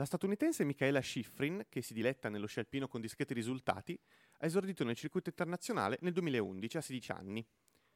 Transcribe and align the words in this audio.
La 0.00 0.06
statunitense 0.06 0.64
Michaela 0.64 1.02
Schifrin, 1.02 1.66
che 1.68 1.82
si 1.82 1.92
diletta 1.92 2.30
nello 2.30 2.46
sci 2.46 2.60
alpino 2.60 2.88
con 2.88 3.02
discreti 3.02 3.34
risultati, 3.34 4.00
ha 4.38 4.46
esordito 4.46 4.82
nel 4.82 4.96
circuito 4.96 5.28
internazionale 5.28 5.98
nel 6.00 6.14
2011 6.14 6.78
a 6.78 6.80
16 6.80 7.12
anni. 7.12 7.46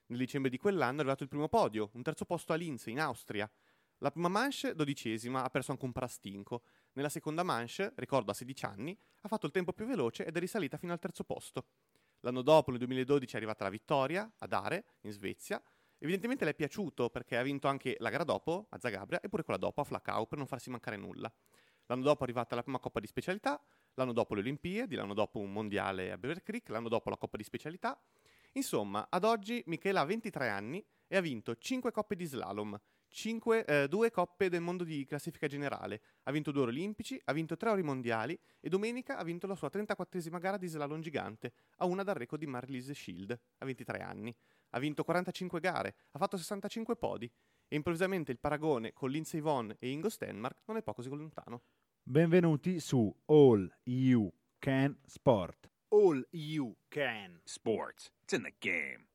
Nel 0.08 0.18
dicembre 0.18 0.50
di 0.50 0.58
quell'anno 0.58 0.96
è 0.96 1.00
arrivato 1.00 1.22
il 1.22 1.30
primo 1.30 1.48
podio, 1.48 1.88
un 1.94 2.02
terzo 2.02 2.26
posto 2.26 2.52
a 2.52 2.56
Linz, 2.56 2.88
in 2.88 3.00
Austria. 3.00 3.50
La 4.00 4.10
prima 4.10 4.28
manche, 4.28 4.74
dodicesima, 4.74 5.44
ha 5.44 5.48
perso 5.48 5.70
anche 5.70 5.86
un 5.86 5.92
parastinco. 5.92 6.64
Nella 6.92 7.08
seconda 7.08 7.42
manche, 7.42 7.94
ricordo 7.96 8.32
a 8.32 8.34
16 8.34 8.66
anni, 8.66 8.98
ha 9.22 9.28
fatto 9.28 9.46
il 9.46 9.52
tempo 9.52 9.72
più 9.72 9.86
veloce 9.86 10.26
ed 10.26 10.36
è 10.36 10.40
risalita 10.40 10.76
fino 10.76 10.92
al 10.92 10.98
terzo 10.98 11.24
posto. 11.24 11.68
L'anno 12.20 12.42
dopo, 12.42 12.68
nel 12.68 12.80
2012, 12.80 13.32
è 13.32 13.36
arrivata 13.38 13.64
la 13.64 13.70
vittoria 13.70 14.30
ad 14.40 14.52
Are, 14.52 14.84
in 15.04 15.10
Svezia. 15.10 15.58
Evidentemente 15.96 16.44
le 16.44 16.50
è 16.50 16.54
piaciuto 16.54 17.08
perché 17.08 17.38
ha 17.38 17.42
vinto 17.42 17.66
anche 17.66 17.96
la 17.98 18.10
gara 18.10 18.24
dopo 18.24 18.66
a 18.68 18.78
Zagabria 18.78 19.20
e 19.20 19.30
pure 19.30 19.42
quella 19.42 19.58
dopo 19.58 19.80
a 19.80 19.84
Flacau 19.84 20.26
per 20.26 20.36
non 20.36 20.46
farsi 20.46 20.68
mancare 20.68 20.98
nulla. 20.98 21.32
L'anno 21.86 22.02
dopo 22.02 22.20
è 22.20 22.24
arrivata 22.24 22.54
la 22.54 22.62
prima 22.62 22.78
Coppa 22.78 23.00
di 23.00 23.06
Specialità, 23.06 23.60
l'anno 23.94 24.12
dopo 24.12 24.34
le 24.34 24.40
Olimpiadi, 24.40 24.94
l'anno 24.94 25.14
dopo 25.14 25.38
un 25.38 25.52
mondiale 25.52 26.12
a 26.12 26.18
Beaver 26.18 26.42
Creek, 26.42 26.68
l'anno 26.70 26.88
dopo 26.88 27.10
la 27.10 27.16
Coppa 27.16 27.36
di 27.36 27.44
Specialità. 27.44 28.00
Insomma, 28.52 29.06
ad 29.10 29.24
oggi 29.24 29.62
Michela 29.66 30.00
ha 30.00 30.04
23 30.04 30.48
anni 30.48 30.84
e 31.06 31.16
ha 31.16 31.20
vinto 31.20 31.56
5 31.56 31.90
coppe 31.90 32.16
di 32.16 32.24
slalom, 32.24 32.80
5, 33.08 33.64
eh, 33.64 33.88
2 33.88 34.10
coppe 34.10 34.48
del 34.48 34.60
mondo 34.60 34.82
di 34.82 35.04
classifica 35.04 35.46
generale, 35.46 36.00
ha 36.24 36.32
vinto 36.32 36.50
2 36.50 36.62
ori 36.62 36.70
olimpici, 36.70 37.20
ha 37.24 37.32
vinto 37.32 37.56
3 37.56 37.70
ori 37.70 37.82
mondiali 37.82 38.38
e 38.60 38.68
domenica 38.68 39.16
ha 39.18 39.22
vinto 39.22 39.46
la 39.46 39.54
sua 39.54 39.70
34esima 39.72 40.38
gara 40.38 40.56
di 40.56 40.66
slalom 40.66 41.00
gigante, 41.00 41.52
a 41.76 41.86
una 41.86 42.02
dal 42.02 42.14
record 42.14 42.40
di 42.40 42.48
Marlise 42.48 42.94
Shield, 42.94 43.38
a 43.58 43.64
23 43.64 43.98
anni. 43.98 44.34
Ha 44.70 44.78
vinto 44.78 45.04
45 45.04 45.60
gare, 45.60 45.94
ha 46.12 46.18
fatto 46.18 46.36
65 46.36 46.96
podi 46.96 47.30
e 47.68 47.76
improvvisamente 47.76 48.32
il 48.32 48.38
paragone 48.38 48.92
con 48.92 49.10
Lindsey 49.10 49.40
Vonn 49.40 49.70
e 49.78 49.90
Ingo 49.90 50.08
Stenmark 50.08 50.62
non 50.66 50.76
è 50.76 50.82
poco 50.82 51.02
così 51.02 51.14
lontano. 51.14 51.62
Benvenuti 52.06 52.80
su 52.80 53.10
All 53.24 53.66
You 53.84 54.30
Can 54.58 54.94
Sport. 55.06 55.70
All 55.88 56.22
You 56.32 56.76
Can. 56.90 57.40
Sports. 57.44 58.10
It's 58.22 58.34
in 58.34 58.42
the 58.42 58.52
game. 58.58 59.06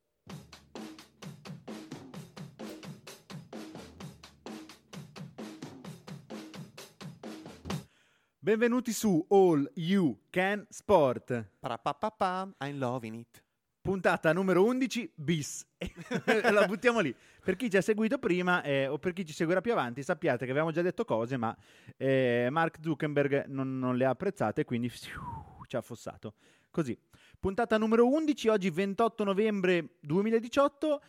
Benvenuti 8.40 8.92
su 8.92 9.24
All 9.30 9.70
You 9.76 10.22
Can 10.32 10.66
Sport. 10.72 11.46
Parapapapam, 11.60 12.56
I'm 12.60 12.80
loving 12.80 13.20
it. 13.20 13.44
Puntata 13.82 14.34
numero 14.34 14.64
11 14.66 15.14
bis. 15.16 15.66
La 16.52 16.66
buttiamo 16.66 17.00
lì. 17.00 17.16
Per 17.42 17.56
chi 17.56 17.70
ci 17.70 17.78
ha 17.78 17.82
seguito 17.82 18.18
prima 18.20 18.62
eh, 18.62 18.88
o 18.88 19.00
per 19.00 19.14
chi 19.14 19.26
ci 19.26 19.34
seguirà 19.34 19.62
più 19.62 19.72
avanti, 19.72 20.04
sappiate 20.04 20.46
che 20.46 20.52
avevamo 20.52 20.72
già 20.72 20.82
detto 20.82 21.06
cose, 21.06 21.38
ma 21.38 21.56
eh, 21.96 22.50
Mark 22.52 22.80
Zuckerberg 22.82 23.46
non, 23.46 23.80
non 23.80 23.96
le 23.96 24.06
ha 24.06 24.10
apprezzate, 24.10 24.66
quindi 24.66 24.90
fiu, 24.90 25.22
ci 25.68 25.76
ha 25.76 25.80
affossato. 25.80 26.34
Così. 26.70 26.98
Puntata 27.40 27.78
numero 27.78 28.06
11, 28.08 28.48
oggi 28.50 28.70
28 28.70 29.24
novembre 29.24 29.96
2018. 30.02 31.02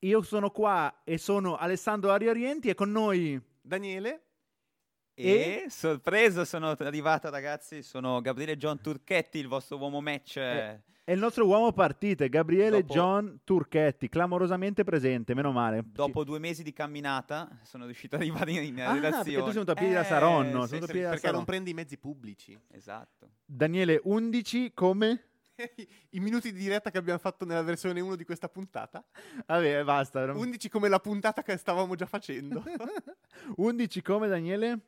Io 0.00 0.22
sono 0.22 0.50
qua 0.50 1.02
e 1.04 1.18
sono 1.18 1.56
Alessandro 1.56 2.10
Ariorienti 2.10 2.68
e 2.68 2.74
con 2.74 2.90
noi 2.90 3.40
Daniele, 3.60 4.22
E, 5.14 5.66
sorpreso 5.68 6.44
sono 6.44 6.70
arrivato 6.70 7.30
ragazzi, 7.30 7.82
sono 7.82 8.20
Gabriele 8.20 8.56
John 8.56 8.80
Turchetti, 8.80 9.38
il 9.38 9.48
vostro 9.48 9.78
uomo 9.78 10.00
match. 10.00 10.36
Eh, 10.36 10.82
è 11.08 11.12
il 11.12 11.20
nostro 11.20 11.46
uomo 11.46 11.70
partite, 11.72 12.28
Gabriele 12.28 12.80
Dopo- 12.80 12.92
John 12.92 13.40
Turchetti, 13.44 14.08
clamorosamente 14.08 14.82
presente, 14.82 15.34
meno 15.34 15.52
male. 15.52 15.84
Dopo 15.86 16.24
due 16.24 16.40
mesi 16.40 16.64
di 16.64 16.72
camminata 16.72 17.60
sono 17.62 17.84
riuscito 17.84 18.16
ad 18.16 18.22
arrivare 18.22 18.50
in 18.50 18.80
Ah, 18.80 18.92
redazione. 18.94 19.22
perché 19.22 19.38
tu 19.38 19.44
sei 19.44 19.52
venuto 19.52 19.70
a 19.70 19.74
piedi 19.74 19.92
da 19.94 20.00
Eh, 20.00 20.04
Saronno, 20.04 20.62
sì, 20.62 20.68
sei 20.68 20.80
venuto 20.80 20.90
a 20.90 20.94
sì, 20.94 21.00
da 21.00 21.08
perché 21.10 21.18
Saronno. 21.20 21.36
non 21.36 21.44
prendi 21.44 21.70
i 21.70 21.74
mezzi 21.74 21.96
pubblici. 21.96 22.58
Esatto. 22.72 23.30
Daniele 23.44 24.00
11 24.02 24.72
come? 24.74 25.22
I 26.10 26.18
minuti 26.18 26.52
di 26.52 26.58
diretta 26.58 26.90
che 26.90 26.98
abbiamo 26.98 27.20
fatto 27.20 27.44
nella 27.44 27.62
versione 27.62 28.00
1 28.00 28.16
di 28.16 28.24
questa 28.24 28.48
puntata. 28.48 29.04
Vabbè, 29.46 29.84
basta. 29.84 30.26
non- 30.26 30.36
11 30.38 30.68
come 30.68 30.88
la 30.88 30.98
puntata 30.98 31.44
che 31.44 31.56
stavamo 31.56 31.94
già 31.94 32.06
facendo. 32.06 32.64
11 33.58 34.02
come 34.02 34.26
Daniele? 34.26 34.80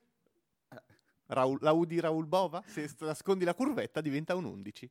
Raul- 1.27 1.59
la 1.61 1.73
U 1.73 1.85
di 1.85 2.01
Raul 2.01 2.27
Bova, 2.27 2.61
se 2.67 2.91
nascondi 3.01 3.45
la 3.45 3.55
curvetta 3.55 4.01
diventa 4.01 4.35
un 4.35 4.47
11. 4.47 4.91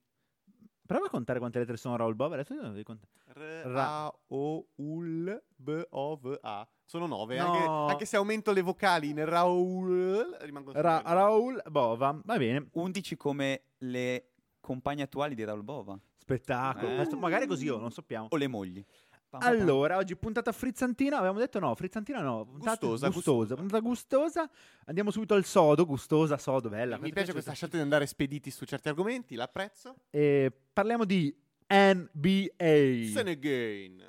Prova 0.87 1.05
a 1.05 1.09
contare 1.09 1.37
quante 1.37 1.59
lettere 1.59 1.77
sono 1.77 1.95
Raul 1.97 2.15
Bova. 2.15 2.33
Adesso 2.35 2.53
io 2.55 2.61
non 2.61 2.71
devi 2.71 2.83
contare. 2.83 3.11
R, 3.33 3.67
Ra- 3.67 4.05
A, 4.05 4.13
O, 4.29 4.65
U, 4.75 5.01
L, 5.03 5.43
B, 5.55 5.85
O, 5.89 6.15
V, 6.15 6.39
A. 6.41 6.67
Sono 6.85 7.05
9. 7.05 7.37
No. 7.37 7.53
Anche, 7.53 7.91
anche 7.91 8.05
se 8.05 8.15
aumento 8.15 8.51
le 8.53 8.61
vocali 8.61 9.09
in 9.09 9.23
Raul, 9.25 10.37
rimangono 10.41 10.81
Ra- 10.81 10.95
sempre 10.95 11.13
Raul 11.13 11.61
Bova. 11.69 12.19
Va 12.23 12.37
bene. 12.37 12.69
11 12.71 13.15
come 13.17 13.63
le 13.79 14.29
compagne 14.61 15.03
attuali 15.03 15.35
di 15.35 15.43
Raul 15.43 15.63
Bova 15.63 15.99
Spettacolo. 16.17 17.01
Eh. 17.01 17.15
Magari 17.15 17.45
così 17.47 17.65
io 17.65 17.77
non 17.77 17.91
sappiamo. 17.91 18.27
o 18.29 18.35
le 18.35 18.47
mogli. 18.47 18.83
Allora, 19.31 19.97
oggi 19.97 20.15
puntata 20.15 20.51
frizzantina. 20.51 21.17
Avevamo 21.17 21.39
detto 21.39 21.59
no, 21.59 21.75
frizzantina 21.75 22.21
no. 22.21 22.45
Puntata 22.45 22.87
Gustosa, 22.87 23.09
gustosa. 23.09 23.55
Puntata 23.55 23.79
gustosa. 23.81 24.49
Andiamo 24.85 25.11
subito 25.11 25.33
al 25.33 25.43
sodo. 25.43 25.85
Gustosa, 25.85 26.37
sodo, 26.37 26.69
bella. 26.69 26.97
Mi 26.97 27.11
piace 27.11 27.33
questa 27.33 27.51
scelta 27.51 27.75
di 27.75 27.83
andare 27.83 28.05
spediti 28.05 28.49
su 28.49 28.65
certi 28.65 28.87
argomenti, 28.87 29.35
l'apprezzo. 29.35 29.95
E 30.09 30.51
parliamo 30.73 31.03
di 31.03 31.35
NBA. 31.67 33.11
Senegain. 33.13 34.03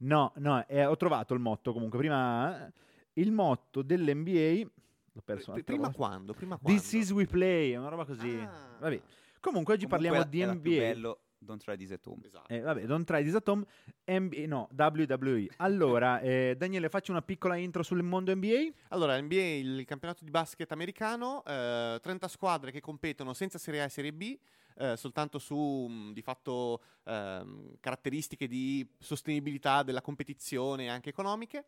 No, 0.00 0.32
no, 0.36 0.64
eh, 0.68 0.84
ho 0.84 0.96
trovato 0.96 1.34
il 1.34 1.40
motto 1.40 1.72
comunque. 1.72 1.98
Prima 1.98 2.66
eh, 2.66 2.72
il 3.14 3.32
motto 3.32 3.82
dell'NBA. 3.82 4.68
L'ho 5.12 5.22
perso 5.24 5.50
un'altra 5.50 5.74
Prima 5.74 5.90
quando? 5.90 6.34
Prima 6.34 6.56
quando? 6.56 6.80
This 6.80 6.92
is 6.92 7.10
we 7.10 7.26
play, 7.26 7.72
è 7.72 7.76
una 7.76 7.88
roba 7.88 8.04
così. 8.04 8.38
Ah. 8.38 8.76
Vabbè. 8.78 9.00
Comunque 9.40 9.74
oggi 9.74 9.86
Comunque 9.86 10.08
parliamo 10.10 10.24
di 10.24 10.44
NBA. 10.44 10.78
bello 10.78 11.20
Don't 11.40 11.62
try 11.62 11.76
this 11.76 11.90
at 11.92 12.04
home. 12.04 12.20
Esatto. 12.24 12.52
Eh, 12.52 12.60
vabbè, 12.60 12.84
don't 12.84 13.06
try 13.06 13.22
this 13.22 13.34
at 13.34 13.48
home. 13.48 13.64
NBA, 14.04 14.46
no, 14.46 14.68
WWE. 14.76 15.48
Allora, 15.58 16.20
eh, 16.20 16.54
Daniele, 16.56 16.88
facci 16.88 17.10
una 17.10 17.22
piccola 17.22 17.56
intro 17.56 17.82
sul 17.82 18.02
mondo 18.02 18.34
NBA. 18.34 18.70
Allora, 18.88 19.20
NBA, 19.20 19.36
il 19.36 19.84
campionato 19.86 20.24
di 20.24 20.30
basket 20.30 20.70
americano, 20.72 21.44
eh, 21.44 21.98
30 22.02 22.28
squadre 22.28 22.70
che 22.70 22.80
competono 22.80 23.32
senza 23.32 23.58
Serie 23.58 23.82
A 23.82 23.84
e 23.84 23.88
Serie 23.88 24.12
B, 24.12 24.36
eh, 24.76 24.96
soltanto 24.96 25.38
su 25.38 25.56
mh, 25.56 26.12
di 26.12 26.22
fatto 26.22 26.82
ehm, 27.04 27.76
caratteristiche 27.80 28.46
di 28.46 28.86
sostenibilità 28.98 29.82
della 29.82 30.00
competizione 30.00 30.84
e 30.84 30.88
anche 30.88 31.10
economiche. 31.10 31.64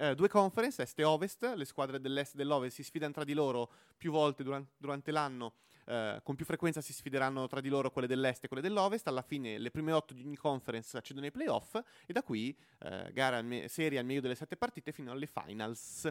Eh, 0.00 0.14
due 0.14 0.28
conference, 0.28 0.80
est 0.80 0.96
e 1.00 1.02
ovest, 1.02 1.42
le 1.56 1.64
squadre 1.64 1.98
dell'est 1.98 2.34
e 2.34 2.36
dell'ovest 2.36 2.76
si 2.76 2.84
sfidano 2.84 3.12
tra 3.12 3.24
di 3.24 3.34
loro 3.34 3.68
più 3.96 4.12
volte 4.12 4.44
duran- 4.44 4.64
durante 4.76 5.10
l'anno, 5.10 5.54
eh, 5.86 6.20
con 6.22 6.36
più 6.36 6.44
frequenza 6.44 6.80
si 6.80 6.92
sfideranno 6.92 7.48
tra 7.48 7.60
di 7.60 7.68
loro 7.68 7.90
quelle 7.90 8.06
dell'est 8.06 8.44
e 8.44 8.46
quelle 8.46 8.62
dell'ovest, 8.62 9.08
alla 9.08 9.22
fine 9.22 9.58
le 9.58 9.72
prime 9.72 9.90
otto 9.90 10.14
di 10.14 10.22
ogni 10.22 10.36
conference 10.36 10.96
accedono 10.96 11.26
ai 11.26 11.32
playoff 11.32 11.74
e 12.06 12.12
da 12.12 12.22
qui 12.22 12.56
eh, 12.78 13.10
gara 13.12 13.38
al 13.38 13.44
me- 13.44 13.66
serie 13.66 13.98
al 13.98 14.04
meglio 14.04 14.20
delle 14.20 14.36
sette 14.36 14.56
partite 14.56 14.92
fino 14.92 15.10
alle 15.10 15.26
finals. 15.26 16.08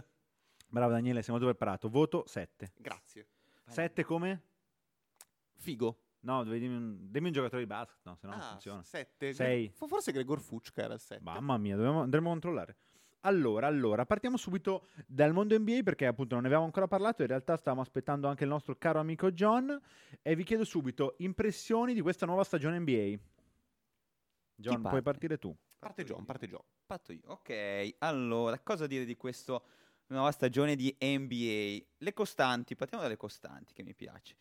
Bravo 0.67 0.91
Daniele, 0.91 1.21
sei 1.21 1.31
molto 1.31 1.47
preparato. 1.47 1.87
Voto 1.87 2.25
7. 2.27 2.73
Grazie. 2.75 3.27
7 3.67 4.03
come? 4.03 4.41
Figo. 5.55 6.01
No, 6.21 6.43
devi 6.43 6.59
dirmi 6.59 6.75
un, 6.75 7.09
dimmi 7.09 7.27
un 7.27 7.33
giocatore 7.33 7.61
di 7.61 7.67
basket, 7.67 7.99
no, 8.03 8.15
se 8.15 8.27
no 8.27 8.33
non 8.33 8.41
ah, 8.41 8.47
funziona. 8.49 8.83
7. 8.83 9.31
Sei. 9.31 9.69
Forse 9.69 10.11
Gregor 10.11 10.41
Fucca 10.41 10.81
era 10.83 10.93
il 10.95 10.99
7. 10.99 11.21
Mamma 11.23 11.57
mia, 11.57 11.77
dobbiamo- 11.77 12.01
andremo 12.01 12.27
a 12.27 12.31
controllare. 12.31 12.75
Allora, 13.21 13.67
allora, 13.67 14.05
partiamo 14.05 14.37
subito 14.37 14.87
dal 15.05 15.33
mondo 15.33 15.57
NBA 15.57 15.81
perché 15.83 16.05
appunto 16.05 16.33
non 16.33 16.43
ne 16.43 16.47
avevamo 16.47 16.67
ancora 16.67 16.87
parlato, 16.87 17.23
in 17.23 17.27
realtà 17.27 17.57
stavamo 17.57 17.81
aspettando 17.81 18.27
anche 18.27 18.43
il 18.43 18.49
nostro 18.49 18.75
caro 18.77 18.99
amico 18.99 19.31
John 19.31 19.79
e 20.21 20.35
vi 20.35 20.43
chiedo 20.43 20.63
subito 20.63 21.15
impressioni 21.17 21.93
di 21.93 22.01
questa 22.01 22.25
nuova 22.25 22.43
stagione 22.43 22.79
NBA. 22.79 23.19
John, 24.55 24.81
puoi 24.81 25.01
partire 25.01 25.37
tu. 25.37 25.55
Parte 25.77 26.03
John, 26.03 26.25
parte 26.25 26.47
John. 26.47 26.63
Parto 26.85 27.11
io. 27.11 27.21
Ok, 27.25 27.95
allora, 27.99 28.59
cosa 28.59 28.87
dire 28.87 29.05
di 29.05 29.15
questa 29.17 29.61
nuova 30.07 30.31
stagione 30.31 30.75
di 30.75 30.95
NBA? 30.99 31.85
Le 31.97 32.13
costanti, 32.13 32.75
partiamo 32.75 33.03
dalle 33.03 33.17
costanti 33.17 33.73
che 33.73 33.83
mi 33.83 33.93
piace. 33.93 34.35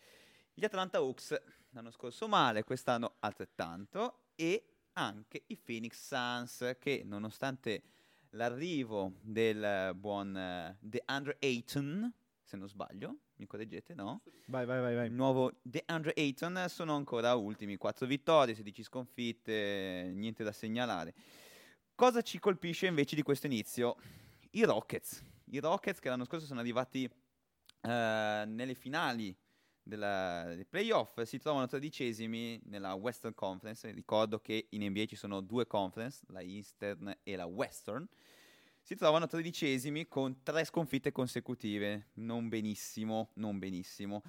Gli 0.55 0.65
Atlanta 0.65 0.99
Hawks 0.99 1.39
l'anno 1.71 1.91
scorso 1.91 2.29
male, 2.29 2.65
quest'anno 2.65 3.17
altrettanto 3.19 4.29
e 4.37 4.65
anche 4.95 5.43
i 5.49 5.59
Phoenix 5.59 5.99
Suns 6.01 6.77
che 6.79 7.03
nonostante 7.05 7.83
l'arrivo 8.31 9.15
del 9.21 9.93
buon 9.95 10.37
eh, 10.37 10.77
DeAndre 10.81 11.37
Ayton, 11.41 12.13
se 12.43 12.57
non 12.57 12.69
sbaglio, 12.69 13.17
mi 13.37 13.47
correggete, 13.47 13.95
no? 13.95 14.23
Vai, 14.47 14.65
vai, 14.65 14.81
vai, 14.81 14.95
vai. 14.95 15.11
Nuovo 15.11 15.53
DeAndre 15.63 16.15
Ayton 16.17 16.67
sono 16.69 16.95
ancora 16.95 17.35
ultimi, 17.35 17.77
4 17.77 18.07
vittorie, 18.07 18.55
16 18.55 18.83
sconfitte, 18.83 20.11
niente 20.15 20.45
da 20.45 20.53
segnalare. 20.53 21.15
Cosa 21.95 22.23
ci 22.23 22.39
colpisce 22.39 22.87
invece 22.87 23.17
di 23.17 23.23
questo 23.23 23.47
inizio? 23.47 23.97
I 24.51 24.65
Rockets. 24.65 25.25
I 25.47 25.61
Rockets 25.61 25.99
che 25.99 26.09
l'anno 26.09 26.25
scorso 26.25 26.47
sono 26.47 26.61
arrivati 26.61 27.05
eh, 27.81 28.45
nelle 28.47 28.75
finali 28.75 29.37
della- 29.87 30.53
dei 30.55 30.65
playoff, 30.65 31.23
si 31.23 31.39
trovano 31.39 31.67
tredicesimi 31.67 32.61
nella 32.65 32.95
Western 32.95 33.35
Conference. 33.35 33.91
Ricordo 33.93 34.41
che 34.41 34.67
in 34.71 34.83
NBA 34.83 35.05
ci 35.07 35.17
sono 35.17 35.41
due 35.41 35.67
conference, 35.67 36.23
la 36.29 36.41
Eastern 36.43 37.17
e 37.23 37.37
la 37.37 37.47
Western. 37.47 38.07
si 38.83 38.95
trovano 38.95 39.27
tredicesimi 39.27 40.07
con 40.07 40.45
tre 40.45 40.65
sconfitte 40.65 41.11
consecutive. 41.11 42.11
Non 42.15 42.49
benissimo, 42.49 43.31
non 43.35 43.59
benissimo. 43.59 44.23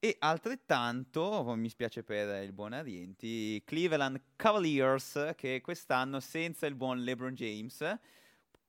E 0.00 0.16
altrettanto, 0.18 1.44
mi 1.56 1.68
spiace 1.68 2.02
per 2.02 2.42
il 2.42 2.52
buon 2.52 2.72
Arienti, 2.72 3.62
Cleveland 3.64 4.20
Cavaliers 4.34 5.32
che 5.36 5.60
quest'anno 5.60 6.18
senza 6.18 6.66
il 6.66 6.74
buon 6.74 7.04
LeBron 7.04 7.34
James, 7.34 7.98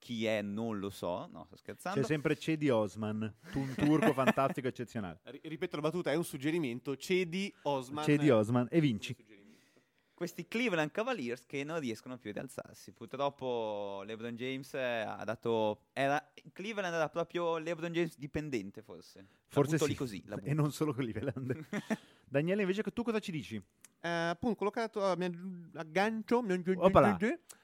chi 0.02 0.26
è 0.26 0.42
non 0.42 0.80
lo 0.80 0.90
so, 0.90 1.28
no 1.32 1.46
sto 1.46 1.56
scherzando, 1.56 2.02
C'è 2.02 2.06
sempre 2.08 2.36
Cedi 2.36 2.70
Osman, 2.70 3.36
tu- 3.52 3.60
un 3.60 3.76
turco 3.76 4.12
fantastico 4.14 4.68
eccezionale. 4.68 5.20
Ri- 5.26 5.42
ripeto 5.44 5.76
la 5.76 5.84
battuta, 5.84 6.12
è 6.12 6.16
un 6.16 6.24
suggerimento. 6.24 6.98
Cedi 6.98 7.54
Osman. 7.62 8.04
Cedi 8.04 8.32
Osman 8.32 8.68
e 8.72 8.82
vinci. 8.82 9.16
questi 10.16 10.48
Cleveland 10.48 10.90
Cavaliers 10.90 11.46
che 11.46 11.64
non 11.64 11.80
riescono 11.80 12.18
più 12.18 12.32
ad 12.32 12.38
alzarsi. 12.38 12.92
Purtroppo 12.94 14.02
LeBron 14.06 14.36
James 14.36 14.74
ha 14.74 15.24
dato... 15.24 15.86
Era, 15.94 16.32
Cleveland 16.52 16.96
era 16.96 17.10
proprio 17.10 17.60
LeBron 17.60 17.92
James 17.92 18.18
dipendente 18.18 18.82
forse. 18.82 19.28
Forse 19.50 19.78
sì. 19.78 19.94
così. 19.96 20.24
La 20.26 20.40
E 20.42 20.54
non 20.56 20.72
solo 20.72 20.94
Cleveland. 20.94 21.66
Daniele, 22.32 22.62
invece, 22.62 22.82
tu 22.82 23.04
cosa 23.04 23.20
ci 23.20 23.30
dici? 23.30 23.62
Eh, 24.00 24.10
appunto, 24.10 24.56
quello 24.56 24.72
che 24.72 24.80
ha 24.80 24.84
detto, 24.84 25.14
mi 25.18 25.70
aggancio 25.76 26.42
mi 26.42 26.54
Oppala. 26.78 27.18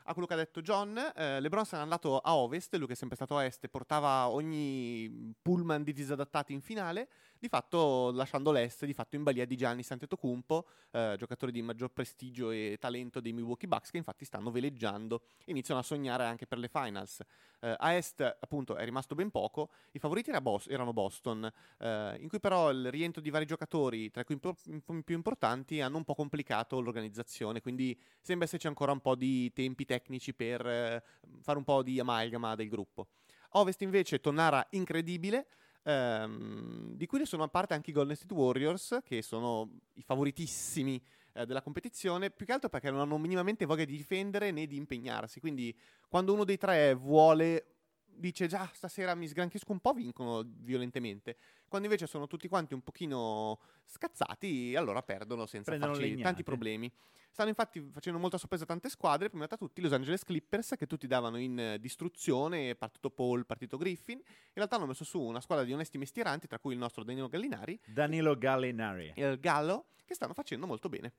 a 0.04 0.12
quello 0.12 0.28
che 0.28 0.34
ha 0.34 0.38
detto 0.38 0.62
John. 0.62 0.98
Eh, 1.16 1.40
LeBron 1.40 1.64
se 1.64 1.78
n'è 1.78 1.82
andato 1.82 2.20
a 2.20 2.36
ovest, 2.36 2.76
lui 2.76 2.86
che 2.88 2.92
è 2.92 2.96
sempre 2.98 3.16
stato 3.16 3.38
a 3.38 3.46
est, 3.46 3.66
portava 3.70 4.28
ogni 4.28 5.34
pullman 5.42 5.84
di 5.84 5.94
disadattati 5.94 6.52
in 6.52 6.60
finale. 6.60 7.08
Di 7.40 7.50
fatto, 7.50 8.12
lasciando 8.14 8.52
l'est, 8.52 8.84
di 8.86 8.94
fatto 8.94 9.16
in 9.16 9.22
balia 9.22 9.46
di 9.46 9.56
Gianni 9.56 9.86
Antetokounmpo, 9.88 10.68
eh, 10.90 11.16
giocatore 11.20 11.52
di 11.52 11.62
maggior 11.62 11.92
prestigio 11.92 12.50
e 12.50 12.78
talento 12.80 13.20
dei 13.20 13.32
Milwaukee 13.32 13.68
Bucks, 13.68 13.92
che 13.92 13.98
infatti 13.98 14.26
stanno 14.26 14.50
veleggiando 14.50 15.22
iniziano 15.46 15.80
a 15.80 15.84
sognare 15.84 16.26
anche 16.26 16.48
per 16.48 16.58
le 16.58 16.68
finals. 16.68 17.20
Eh, 17.60 17.76
a 17.78 17.94
est, 17.94 18.22
appunto, 18.22 18.76
è 18.76 18.84
rimasto 18.84 19.14
ben 19.14 19.30
poco. 19.30 19.70
I 19.92 20.00
favoriti 20.00 20.32
era 20.32 20.42
Bos- 20.42 20.68
erano 20.68 20.94
Boston, 20.94 21.48
eh, 21.78 22.18
in 22.20 22.28
cui 22.28 22.40
però 22.40 22.72
il 22.72 22.90
rientro 22.90 23.22
di 23.22 23.30
vari 23.30 23.46
giocatori, 23.46 24.10
tra 24.10 24.24
cui 24.24 24.36
i 24.36 24.40
più- 24.40 24.56
i 24.66 25.04
più 25.04 25.16
importanti, 25.16 25.80
hanno 25.80 25.98
un 25.98 26.04
po' 26.06 26.16
complicato 26.16 26.80
l'organizzazione. 26.82 27.62
Quindi 27.62 27.96
sembra 28.20 28.48
esserci 28.48 28.66
ancora 28.66 28.92
un 28.92 29.00
po' 29.00 29.14
di 29.14 29.54
tempi 29.54 29.86
tecnici 29.86 30.34
per 30.34 30.66
eh, 30.66 31.04
fare 31.42 31.60
un 31.60 31.64
po' 31.64 31.84
di 31.84 32.00
amalgama 32.00 32.56
del 32.56 32.68
gruppo. 32.68 33.10
Ovest 33.52 33.82
invece 33.82 34.20
Tonara 34.20 34.66
incredibile, 34.72 35.48
ehm, 35.84 36.94
di 36.96 37.06
cui 37.06 37.20
ne 37.20 37.26
sono 37.26 37.44
a 37.44 37.48
parte 37.48 37.74
anche 37.74 37.92
i 37.92 37.94
Golden 37.94 38.16
State 38.16 38.34
Warriors, 38.34 39.00
che 39.04 39.22
sono 39.22 39.80
i 39.94 40.02
favoritissimi 40.02 41.02
eh, 41.34 41.46
della 41.46 41.62
competizione, 41.62 42.32
più 42.32 42.46
che 42.46 42.52
altro 42.52 42.70
perché 42.70 42.90
non 42.90 43.00
hanno 43.00 43.18
minimamente 43.18 43.66
voglia 43.66 43.86
di 43.86 43.96
difendere 43.96 44.52
né 44.52 44.66
di 44.66 44.76
impegnarsi. 44.76 45.40
Quindi 45.40 45.78
quando 46.08 46.34
uno 46.34 46.44
dei 46.44 46.58
tre 46.58 46.94
vuole, 46.94 47.77
dice 48.18 48.48
già 48.48 48.70
stasera 48.74 49.16
mi 49.16 49.28
sgranchisco 49.28 49.72
un 49.72 49.80
po', 49.80 49.94
vincono 49.94 50.44
violentemente. 50.46 51.38
Quando 51.68 51.88
invece 51.88 52.08
sono 52.08 52.28
tutti 52.28 52.48
quanti 52.48 52.74
un 52.74 52.82
pochino 52.82 53.60
scazzati, 53.86 54.76
allora 54.76 55.02
perdono 55.02 55.46
senza 55.46 55.78
farci 55.78 56.18
tanti 56.18 56.44
problemi. 56.44 56.92
Stanno 57.30 57.50
infatti 57.50 57.80
facendo 57.92 58.18
molta 58.18 58.40
sorpresa 58.40 58.66
tante 58.66 58.90
squadre, 58.90 59.30
prima 59.30 59.46
tra 59.46 59.58
tutti 59.58 59.80
Los 59.80 59.92
Angeles 59.92 60.24
Clippers 60.24 60.74
che 60.76 60.88
tutti 60.88 61.06
davano 61.06 61.38
in 61.38 61.78
distruzione, 61.80 62.74
partito 62.74 63.12
Paul, 63.12 63.46
partito 63.46 63.78
Griffin. 63.78 64.18
In 64.18 64.24
realtà 64.54 64.78
hanno 64.78 64.88
messo 64.88 65.04
su 65.04 65.22
una 65.22 65.40
squadra 65.40 65.64
di 65.64 65.72
onesti 65.72 66.00
mestieranti, 66.00 66.48
tra 66.48 66.58
cui 66.58 66.74
il 66.74 66.80
nostro 66.80 67.04
Danilo 67.04 67.28
Gallinari 67.28 67.80
Danilo 67.86 68.36
Gallinari. 68.36 69.14
e 69.16 69.28
il 69.28 69.40
Gallo, 69.40 69.86
che 70.04 70.16
stanno 70.16 70.34
facendo 70.34 70.66
molto 70.66 70.90
bene. 70.90 71.14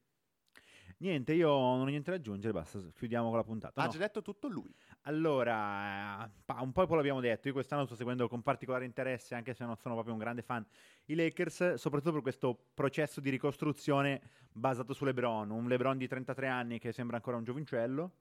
Niente, 1.00 1.32
io 1.32 1.48
non 1.48 1.80
ho 1.80 1.84
niente 1.84 2.10
da 2.10 2.16
aggiungere, 2.16 2.52
basta, 2.52 2.80
chiudiamo 2.92 3.28
con 3.28 3.36
la 3.36 3.44
puntata. 3.44 3.80
Ha 3.80 3.84
no? 3.84 3.90
già 3.90 3.98
detto 3.98 4.20
tutto 4.20 4.48
lui. 4.48 4.74
Allora, 5.02 6.24
eh, 6.24 6.30
un 6.60 6.72
po' 6.72 6.86
poi 6.86 6.96
l'abbiamo 6.96 7.20
detto, 7.20 7.46
io 7.46 7.54
quest'anno 7.54 7.86
sto 7.86 7.94
seguendo 7.94 8.26
con 8.26 8.42
particolare 8.42 8.84
interesse, 8.84 9.36
anche 9.36 9.54
se 9.54 9.64
non 9.64 9.76
sono 9.76 9.94
proprio 9.94 10.14
un 10.14 10.20
grande 10.20 10.42
fan, 10.42 10.66
i 11.06 11.14
Lakers, 11.14 11.74
soprattutto 11.74 12.12
per 12.14 12.22
questo 12.22 12.66
processo 12.74 13.20
di 13.20 13.30
ricostruzione 13.30 14.20
basato 14.50 14.92
su 14.92 15.04
LeBron, 15.04 15.50
un 15.50 15.68
LeBron 15.68 15.96
di 15.98 16.08
33 16.08 16.48
anni 16.48 16.78
che 16.80 16.90
sembra 16.90 17.16
ancora 17.16 17.36
un 17.36 17.44
giovincello, 17.44 18.12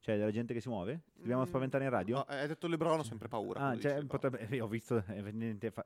cioè 0.00 0.16
della 0.16 0.30
gente 0.30 0.54
che 0.54 0.60
si 0.60 0.68
muove, 0.68 1.02
Ci 1.12 1.20
dobbiamo 1.20 1.42
Mm, 1.42 1.46
spaventare 1.46 1.84
in 1.84 1.90
radio? 1.90 2.16
No, 2.16 2.22
hai 2.22 2.46
detto 2.46 2.66
Lebron, 2.68 2.98
ho 3.00 3.02
sempre 3.02 3.28
paura. 3.28 3.60
Ah, 3.60 3.76
cioè, 3.78 4.04
potrebbe, 4.04 4.48
eh, 4.48 4.60
ho 4.60 4.68
visto, 4.68 4.96
eh, 4.98 5.16
evidentemente 5.16 5.70
fa- 5.70 5.84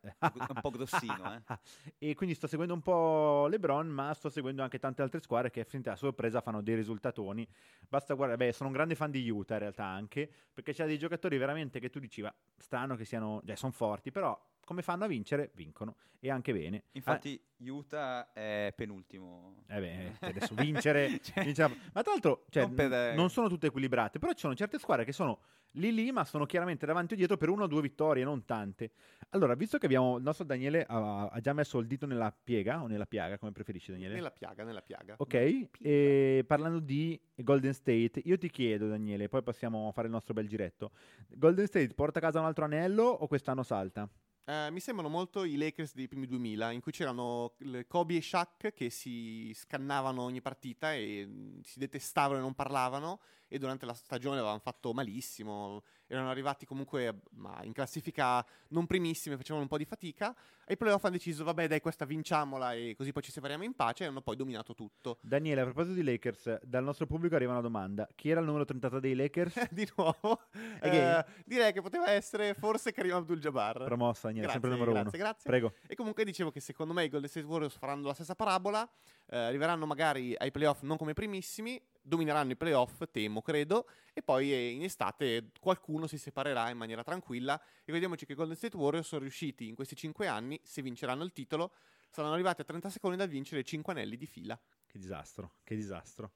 Un 0.50 0.60
po' 0.60 0.70
grossino, 0.70 1.34
eh. 1.34 1.42
e 1.98 2.14
quindi 2.14 2.34
sto 2.34 2.46
seguendo 2.46 2.74
un 2.74 2.82
po' 2.82 3.46
LeBron, 3.48 3.88
ma 3.88 4.12
sto 4.14 4.28
seguendo 4.28 4.62
anche 4.62 4.78
tante 4.78 5.02
altre 5.02 5.20
squadre 5.20 5.50
che 5.50 5.66
a 5.84 5.96
sorpresa 5.96 6.40
fanno 6.40 6.60
dei 6.62 6.74
risultatoni. 6.74 7.46
Basta 7.88 8.14
guardare, 8.14 8.44
beh, 8.46 8.52
sono 8.52 8.68
un 8.68 8.74
grande 8.74 8.94
fan 8.94 9.10
di 9.10 9.28
Utah 9.28 9.54
in 9.54 9.60
realtà 9.60 9.84
anche, 9.84 10.30
perché 10.52 10.72
c'è 10.72 10.86
dei 10.86 10.98
giocatori 10.98 11.38
veramente 11.38 11.80
che 11.80 11.90
tu 11.90 11.98
dici, 11.98 12.20
"Va, 12.20 12.34
strano 12.56 12.94
che 12.96 13.04
siano, 13.04 13.42
cioè 13.44 13.56
sono 13.56 13.72
forti, 13.72 14.10
però 14.10 14.38
come 14.64 14.82
fanno 14.82 15.04
a 15.04 15.06
vincere? 15.08 15.50
Vincono 15.54 15.96
e 16.24 16.30
anche 16.30 16.52
bene. 16.52 16.84
Infatti 16.92 17.40
Utah 17.56 18.32
è 18.32 18.72
penultimo. 18.76 19.64
Ah, 19.66 19.78
eh 19.78 19.80
beh, 19.80 20.28
adesso 20.28 20.54
vincere, 20.54 21.18
Cioè, 21.20 21.42
vincere- 21.42 21.74
ma 21.92 22.02
tra 22.02 22.12
l'altro 22.12 22.44
cioè, 22.48 22.62
non 22.62 22.74
per, 22.74 22.92
eh, 22.92 23.14
non 23.14 23.28
sono 23.28 23.48
tutte 23.48 23.66
equilibrate, 23.66 24.20
però 24.20 24.30
ci 24.32 24.38
sono 24.38 24.54
certe 24.54 24.78
squadre 24.78 25.04
che 25.04 25.10
sono 25.10 25.40
lì 25.72 25.92
lì, 25.92 26.12
ma 26.12 26.24
sono 26.24 26.46
chiaramente 26.46 26.86
davanti 26.86 27.14
o 27.14 27.16
dietro 27.16 27.36
per 27.36 27.48
una 27.48 27.64
o 27.64 27.66
due 27.66 27.80
vittorie, 27.80 28.22
non 28.22 28.44
tante. 28.44 28.92
Allora, 29.30 29.54
visto 29.54 29.78
che 29.78 29.86
abbiamo 29.86 30.16
il 30.18 30.22
nostro 30.22 30.44
Daniele 30.44 30.84
ha, 30.86 31.26
ha 31.26 31.40
già 31.40 31.52
messo 31.52 31.80
il 31.80 31.88
dito 31.88 32.06
nella 32.06 32.32
piega 32.32 32.80
o 32.80 32.86
nella 32.86 33.06
piaga, 33.06 33.36
come 33.36 33.50
preferisci 33.50 33.90
Daniele? 33.90 34.14
Nella 34.14 34.30
piaga, 34.30 34.62
nella 34.62 34.82
piaga. 34.82 35.14
Ok, 35.18 35.68
e 35.80 36.44
parlando 36.46 36.78
di 36.78 37.20
Golden 37.34 37.74
State, 37.74 38.22
io 38.24 38.38
ti 38.38 38.48
chiedo 38.48 38.86
Daniele, 38.86 39.28
poi 39.28 39.42
passiamo 39.42 39.88
a 39.88 39.92
fare 39.92 40.06
il 40.06 40.12
nostro 40.12 40.34
bel 40.34 40.46
giretto. 40.46 40.92
Golden 41.30 41.66
State 41.66 41.94
porta 41.94 42.20
a 42.20 42.22
casa 42.22 42.38
un 42.38 42.46
altro 42.46 42.64
anello 42.64 43.02
o 43.04 43.26
quest'anno 43.26 43.64
salta? 43.64 44.08
Eh, 44.44 44.70
mi 44.72 44.80
sembrano 44.80 45.08
molto 45.08 45.44
i 45.44 45.56
Lakers 45.56 45.94
dei 45.94 46.08
primi 46.08 46.26
2000, 46.26 46.72
in 46.72 46.80
cui 46.80 46.90
c'erano 46.90 47.54
Kobe 47.86 48.16
e 48.16 48.22
Shaq 48.22 48.72
che 48.72 48.90
si 48.90 49.52
scannavano 49.54 50.22
ogni 50.22 50.40
partita 50.40 50.92
e 50.94 51.24
mh, 51.24 51.60
si 51.62 51.78
detestavano 51.78 52.40
e 52.40 52.42
non 52.42 52.54
parlavano 52.54 53.20
e 53.52 53.58
durante 53.58 53.84
la 53.84 53.92
stagione 53.92 54.38
avevano 54.38 54.60
fatto 54.60 54.94
malissimo, 54.94 55.82
erano 56.06 56.30
arrivati 56.30 56.64
comunque 56.64 57.20
ma 57.32 57.60
in 57.64 57.74
classifica 57.74 58.42
non 58.68 58.86
primissime, 58.86 59.36
facevano 59.36 59.64
un 59.64 59.68
po' 59.68 59.76
di 59.76 59.84
fatica. 59.84 60.34
Ai 60.64 60.78
playoff 60.78 61.04
hanno 61.04 61.16
deciso, 61.16 61.44
vabbè 61.44 61.68
dai 61.68 61.80
questa 61.80 62.06
vinciamola 62.06 62.72
e 62.72 62.94
così 62.96 63.12
poi 63.12 63.22
ci 63.22 63.30
separiamo 63.30 63.62
in 63.62 63.74
pace 63.74 64.04
e 64.04 64.06
hanno 64.06 64.22
poi 64.22 64.36
dominato 64.36 64.74
tutto. 64.74 65.18
Daniele, 65.20 65.60
a 65.60 65.64
proposito 65.64 65.94
di 65.94 66.02
Lakers, 66.02 66.62
dal 66.62 66.82
nostro 66.82 67.04
pubblico 67.04 67.34
arriva 67.34 67.52
una 67.52 67.60
domanda. 67.60 68.08
Chi 68.14 68.30
era 68.30 68.40
il 68.40 68.46
numero 68.46 68.64
33 68.64 69.00
dei 69.00 69.14
Lakers? 69.14 69.68
di 69.70 69.86
nuovo, 69.96 70.40
eh, 70.80 71.22
direi 71.44 71.74
che 71.74 71.82
poteva 71.82 72.10
essere 72.10 72.54
forse 72.54 72.90
Karim 72.90 73.16
Abdul-Jabbar. 73.16 73.84
Promosso 73.84 74.28
Daniele, 74.28 74.46
Grazie, 74.46 74.60
sempre 74.62 74.70
il 74.70 74.76
numero 74.76 74.92
grazie, 74.92 75.18
uno. 75.18 75.28
grazie. 75.28 75.50
Prego. 75.50 75.74
E 75.86 75.94
comunque 75.94 76.24
dicevo 76.24 76.50
che 76.50 76.60
secondo 76.60 76.94
me 76.94 77.04
i 77.04 77.10
Golden 77.10 77.28
State 77.28 77.46
Warriors 77.46 77.76
faranno 77.76 78.06
la 78.06 78.14
stessa 78.14 78.34
parabola, 78.34 78.88
eh, 79.26 79.36
arriveranno 79.36 79.84
magari 79.84 80.34
ai 80.38 80.50
playoff 80.50 80.80
non 80.82 80.96
come 80.96 81.12
primissimi, 81.12 81.78
domineranno 82.02 82.52
i 82.52 82.56
playoff, 82.56 83.02
temo, 83.10 83.40
credo, 83.40 83.88
e 84.12 84.22
poi 84.22 84.52
eh, 84.52 84.70
in 84.70 84.82
estate 84.82 85.50
qualcuno 85.60 86.06
si 86.06 86.18
separerà 86.18 86.68
in 86.70 86.76
maniera 86.76 87.02
tranquilla 87.02 87.60
e 87.84 87.92
vediamoci 87.92 88.26
che 88.26 88.32
i 88.32 88.34
Golden 88.34 88.56
State 88.56 88.76
Warriors 88.76 89.06
sono 89.06 89.22
riusciti 89.22 89.68
in 89.68 89.74
questi 89.74 89.94
5 89.94 90.26
anni, 90.26 90.60
se 90.62 90.82
vinceranno 90.82 91.24
il 91.24 91.32
titolo, 91.32 91.72
saranno 92.10 92.34
arrivati 92.34 92.60
a 92.60 92.64
30 92.64 92.90
secondi 92.90 93.16
dal 93.16 93.28
vincere 93.28 93.62
5 93.62 93.92
anelli 93.92 94.16
di 94.16 94.26
fila. 94.26 94.58
Che 94.86 94.98
disastro, 94.98 95.54
che 95.64 95.74
disastro. 95.74 96.32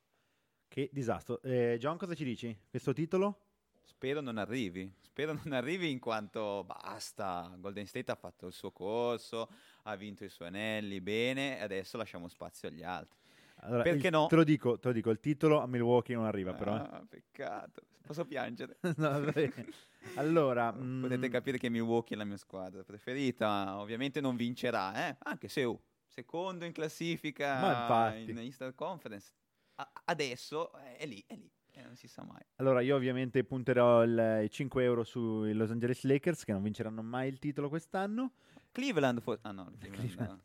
Che 0.68 0.88
disastro. 0.92 1.42
Eh, 1.42 1.76
John, 1.78 1.96
cosa 1.96 2.14
ci 2.14 2.24
dici? 2.24 2.56
Questo 2.68 2.92
titolo? 2.92 3.40
Spero 3.82 4.20
non 4.20 4.36
arrivi. 4.38 4.92
Spero 5.00 5.32
non 5.32 5.52
arrivi 5.52 5.90
in 5.90 5.98
quanto 5.98 6.64
basta. 6.64 7.54
Golden 7.58 7.86
State 7.86 8.10
ha 8.10 8.16
fatto 8.16 8.46
il 8.46 8.52
suo 8.52 8.72
corso, 8.72 9.48
ha 9.84 9.94
vinto 9.96 10.24
i 10.24 10.28
suoi 10.28 10.48
anelli 10.48 11.00
bene, 11.00 11.58
e 11.58 11.62
adesso 11.62 11.96
lasciamo 11.96 12.28
spazio 12.28 12.68
agli 12.68 12.82
altri. 12.82 13.18
Allora, 13.60 13.82
Perché 13.82 14.06
il- 14.08 14.12
no? 14.12 14.26
Te 14.26 14.36
lo 14.36 14.44
dico, 14.44 14.78
te 14.78 14.88
lo 14.88 14.92
dico, 14.94 15.10
il 15.10 15.18
titolo 15.20 15.60
a 15.60 15.66
Milwaukee 15.66 16.14
non 16.14 16.24
arriva 16.24 16.52
però. 16.54 16.76
eh. 16.76 16.80
Ah, 16.80 17.04
peccato. 17.08 17.82
Posso 18.06 18.24
piangere? 18.24 18.78
No, 18.96 19.32
allora, 20.16 20.72
mm, 20.76 21.00
Potete 21.02 21.28
capire 21.28 21.58
che 21.58 21.68
Milwaukee 21.68 22.14
è 22.14 22.18
la 22.18 22.24
mia 22.24 22.36
squadra 22.36 22.84
preferita. 22.84 23.78
Ovviamente 23.78 24.20
non 24.20 24.36
vincerà, 24.36 25.08
eh? 25.08 25.16
anche 25.24 25.48
se 25.48 25.64
oh, 25.64 25.82
secondo 26.06 26.64
in 26.64 26.72
classifica 26.72 28.14
in 28.16 28.38
Eastern 28.38 28.74
Conference. 28.74 29.32
A- 29.76 29.90
adesso 30.04 30.72
è 30.72 31.04
lì, 31.06 31.22
è 31.26 31.34
lì. 31.34 31.50
E 31.72 31.82
non 31.82 31.94
si 31.96 32.08
sa 32.08 32.22
mai. 32.24 32.40
Allora, 32.56 32.80
io 32.80 32.94
ovviamente 32.96 33.44
punterò 33.44 34.02
il- 34.04 34.42
i 34.44 34.50
5 34.50 34.82
euro 34.84 35.04
sui 35.04 35.52
Los 35.52 35.70
Angeles 35.70 36.04
Lakers 36.04 36.44
che 36.44 36.52
non 36.52 36.62
vinceranno 36.62 37.02
mai 37.02 37.28
il 37.28 37.38
titolo 37.38 37.68
quest'anno. 37.68 38.32
Cleveland, 38.72 39.20
for- 39.20 39.38
ah 39.42 39.52
no, 39.52 39.70
Cleveland, 39.78 40.28
no. 40.30 40.40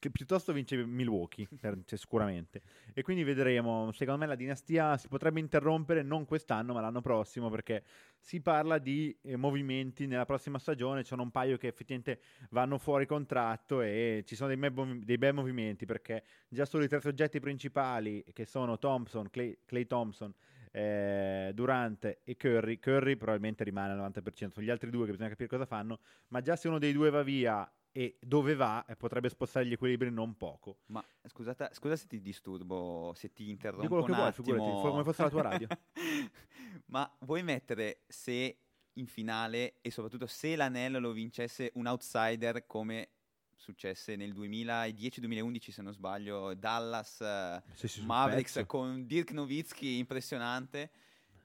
Che 0.00 0.10
piuttosto 0.10 0.54
vince 0.54 0.82
Milwaukee, 0.86 1.46
cioè, 1.58 1.76
sicuramente. 1.84 2.62
E 2.94 3.02
quindi 3.02 3.22
vedremo. 3.22 3.92
Secondo 3.92 4.20
me 4.20 4.26
la 4.26 4.34
dinastia 4.34 4.96
si 4.96 5.08
potrebbe 5.08 5.40
interrompere 5.40 6.02
non 6.02 6.24
quest'anno, 6.24 6.72
ma 6.72 6.80
l'anno 6.80 7.02
prossimo, 7.02 7.50
perché 7.50 7.84
si 8.18 8.40
parla 8.40 8.78
di 8.78 9.14
eh, 9.20 9.36
movimenti 9.36 10.06
nella 10.06 10.24
prossima 10.24 10.58
stagione. 10.58 11.02
Ci 11.02 11.08
sono 11.08 11.20
un 11.20 11.30
paio 11.30 11.58
che 11.58 11.66
effettivamente 11.66 12.18
vanno 12.48 12.78
fuori 12.78 13.04
contratto 13.04 13.82
e 13.82 14.22
ci 14.24 14.36
sono 14.36 14.48
dei, 14.48 14.56
me- 14.56 15.00
dei 15.04 15.18
bei 15.18 15.34
movimenti, 15.34 15.84
perché 15.84 16.24
già 16.48 16.64
solo 16.64 16.84
i 16.84 16.88
tre 16.88 17.02
soggetti 17.02 17.38
principali, 17.38 18.24
che 18.32 18.46
sono 18.46 18.78
Thompson, 18.78 19.28
Clay, 19.28 19.58
Clay 19.66 19.86
Thompson, 19.86 20.32
eh, 20.72 21.50
Durant 21.52 22.20
e 22.24 22.36
Curry. 22.38 22.78
Curry 22.78 23.16
probabilmente 23.16 23.64
rimane 23.64 23.92
al 23.92 23.98
90%, 23.98 24.52
sono 24.52 24.64
gli 24.64 24.70
altri 24.70 24.88
due 24.88 25.04
che 25.04 25.10
bisogna 25.10 25.28
capire 25.28 25.50
cosa 25.50 25.66
fanno, 25.66 25.98
ma 26.28 26.40
già 26.40 26.56
se 26.56 26.68
uno 26.68 26.78
dei 26.78 26.94
due 26.94 27.10
va 27.10 27.22
via 27.22 27.70
e 27.92 28.18
dove 28.20 28.54
va 28.54 28.84
eh, 28.86 28.94
potrebbe 28.96 29.28
spostare 29.28 29.66
gli 29.66 29.72
equilibri 29.72 30.10
non 30.10 30.36
poco. 30.36 30.78
Ma 30.86 31.04
scusate, 31.26 31.70
scusa 31.72 31.96
se 31.96 32.06
ti 32.06 32.20
disturbo, 32.20 33.12
se 33.16 33.32
ti 33.32 33.48
interrompo 33.50 33.82
Di 33.82 33.88
quello 33.88 34.04
che 34.04 34.12
vuoi, 34.14 34.32
figurati, 34.32 34.70
come 34.88 35.04
fosse 35.04 35.22
la 35.22 35.30
tua 35.30 35.42
radio. 35.42 35.66
Ma 36.86 37.10
vuoi 37.20 37.42
mettere 37.42 38.02
se 38.06 38.58
in 38.94 39.06
finale 39.06 39.76
e 39.80 39.90
soprattutto 39.90 40.26
se 40.26 40.56
l'anello 40.56 40.98
lo 40.98 41.12
vincesse 41.12 41.70
un 41.74 41.86
outsider 41.86 42.66
come 42.66 43.08
successe 43.54 44.16
nel 44.16 44.32
2010-2011 44.34 45.70
se 45.70 45.82
non 45.82 45.92
sbaglio 45.92 46.54
Dallas 46.54 47.20
eh, 47.20 47.62
sul 47.74 48.04
Mavericks 48.04 48.64
con 48.66 49.06
Dirk 49.06 49.30
Nowitzki 49.32 49.98
impressionante 49.98 50.90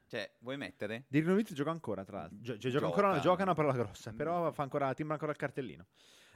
cioè 0.07 0.31
vuoi 0.39 0.57
mettere? 0.57 1.05
Dirk 1.07 1.25
Nowitzki 1.25 1.55
gioca 1.55 1.71
ancora, 1.71 2.03
tra 2.03 2.19
l'altro. 2.19 2.37
Gio- 2.39 2.57
gio- 2.57 2.69
gioca, 2.69 2.85
Gioca. 2.85 2.95
ancora, 3.01 3.19
gioca 3.19 3.43
una 3.43 3.53
parola 3.55 3.73
grossa, 3.73 4.11
Mm. 4.11 4.15
però 4.15 4.51
fa 4.51 4.61
ancora, 4.63 4.93
timbra 4.93 5.15
ancora 5.15 5.31
il 5.31 5.37
cartellino. 5.37 5.87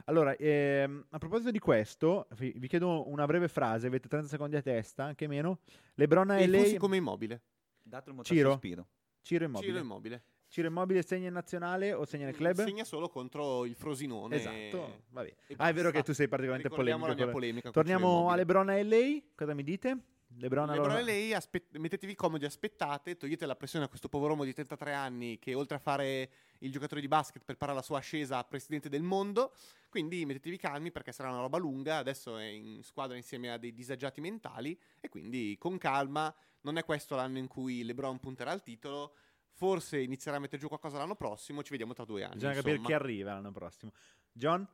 Allora, 0.06 0.36
ehm, 0.36 1.06
a 1.10 1.18
proposito 1.18 1.52
di 1.52 1.60
questo, 1.60 2.28
vi, 2.38 2.68
chiedo 2.68 3.08
una 3.10 3.26
breve 3.26 3.48
frase, 3.48 3.88
avete 3.88 4.08
30 4.08 4.28
secondi 4.28 4.56
a 4.56 4.62
testa, 4.62 5.04
anche 5.04 5.28
meno. 5.28 5.60
Lebron 5.96 6.32
E 6.32 6.44
e 6.44 6.48
lei... 6.48 6.78
come 6.78 6.98
immobile. 6.98 7.42
Dato 7.82 8.10
il 8.12 8.20
Ciro? 8.24 8.52
sospiro 8.52 8.88
Ciro 9.22 9.46
Immobile. 9.46 9.72
Ciro 9.72 9.84
immobile. 9.84 10.24
Ciro 10.48 10.68
Immobile 10.68 11.04
segna 11.04 11.28
in 11.28 11.34
nazionale 11.34 11.94
o 11.94 12.06
segna 12.06 12.26
nel 12.26 12.36
club? 12.36 12.64
Segna 12.64 12.84
solo 12.84 13.08
contro 13.10 13.66
il 13.66 13.76
Frosinone. 13.76 14.36
Esatto, 14.36 15.04
vabbè. 15.10 15.34
Ah, 15.58 15.70
è 15.70 15.74
vero 15.74 15.92
che 15.92 16.02
tu 16.02 16.12
sei 16.14 16.28
particolarmente 16.28 16.70
Ricordiamo 16.70 17.06
polemico. 17.06 17.08
la 17.08 17.14
mia 17.16 17.24
con- 17.26 17.34
polemica 17.34 17.72
Torniamo 17.72 18.30
a. 18.32 18.36
Lebron 18.36 18.70
e 18.72 18.84
LA, 18.84 19.22
cosa 19.36 19.54
mi 19.54 19.64
dite? 19.64 19.98
Lebron, 20.38 20.68
Lebron 20.68 20.86
allora- 20.86 21.00
e 21.00 21.04
lei, 21.04 21.34
aspe- 21.34 21.68
mettetevi 21.72 22.14
comodi, 22.16 22.46
aspettate, 22.46 23.18
togliete 23.18 23.46
la 23.46 23.56
pressione 23.56 23.86
a 23.86 23.88
questo 23.88 24.10
povero 24.10 24.32
uomo 24.32 24.44
di 24.44 24.54
33 24.54 24.94
anni 24.94 25.40
che 25.40 25.54
oltre 25.54 25.78
a 25.78 25.80
fare 25.80 26.30
il 26.60 26.72
giocatore 26.72 27.02
di 27.02 27.08
basket 27.08 27.44
prepara 27.44 27.74
la 27.74 27.82
sua 27.82 27.98
ascesa 27.98 28.38
a 28.38 28.44
presidente 28.44 28.90
del 28.90 29.02
mondo, 29.02 29.54
quindi 29.90 30.26
mettetevi 30.26 30.58
calmi 30.58 30.92
perché 30.92 31.12
sarà 31.12 31.30
una 31.30 31.42
roba 31.42 31.58
lunga, 31.58 31.98
adesso 31.98 32.38
è 32.38 32.46
in 32.46 32.84
squadra 32.84 33.18
insieme 33.18 33.52
a 33.52 33.58
dei 33.58 33.74
disagiati 33.74 34.22
mentali 34.22 34.80
e 35.00 35.10
quindi 35.10 35.56
con 35.58 35.78
calma, 35.78 36.34
non 36.62 36.78
è 36.78 36.84
questo 36.84 37.16
l'anno 37.16 37.38
in 37.38 37.48
cui 37.48 37.84
Lebron 37.84 38.20
punterà 38.20 38.52
al 38.52 38.62
titolo, 38.62 39.16
forse 39.52 40.00
inizierà 40.00 40.38
a 40.38 40.40
mettere 40.40 40.62
giù 40.62 40.68
qualcosa 40.68 40.98
l'anno 40.98 41.16
prossimo, 41.16 41.64
ci 41.64 41.72
vediamo 41.72 41.94
tra 41.94 42.06
due 42.06 42.24
anni. 42.24 42.36
Bisogna 42.36 42.54
capire 42.54 42.76
insomma. 42.76 42.88
chi 42.88 42.94
arriva 42.94 43.34
l'anno 43.34 43.52
prossimo. 43.52 43.92
John? 44.32 44.68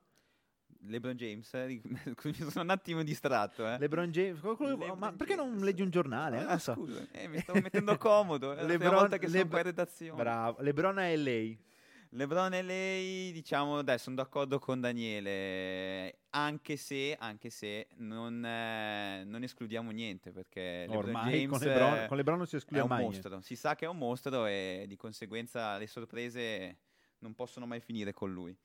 LeBron 0.88 1.16
James 1.16 1.54
eh, 1.54 1.82
mi 1.84 2.34
sono 2.50 2.64
un 2.64 2.70
attimo 2.70 3.04
distratto 3.04 3.68
eh. 3.68 3.78
LeBron 3.80 4.12
James? 4.12 4.42
LeBron 4.42 4.98
ma 4.98 5.12
perché 5.14 5.36
non 5.36 5.48
James. 5.50 5.64
leggi 5.64 5.82
un 5.82 5.90
giornale? 5.90 6.40
Ah, 6.40 6.58
so. 6.58 6.74
scusa, 6.74 7.06
eh, 7.12 7.28
mi 7.28 7.40
stavo 7.40 7.60
mettendo 7.62 7.98
comodo. 7.98 8.52
È 8.52 8.56
la 8.56 8.62
prima 8.64 8.72
LeBron- 8.78 9.00
volta 9.00 9.18
che 9.18 9.28
sono 9.28 9.38
Leb- 9.40 9.50
qua 9.50 9.58
in 9.60 9.66
redazione. 9.66 10.22
Bravo. 10.22 10.62
Lebron 10.62 11.00
e 11.00 11.18
LA. 11.18 11.56
LeBron 12.10 12.54
e 12.54 12.62
lei, 12.62 13.32
diciamo, 13.34 13.82
dai, 13.82 14.00
sono 14.00 14.16
d'accordo 14.16 14.58
con 14.58 14.80
Daniele, 14.80 16.20
anche 16.30 16.78
se, 16.78 17.14
anche 17.20 17.50
se 17.50 17.88
non, 17.98 18.46
eh, 18.46 19.24
non 19.26 19.44
escludiamo 19.44 19.92
niente, 19.92 20.32
perché 20.32 20.86
LeBron 20.88 20.98
Ormai 20.98 21.32
James 21.32 21.50
con 21.50 21.68
Lebron, 21.68 21.94
eh, 21.98 22.08
con 22.08 22.16
Lebron 22.18 22.38
non 22.38 22.48
si 22.48 22.56
è 22.56 22.58
esclude 22.60 22.82
un 22.84 22.88
mai. 22.88 23.04
mostro, 23.04 23.42
si 23.42 23.56
sa 23.58 23.76
che 23.76 23.84
è 23.86 23.90
un 23.90 23.98
mostro 23.98 24.46
e 24.46 24.86
di 24.88 24.96
conseguenza 24.96 25.78
le 25.78 25.88
sorprese 25.88 26.78
non 27.20 27.34
possono 27.34 27.66
mai 27.66 27.82
finire 27.82 28.14
con 28.14 28.32
lui. 28.32 28.56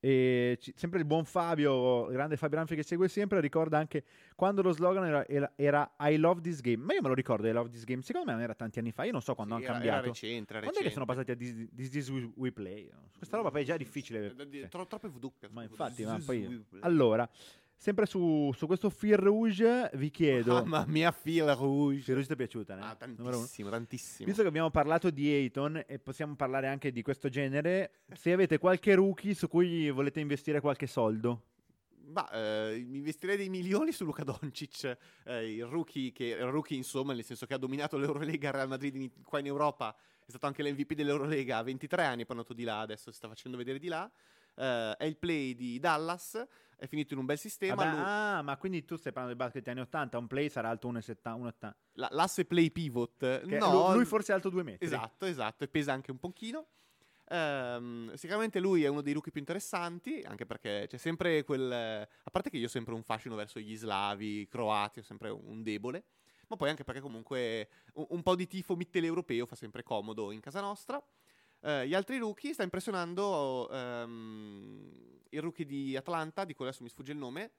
E 0.00 0.56
ci- 0.60 0.72
sempre 0.76 1.00
il 1.00 1.04
buon 1.04 1.24
Fabio, 1.24 2.06
il 2.06 2.12
grande 2.12 2.36
Fabio 2.36 2.58
Ranfi 2.58 2.76
che 2.76 2.84
segue 2.84 3.08
sempre, 3.08 3.40
ricorda 3.40 3.78
anche 3.78 4.04
quando 4.36 4.62
lo 4.62 4.70
slogan 4.70 5.04
era, 5.04 5.26
era- 5.26 5.52
era 5.56 5.92
I 5.98 6.16
love 6.16 6.40
this 6.40 6.60
game. 6.60 6.84
Ma 6.84 6.94
io 6.94 7.02
me 7.02 7.08
lo 7.08 7.14
ricordo 7.14 7.48
I 7.48 7.52
love 7.52 7.68
this 7.70 7.82
game. 7.84 8.02
Secondo 8.02 8.26
me 8.28 8.32
non 8.34 8.42
era 8.42 8.54
tanti 8.54 8.78
anni 8.78 8.92
fa. 8.92 9.02
Io 9.04 9.12
non 9.12 9.22
so 9.22 9.34
quando 9.34 9.56
Sì, 9.56 9.64
hanno 9.64 9.70
era- 9.70 9.78
cambiato. 9.80 9.98
Era 10.04 10.12
recente, 10.12 10.52
era 10.54 10.62
Quando 10.62 10.78
è 10.78 10.82
che 10.82 10.88
recente. 10.88 10.92
sono 10.92 11.04
passati 11.04 11.30
a 11.32 11.36
This, 11.36 11.68
This, 11.74 11.90
This 11.90 12.08
We, 12.10 12.30
We 12.36 12.52
Play? 12.52 12.88
Questa 13.16 13.36
roba 13.36 13.50
poi 13.50 13.62
è 13.62 13.64
già 13.64 13.76
difficile. 13.76 14.32
Di- 14.48 14.68
tro- 14.68 14.86
troppe 14.86 15.08
VW. 15.08 15.26
ma 15.50 15.62
infatti, 15.64 16.04
ma 16.04 16.20
poi... 16.24 16.64
Allora, 16.80 17.28
sempre 17.78 18.06
su, 18.06 18.52
su 18.54 18.66
questo 18.66 18.90
Fear 18.90 19.20
Rouge 19.20 19.90
vi 19.94 20.10
chiedo... 20.10 20.54
Mamma 20.66 20.84
mia, 20.86 21.12
fila 21.12 21.54
rouge. 21.54 22.02
Fear 22.02 22.16
Rouge 22.16 22.26
ti 22.26 22.32
è 22.34 22.36
piaciuta, 22.36 22.76
eh? 22.76 22.82
Ah, 22.82 22.94
tantissimo, 22.96 23.70
tantissimo. 23.70 24.26
Visto 24.26 24.42
che 24.42 24.48
abbiamo 24.48 24.70
parlato 24.70 25.10
di 25.10 25.30
Ayton 25.30 25.84
e 25.86 25.98
possiamo 26.00 26.34
parlare 26.34 26.66
anche 26.66 26.90
di 26.90 27.02
questo 27.02 27.28
genere, 27.28 28.02
se 28.12 28.32
avete 28.32 28.58
qualche 28.58 28.94
rookie 28.94 29.32
su 29.32 29.48
cui 29.48 29.88
volete 29.90 30.20
investire 30.20 30.60
qualche 30.60 30.88
soldo. 30.88 31.44
Ma 32.10 32.28
eh, 32.30 32.76
investirei 32.78 33.36
dei 33.36 33.50
milioni 33.50 33.92
su 33.92 34.04
Luca 34.04 34.24
Doncic, 34.24 34.96
eh, 35.24 35.52
il 35.54 35.66
rookie 35.66 36.10
che 36.10 36.24
il 36.24 36.46
rookie 36.46 36.76
insomma, 36.76 37.12
nel 37.12 37.22
senso 37.22 37.46
che 37.46 37.54
ha 37.54 37.58
dominato 37.58 37.98
l'Eurolega 37.98 38.48
al 38.48 38.54
Real 38.54 38.68
Madrid 38.68 38.94
in- 38.96 39.22
qua 39.22 39.38
in 39.38 39.46
Europa, 39.46 39.94
è 40.24 40.30
stato 40.30 40.46
anche 40.46 40.62
l'MVP 40.62 40.94
dell'Eurolega 40.94 41.58
a 41.58 41.62
23 41.62 42.04
anni, 42.04 42.24
poi 42.24 42.36
è 42.36 42.38
andato 42.38 42.54
di 42.54 42.64
là, 42.64 42.80
adesso 42.80 43.10
si 43.10 43.16
sta 43.18 43.28
facendo 43.28 43.58
vedere 43.58 43.78
di 43.78 43.88
là. 43.88 44.10
Eh, 44.56 44.96
è 44.96 45.04
il 45.04 45.16
play 45.18 45.54
di 45.54 45.78
Dallas, 45.78 46.42
è 46.78 46.86
finito 46.86 47.12
in 47.12 47.18
un 47.20 47.26
bel 47.26 47.38
sistema. 47.38 47.74
Vabbè, 47.74 47.90
lui- 47.90 48.04
ah, 48.04 48.42
ma 48.42 48.56
quindi 48.56 48.84
tu 48.84 48.96
stai 48.96 49.12
parlando 49.12 49.36
del 49.36 49.44
basket 49.44 49.64
degli 49.64 49.74
anni 49.76 49.84
80, 49.86 50.18
un 50.18 50.26
play 50.28 50.48
sarà 50.48 50.68
alto 50.68 50.88
1,70, 50.88 51.34
1,80. 51.34 51.76
la- 51.94 52.08
l'asse 52.12 52.44
play 52.44 52.70
pivot, 52.70 53.46
Che 53.46 53.58
no, 53.58 53.88
lu- 53.88 53.94
lui 53.96 54.04
forse 54.04 54.32
è 54.32 54.34
alto 54.34 54.48
2 54.48 54.62
metri. 54.62 54.86
Esatto, 54.86 55.26
esatto, 55.26 55.64
e 55.64 55.68
pesa 55.68 55.92
anche 55.92 56.10
un 56.10 56.18
pochino. 56.18 56.66
Ehm, 57.30 58.14
sicuramente 58.14 58.58
lui 58.60 58.84
è 58.84 58.88
uno 58.88 59.02
dei 59.02 59.12
rookie 59.12 59.30
più 59.32 59.40
interessanti, 59.40 60.22
anche 60.24 60.46
perché 60.46 60.86
c'è 60.88 60.96
sempre 60.96 61.44
quel... 61.44 61.70
A 61.70 62.30
parte 62.30 62.48
che 62.48 62.56
io 62.56 62.66
ho 62.66 62.70
sempre 62.70 62.94
un 62.94 63.02
fascino 63.02 63.34
verso 63.34 63.58
gli 63.58 63.76
slavi, 63.76 64.40
i 64.40 64.48
croati, 64.48 65.00
ho 65.00 65.02
sempre 65.02 65.28
un 65.30 65.62
debole, 65.62 66.04
ma 66.48 66.56
poi 66.56 66.70
anche 66.70 66.84
perché 66.84 67.00
comunque 67.00 67.68
un, 67.94 68.06
un 68.10 68.22
po' 68.22 68.34
di 68.34 68.46
tifo 68.46 68.76
mitteleuropeo 68.76 69.44
fa 69.46 69.56
sempre 69.56 69.82
comodo 69.82 70.30
in 70.30 70.40
casa 70.40 70.60
nostra. 70.60 71.02
Eh, 71.60 71.86
gli 71.88 71.94
altri 71.94 72.18
rookie 72.18 72.52
sta 72.52 72.62
impressionando 72.62 73.68
ehm, 73.70 75.20
il 75.30 75.40
rookie 75.40 75.66
di 75.66 75.96
Atlanta, 75.96 76.44
di 76.44 76.54
cui 76.54 76.66
adesso 76.66 76.82
mi 76.82 76.88
sfugge 76.88 77.12
il 77.12 77.18
nome. 77.18 77.52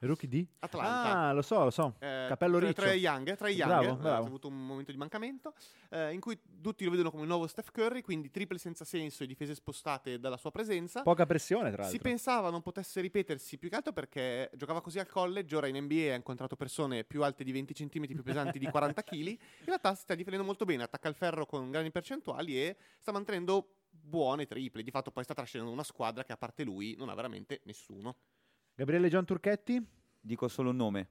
Rookie 0.00 0.28
di? 0.28 0.46
Atlanta. 0.60 1.18
Ah, 1.28 1.32
lo 1.32 1.42
so, 1.42 1.64
lo 1.64 1.70
so. 1.70 1.96
Eh, 1.98 2.26
Capello 2.28 2.58
riccio. 2.58 2.72
Tra 2.82 2.92
Young, 2.92 3.36
tra 3.36 3.48
Young 3.48 3.68
Bravo, 3.70 3.92
eh, 3.92 3.96
bravo. 3.96 4.24
ha 4.24 4.26
avuto 4.26 4.48
un 4.48 4.66
momento 4.66 4.92
di 4.92 4.98
mancamento 4.98 5.54
eh, 5.90 6.12
in 6.12 6.20
cui 6.20 6.38
tutti 6.60 6.84
lo 6.84 6.90
vedono 6.90 7.10
come 7.10 7.22
il 7.22 7.28
nuovo 7.28 7.46
Steph 7.46 7.70
Curry, 7.70 8.00
quindi 8.02 8.30
triple 8.30 8.58
senza 8.58 8.84
senso 8.84 9.22
e 9.22 9.26
difese 9.26 9.54
spostate 9.54 10.18
dalla 10.18 10.36
sua 10.36 10.50
presenza. 10.50 11.02
Poca 11.02 11.26
pressione, 11.26 11.70
tra 11.70 11.82
Si 11.84 11.90
l'altro. 11.92 12.08
pensava 12.10 12.50
non 12.50 12.62
potesse 12.62 13.00
ripetersi 13.00 13.58
più 13.58 13.68
che 13.68 13.76
altro 13.76 13.92
perché 13.92 14.50
giocava 14.54 14.80
così 14.80 14.98
al 14.98 15.06
college, 15.08 15.56
ora 15.56 15.66
in 15.66 15.76
NBA 15.76 16.12
ha 16.12 16.16
incontrato 16.16 16.56
persone 16.56 17.04
più 17.04 17.22
alte 17.22 17.44
di 17.44 17.52
20 17.52 17.74
cm, 17.74 18.06
più 18.06 18.22
pesanti 18.22 18.58
di 18.58 18.66
40 18.66 19.02
kg. 19.02 19.12
In 19.64 19.66
realtà 19.66 19.94
si 19.94 20.02
sta 20.02 20.14
difendendo 20.14 20.46
molto 20.46 20.64
bene, 20.64 20.82
attacca 20.82 21.08
il 21.08 21.14
ferro 21.14 21.46
con 21.46 21.70
grandi 21.70 21.90
percentuali 21.90 22.56
e 22.60 22.76
sta 23.00 23.12
mantenendo 23.12 23.68
buone 23.90 24.46
triple. 24.46 24.82
Di 24.82 24.90
fatto 24.90 25.10
poi 25.10 25.24
sta 25.24 25.34
trascinando 25.34 25.72
una 25.72 25.84
squadra 25.84 26.24
che 26.24 26.32
a 26.32 26.36
parte 26.36 26.64
lui 26.64 26.94
non 26.98 27.08
ha 27.08 27.14
veramente 27.14 27.60
nessuno. 27.64 28.16
Gabriele 28.74 29.08
John 29.08 29.24
Turchetti? 29.24 29.84
Dico 30.20 30.48
solo 30.48 30.70
un 30.70 30.76
nome. 30.76 31.08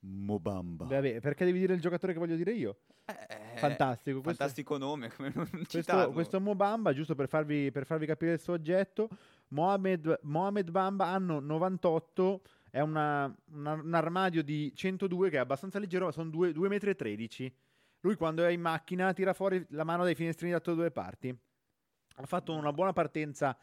Mobamba. 0.00 0.84
Vabbè, 0.84 1.20
perché 1.20 1.44
devi 1.44 1.58
dire 1.58 1.74
il 1.74 1.80
giocatore 1.80 2.12
che 2.12 2.18
voglio 2.18 2.36
dire 2.36 2.52
io? 2.52 2.80
Eh, 3.06 3.56
Fantastico. 3.56 4.20
Questo, 4.20 4.38
Fantastico 4.42 4.76
nome, 4.76 5.10
come 5.12 5.32
non 5.34 5.48
questo, 5.48 5.78
citarlo. 5.80 6.12
questo 6.12 6.40
Mobamba, 6.40 6.92
giusto 6.92 7.14
per 7.14 7.28
farvi, 7.28 7.70
per 7.72 7.86
farvi 7.86 8.06
capire 8.06 8.32
il 8.32 8.40
suo 8.40 8.52
oggetto, 8.52 9.08
Mohamed, 9.48 10.20
Mohamed 10.22 10.70
Bamba, 10.70 11.06
anno 11.06 11.40
98, 11.40 12.42
è 12.70 12.80
una- 12.80 13.34
una- 13.52 13.72
un 13.72 13.94
armadio 13.94 14.42
di 14.42 14.72
102 14.74 15.30
che 15.30 15.36
è 15.36 15.40
abbastanza 15.40 15.78
leggero, 15.78 16.04
ma 16.06 16.12
sono 16.12 16.28
2,13 16.30 16.68
metri. 16.68 16.90
e 16.90 16.94
13. 16.94 17.54
Lui 18.00 18.14
quando 18.16 18.44
è 18.44 18.50
in 18.50 18.60
macchina 18.60 19.12
tira 19.12 19.32
fuori 19.32 19.64
la 19.70 19.82
mano 19.84 20.04
dai 20.04 20.14
finestrini 20.14 20.52
da 20.52 20.58
tutte 20.60 20.72
e 20.72 20.74
due 20.76 20.90
parti. 20.90 21.36
Ha 22.18 22.26
fatto 22.26 22.52
una 22.54 22.72
buona 22.72 22.92
partenza 22.92 23.56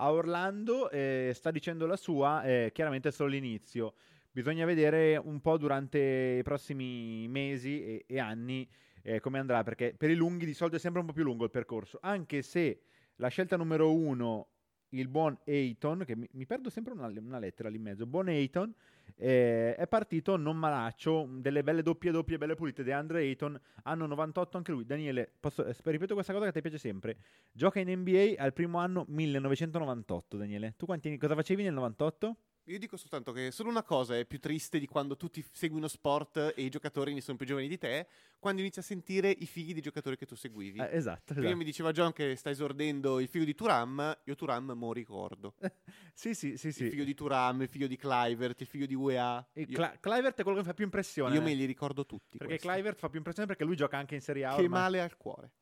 a 0.00 0.12
Orlando, 0.12 0.90
eh, 0.90 1.32
sta 1.34 1.50
dicendo 1.50 1.86
la 1.86 1.96
sua, 1.96 2.42
eh, 2.44 2.70
chiaramente 2.72 3.08
è 3.08 3.12
solo 3.12 3.30
l'inizio. 3.30 3.94
Bisogna 4.30 4.64
vedere 4.64 5.16
un 5.16 5.40
po' 5.40 5.56
durante 5.56 6.36
i 6.38 6.42
prossimi 6.42 7.26
mesi 7.28 7.82
e, 7.82 8.04
e 8.06 8.18
anni 8.20 8.68
eh, 9.02 9.20
come 9.20 9.38
andrà, 9.38 9.62
perché 9.64 9.94
per 9.96 10.10
i 10.10 10.14
lunghi 10.14 10.44
di 10.44 10.54
solito 10.54 10.76
è 10.76 10.78
sempre 10.78 11.00
un 11.00 11.06
po' 11.06 11.12
più 11.12 11.24
lungo 11.24 11.44
il 11.44 11.50
percorso, 11.50 11.98
anche 12.00 12.42
se 12.42 12.82
la 13.16 13.28
scelta 13.28 13.56
numero 13.56 13.92
uno, 13.92 14.48
il 14.90 15.08
buon 15.08 15.36
Ayton, 15.44 16.04
che 16.04 16.16
mi, 16.16 16.28
mi 16.32 16.46
perdo 16.46 16.70
sempre 16.70 16.92
una, 16.92 17.06
una 17.06 17.38
lettera 17.38 17.68
lì 17.68 17.76
in 17.76 17.82
mezzo, 17.82 18.06
buon 18.06 18.28
Ayton, 18.28 18.72
eh, 19.16 19.74
è 19.74 19.86
partito 19.86 20.36
non 20.36 20.56
malaccio, 20.56 21.28
delle 21.30 21.62
belle 21.62 21.82
doppie 21.82 22.10
doppie, 22.10 22.38
belle 22.38 22.54
pulite, 22.54 22.82
De 22.82 22.92
Andre 22.92 23.20
Ayton, 23.20 23.58
anno 23.84 24.06
98 24.06 24.56
anche 24.56 24.72
lui. 24.72 24.84
Daniele, 24.84 25.30
posso, 25.40 25.64
eh, 25.64 25.74
ripeto 25.82 26.14
questa 26.14 26.32
cosa 26.32 26.46
che 26.46 26.52
ti 26.52 26.60
piace 26.60 26.78
sempre, 26.78 27.16
gioca 27.52 27.80
in 27.80 27.90
NBA 27.90 28.34
al 28.36 28.52
primo 28.52 28.78
anno 28.78 29.04
1998, 29.08 30.36
Daniele. 30.36 30.74
Tu 30.76 30.86
quanti, 30.86 31.16
cosa 31.16 31.34
facevi 31.34 31.62
nel 31.62 31.74
98? 31.74 32.36
Io 32.68 32.78
dico 32.78 32.98
soltanto 32.98 33.32
che 33.32 33.50
solo 33.50 33.70
una 33.70 33.82
cosa 33.82 34.14
è 34.18 34.26
più 34.26 34.38
triste 34.40 34.78
di 34.78 34.86
quando 34.86 35.16
tu 35.16 35.28
ti 35.30 35.42
segui 35.52 35.78
uno 35.78 35.88
sport 35.88 36.52
e 36.54 36.62
i 36.62 36.68
giocatori 36.68 37.14
ne 37.14 37.22
sono 37.22 37.38
più 37.38 37.46
giovani 37.46 37.66
di 37.66 37.78
te, 37.78 38.06
quando 38.38 38.60
inizi 38.60 38.80
a 38.80 38.82
sentire 38.82 39.30
i 39.30 39.46
figli 39.46 39.72
dei 39.72 39.80
giocatori 39.80 40.18
che 40.18 40.26
tu 40.26 40.34
seguivi. 40.36 40.78
Eh, 40.78 40.88
esatto, 40.92 41.32
Prima 41.32 41.40
esatto. 41.40 41.56
mi 41.56 41.64
diceva 41.64 41.92
John 41.92 42.12
che 42.12 42.36
sta 42.36 42.50
esordendo 42.50 43.20
il 43.20 43.28
figlio 43.28 43.46
di 43.46 43.54
Turam, 43.54 44.18
io 44.24 44.34
Turam 44.34 44.72
mo 44.72 44.92
ricordo. 44.92 45.54
Sì, 46.18 46.34
sì, 46.34 46.56
sì, 46.56 46.66
Il 46.66 46.74
sì. 46.74 46.90
figlio 46.90 47.04
di 47.04 47.14
Turam, 47.14 47.62
il 47.62 47.68
figlio 47.68 47.86
di 47.86 47.96
Clivert, 47.96 48.60
il 48.60 48.66
figlio 48.66 48.86
di 48.86 48.94
UEA. 48.96 49.46
Io, 49.52 49.66
Cla- 49.68 49.96
Clivert 50.00 50.36
è 50.40 50.42
quello 50.42 50.58
che 50.58 50.64
fa 50.64 50.74
più 50.74 50.82
impressione. 50.84 51.32
io 51.32 51.40
me 51.40 51.54
li 51.54 51.64
ricordo 51.64 52.04
tutti. 52.06 52.38
Perché 52.38 52.58
questi. 52.58 52.66
Clivert 52.66 52.98
fa 52.98 53.08
più 53.08 53.18
impressione 53.18 53.46
perché 53.46 53.62
lui 53.62 53.76
gioca 53.76 53.98
anche 53.98 54.16
in 54.16 54.20
Serie 54.20 54.44
A. 54.44 54.48
Che 54.56 54.62
ormai. 54.62 54.80
male 54.80 55.00
al 55.00 55.16
cuore. 55.16 55.52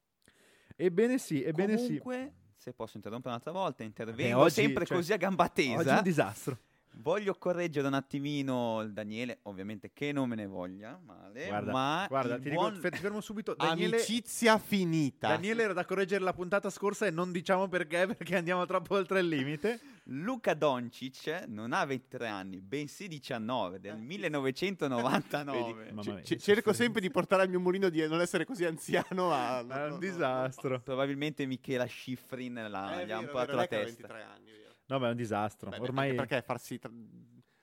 Ebbene 0.74 1.18
sì, 1.18 1.42
ebbene 1.44 1.76
sì. 1.76 1.98
Comunque, 1.98 2.32
se 2.56 2.72
posso 2.72 2.96
interrompere 2.96 3.34
un'altra 3.34 3.52
volta, 3.52 3.82
intervengo 3.84 4.38
oggi, 4.40 4.54
sempre 4.54 4.86
cioè, 4.86 4.96
così 4.96 5.12
a 5.12 5.16
gamba 5.18 5.44
Oggi 5.44 5.70
è 5.72 5.76
tesa. 5.76 5.96
un 5.96 6.02
disastro. 6.02 6.58
Voglio 6.98 7.34
correggere 7.34 7.86
un 7.86 7.94
attimino 7.94 8.80
il 8.80 8.92
Daniele, 8.92 9.40
ovviamente 9.42 9.90
che 9.92 10.12
non 10.12 10.28
me 10.28 10.34
ne 10.34 10.46
voglia 10.46 10.98
male, 11.04 11.46
Guarda, 11.46 11.70
ma 11.72 12.06
Guarda, 12.08 12.38
ti, 12.38 12.48
buon- 12.50 12.74
dico, 12.74 12.88
ti 12.88 12.98
fermo 12.98 13.20
subito. 13.20 13.54
Daniele, 13.54 13.96
Amicizia 13.96 14.58
finita. 14.58 15.28
Daniele 15.28 15.62
era 15.64 15.72
da 15.74 15.84
correggere 15.84 16.24
la 16.24 16.32
puntata 16.32 16.70
scorsa 16.70 17.06
e 17.06 17.10
non 17.10 17.32
diciamo 17.32 17.68
perché, 17.68 18.06
perché 18.16 18.36
andiamo 18.36 18.64
troppo 18.64 18.94
oltre 18.94 19.20
il 19.20 19.28
limite. 19.28 19.78
Luca 20.08 20.54
Doncic 20.54 21.44
non 21.48 21.72
ha 21.72 21.84
23 21.84 22.28
anni, 22.28 22.60
bensì 22.60 23.08
19 23.08 23.80
del 23.80 23.96
1999. 23.96 25.72
Vedi, 25.74 25.88
Mamma 25.90 26.02
ce- 26.02 26.12
mia, 26.12 26.22
ce- 26.22 26.34
che 26.36 26.40
cerco 26.40 26.72
sempre 26.72 27.00
di 27.00 27.10
portare 27.10 27.42
al 27.42 27.48
mio 27.48 27.58
mulino 27.60 27.88
di 27.88 28.06
non 28.06 28.20
essere 28.20 28.44
così 28.44 28.64
anziano, 28.64 29.28
ma... 29.28 29.66
È 29.66 29.90
un 29.90 29.98
disastro. 29.98 30.80
Probabilmente 30.80 31.44
Michela 31.46 31.86
Schifrin 31.86 32.66
la, 32.68 33.02
gli 33.02 33.10
ha 33.10 33.18
un 33.18 33.26
po' 33.26 33.38
dato 33.38 33.56
la 33.56 33.66
testa. 33.66 34.06
anni. 34.32 34.50
No, 34.86 34.98
ma 35.00 35.08
è 35.08 35.10
un 35.10 35.16
disastro. 35.16 35.70
Beh, 35.70 35.78
Ormai, 35.78 36.14
perché 36.14 36.40
farsi, 36.42 36.78
tra- 36.78 36.90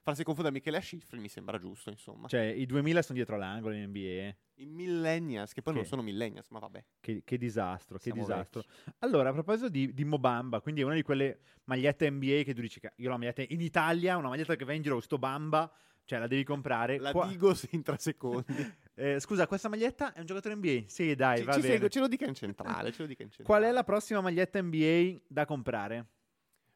farsi 0.03 0.23
confondere 0.23 0.53
Michele 0.55 0.79
Schifrin 0.81 1.21
mi 1.21 1.29
sembra 1.29 1.57
giusto, 1.57 1.89
insomma. 1.89 2.27
cioè, 2.27 2.41
i 2.41 2.65
2000 2.65 3.01
sono 3.01 3.17
dietro 3.17 3.37
l'angolo 3.37 3.73
in 3.73 3.85
NBA. 3.87 4.35
I 4.57 4.65
millennials, 4.65 5.53
che 5.53 5.61
poi 5.61 5.73
non 5.73 5.81
Che- 5.83 5.87
sono 5.89 6.01
millennials, 6.03 6.49
ma 6.49 6.59
vabbè. 6.59 6.83
Che, 6.99 7.23
che 7.25 7.37
disastro, 7.37 7.95
che 7.97 8.03
Siamo 8.03 8.19
disastro. 8.21 8.63
Allora, 8.99 9.29
a 9.29 9.33
proposito 9.33 9.69
di, 9.69 9.93
di 9.93 10.03
Mobamba, 10.05 10.61
quindi 10.61 10.81
è 10.81 10.83
una 10.83 10.93
di 10.95 11.01
quelle 11.01 11.39
magliette 11.63 12.09
NBA 12.11 12.43
che 12.43 12.53
tu 12.53 12.61
dici, 12.61 12.79
"Ca- 12.79 12.93
io 12.97 13.09
la 13.09 13.17
maglietta 13.17 13.41
in 13.47 13.61
Italia, 13.61 14.17
una 14.17 14.29
maglietta 14.29 14.55
che 14.55 14.65
va 14.65 14.73
in 14.73 14.81
giro 14.83 14.99
sto 14.99 15.17
Bamba, 15.17 15.71
cioè 16.05 16.19
la 16.19 16.27
devi 16.27 16.43
comprare. 16.43 16.99
La 16.99 17.11
Qua- 17.13 17.25
Digos 17.27 17.65
in 17.71 17.81
tre 17.81 17.97
secondi. 17.97 18.45
Eh, 18.95 19.19
scusa, 19.19 19.47
questa 19.47 19.69
maglietta 19.69 20.13
è 20.13 20.19
un 20.19 20.25
giocatore 20.27 20.53
NBA? 20.53 20.83
Sì, 20.85 21.15
dai, 21.15 21.39
ci, 21.39 21.43
va 21.45 21.53
ci 21.53 21.61
bene. 21.61 21.73
seguo, 21.73 21.89
ce 21.89 21.99
lo 21.99 22.07
dica 22.07 22.27
in 22.27 22.35
centrale, 22.35 22.91
ce 22.91 23.01
lo 23.01 23.07
dica 23.07 23.23
in 23.23 23.31
centrale. 23.31 23.59
Qual 23.59 23.63
è 23.67 23.73
la 23.73 23.83
prossima 23.83 24.21
maglietta 24.21 24.61
NBA 24.61 25.21
da 25.27 25.45
comprare? 25.45 26.09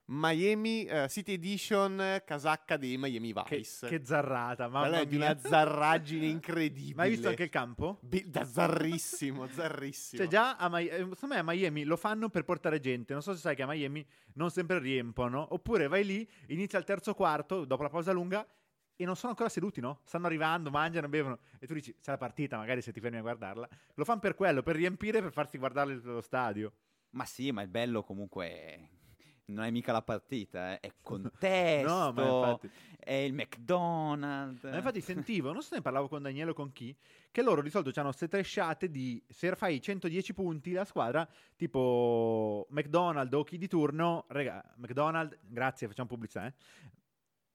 Miami 0.10 0.86
eh, 0.86 1.08
City 1.10 1.34
Edition 1.34 2.22
casacca 2.26 2.78
dei 2.78 2.98
Miami 2.98 3.34
Che, 3.44 3.58
Vice. 3.58 3.88
che 3.88 4.06
zarrata, 4.06 4.68
mamma 4.70 4.88
Quella 4.88 5.00
è 5.02 5.06
di 5.06 5.18
mia. 5.18 5.32
una 5.32 5.38
zarraggine 5.40 6.26
incredibile. 6.28 6.96
Ma 6.96 7.04
hai 7.04 7.10
visto 7.10 7.28
anche 7.28 7.44
il 7.44 7.50
campo? 7.50 8.00
Be- 8.02 8.24
da 8.30 8.46
zarrissimo, 8.46 9.48
zarrissimo. 9.52 10.22
Cioè 10.22 10.32
già 10.32 10.56
a, 10.56 10.70
Mi- 10.70 10.88
eh, 10.88 11.02
a 11.38 11.44
Miami 11.44 11.84
lo 11.84 11.98
fanno 11.98 12.30
per 12.30 12.44
portare 12.46 12.80
gente, 12.80 13.12
non 13.12 13.22
so 13.22 13.34
se 13.34 13.40
sai 13.40 13.56
che 13.56 13.64
a 13.64 13.68
Miami 13.68 14.06
non 14.36 14.50
sempre 14.50 14.80
riempono, 14.80 15.46
oppure 15.54 15.88
vai 15.88 16.06
lì, 16.06 16.30
inizia 16.48 16.80
il 16.80 16.86
terzo 16.86 17.14
quarto, 17.14 17.66
dopo 17.66 17.84
la 17.84 17.90
pausa 17.90 18.14
lunga, 18.14 18.48
e 18.96 19.04
non 19.06 19.16
sono 19.18 19.32
ancora 19.32 19.50
seduti, 19.50 19.82
no? 19.82 20.00
Stanno 20.06 20.26
arrivando, 20.28 20.70
mangiano, 20.72 21.10
bevono, 21.10 21.40
e 21.60 21.68
tu 21.68 21.74
dici, 21.74 21.94
c'è 22.02 22.12
la 22.12 22.18
partita, 22.18 22.56
magari 22.58 22.82
se 22.82 22.94
ti 22.94 23.02
fermi 23.02 23.18
a 23.18 23.22
guardarla. 23.22 23.68
Lo 23.96 24.06
fanno 24.06 24.20
per 24.22 24.36
quello, 24.36 24.64
per 24.64 24.76
riempire, 24.78 25.22
per 25.22 25.34
farsi 25.34 25.58
guardare 25.58 26.00
lo 26.02 26.22
stadio. 26.22 26.72
Ma 27.12 27.26
sì, 27.26 27.52
ma 27.52 27.62
il 27.62 27.68
bello 27.68 28.04
comunque 28.04 28.90
non 29.48 29.66
è 29.66 29.72
mica 29.72 29.92
la 29.92 30.02
partita, 30.02 30.74
eh, 30.74 30.80
è 30.80 30.94
contesto, 31.02 31.88
No, 31.88 32.12
ma 32.12 32.24
infatti... 32.24 32.70
è 33.00 33.14
il 33.14 33.34
McDonald's. 33.34 34.64
Ma 34.64 34.76
infatti 34.76 35.02
sentivo, 35.02 35.52
non 35.52 35.62
so 35.62 35.70
se 35.70 35.76
ne 35.76 35.82
parlavo 35.82 36.08
con 36.08 36.22
Daniele 36.22 36.52
o 36.52 36.54
con 36.54 36.72
chi, 36.72 36.96
che 37.32 37.42
loro 37.42 37.62
di 37.62 37.70
solito 37.70 37.98
hanno 38.00 38.10
queste 38.10 38.28
tresciate 38.28 38.90
di 38.90 39.24
se 39.28 39.56
fai 39.56 39.82
110 39.82 40.34
punti 40.34 40.72
la 40.72 40.86
squadra, 40.86 41.28
tipo 41.56 42.68
McDonald's 42.72 43.34
o 43.34 43.44
chi 43.44 43.58
di 43.58 43.68
turno, 43.68 44.26
rega, 44.30 44.64
McDonald's, 44.78 45.38
grazie, 45.42 45.88
facciamo 45.88 46.08
pubblicità, 46.08 46.46
eh. 46.48 46.54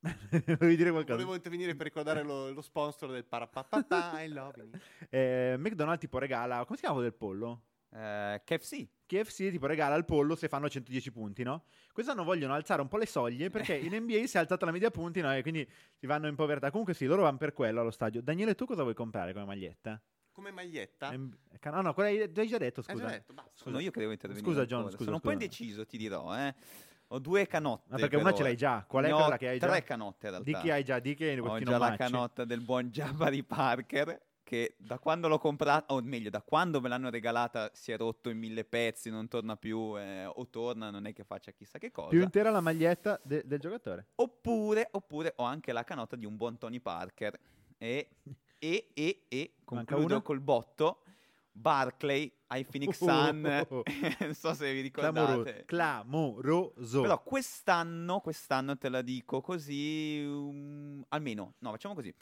Volevi 0.59 0.77
dire 0.77 0.91
qualcosa? 0.91 1.15
Volevo 1.15 1.35
intervenire 1.35 1.77
per 1.77 1.87
ricordare 1.87 2.23
lo, 2.25 2.51
lo 2.51 2.61
sponsor 2.61 3.11
del 3.13 3.25
Parapapapà 3.25 4.21
I 4.21 4.29
love. 4.29 4.71
Eh, 5.11 5.57
McDonald's 5.59 6.01
tipo 6.01 6.19
regala, 6.19 6.65
come 6.65 6.77
si 6.77 6.83
chiama 6.83 6.97
quello 6.97 7.11
del 7.11 7.19
pollo? 7.19 7.63
Eh, 7.95 8.41
KFC. 8.45 8.89
KFC 9.07 9.51
tipo 9.51 9.67
regala 9.67 9.95
il 9.97 10.05
pollo 10.07 10.35
se 10.35 10.49
fanno 10.49 10.69
110 10.69 11.13
punti, 11.13 11.43
no? 11.43 11.65
Quest'anno 11.93 12.25
vogliono 12.25 12.55
alzare 12.55 12.81
un 12.81 12.89
po' 12.89 12.97
le 12.97 13.05
soglie 13.07 13.51
perché 13.51 13.75
in 13.77 13.95
NBA 13.95 14.27
si 14.27 14.37
è 14.37 14.41
alzata 14.41 14.65
la 14.65 14.73
media 14.73 14.91
punti, 14.91 15.21
no? 15.21 15.35
E 15.35 15.43
quindi 15.43 15.69
si 15.95 16.07
vanno 16.07 16.27
in 16.27 16.35
povertà. 16.35 16.71
Comunque 16.71 16.95
sì, 16.95 17.05
loro 17.05 17.23
vanno 17.23 17.37
per 17.37 17.53
quello 17.53 17.81
allo 17.81 17.91
stadio. 17.91 18.23
Daniele, 18.23 18.55
tu 18.55 18.65
cosa 18.65 18.83
vuoi 18.83 18.95
comprare 18.95 19.33
come 19.35 19.45
maglietta? 19.45 20.01
Come 20.33 20.51
maglietta? 20.51 21.13
Em- 21.13 21.37
No, 21.65 21.81
no, 21.83 21.93
quella 21.95 22.09
hai 22.09 22.23
hai 22.35 22.47
già 22.49 22.57
detto, 22.59 22.81
Hai 22.81 22.95
scusa. 22.95 23.05
già 23.07 23.11
detto, 23.13 23.33
basta. 23.35 23.51
Sono 23.55 23.79
io 23.79 23.91
che 23.91 24.01
devo 24.01 24.13
intervenire. 24.13 24.47
Scusa, 24.47 24.65
John, 24.65 24.85
scusa, 24.91 24.97
Sono 25.05 25.17
un 25.17 25.21
po' 25.21 25.31
scusa. 25.31 25.43
indeciso, 25.45 25.85
ti 25.87 25.99
dirò. 25.99 26.35
Eh. 26.37 26.55
Ho 27.09 27.19
due 27.19 27.47
canotte. 27.47 27.85
Ma 27.91 27.97
perché 27.97 28.17
per 28.17 28.25
una 28.25 28.35
ce 28.35 28.43
l'hai 28.43 28.57
già. 28.57 28.83
Qual 28.89 29.05
è 29.05 29.11
quella 29.11 29.37
che 29.37 29.49
hai 29.49 29.59
già? 29.59 29.67
Tre 29.69 29.83
canotte 29.85 30.27
in 30.29 30.33
realtà. 30.33 30.51
Di 30.51 30.57
chi 30.59 30.71
hai 30.71 30.83
già? 30.83 30.99
Di 30.99 31.15
che 31.15 31.39
Ho 31.39 31.59
già 31.59 31.71
la 31.73 31.77
nomacci? 31.77 31.97
canotta 31.99 32.45
del 32.47 32.61
buon 32.63 32.89
Jabari 32.89 33.45
Parker 33.45 34.19
che 34.53 34.75
da 34.77 34.99
quando 34.99 35.29
l'ho 35.29 35.39
comprata, 35.39 35.95
o 35.95 36.03
meglio, 36.03 36.29
da 36.29 36.43
quando 36.43 36.79
me 36.83 36.91
l'hanno 36.91 37.09
regalata 37.09 37.71
si 37.73 37.91
è 37.91 37.97
rotto 37.97 38.29
in 38.29 38.37
mille 38.37 38.65
pezzi, 38.65 39.09
non 39.09 39.27
torna 39.27 39.57
più, 39.57 39.99
eh, 39.99 40.27
o 40.27 40.47
torna, 40.51 40.91
non 40.91 41.07
è 41.07 41.15
che 41.15 41.25
faccia 41.25 41.53
chissà 41.53 41.79
che 41.79 41.91
cosa. 41.91 42.11
Più 42.11 42.21
intera 42.21 42.51
la 42.51 42.61
maglietta 42.61 43.19
de- 43.23 43.45
del 43.47 43.59
giocatore. 43.59 44.09
Oppure, 44.17 44.89
oppure 44.91 45.33
ho 45.37 45.45
anche 45.45 45.73
la 45.73 45.85
canotta 45.85 46.17
di 46.17 46.27
un 46.27 46.37
buon 46.37 46.59
Tony 46.59 46.81
Parker. 46.81 47.41
E, 47.79 48.11
e, 48.59 48.91
e, 48.93 49.23
e, 49.27 49.55
concludo 49.65 50.21
col 50.21 50.41
botto, 50.41 51.03
Barclay 51.51 52.31
ai 52.49 52.67
Phoenix 52.67 52.99
Sun, 52.99 53.41
non 54.21 54.35
so 54.35 54.53
se 54.53 54.71
vi 54.71 54.83
ricordate. 54.83 55.65
clamoroso. 55.65 57.01
Però 57.01 57.23
quest'anno, 57.23 58.21
quest'anno 58.21 58.77
te 58.77 58.91
la 58.91 59.01
dico 59.01 59.41
così, 59.41 60.23
um, 60.23 61.03
almeno, 61.09 61.55
no, 61.61 61.71
facciamo 61.71 61.95
così. 61.95 62.15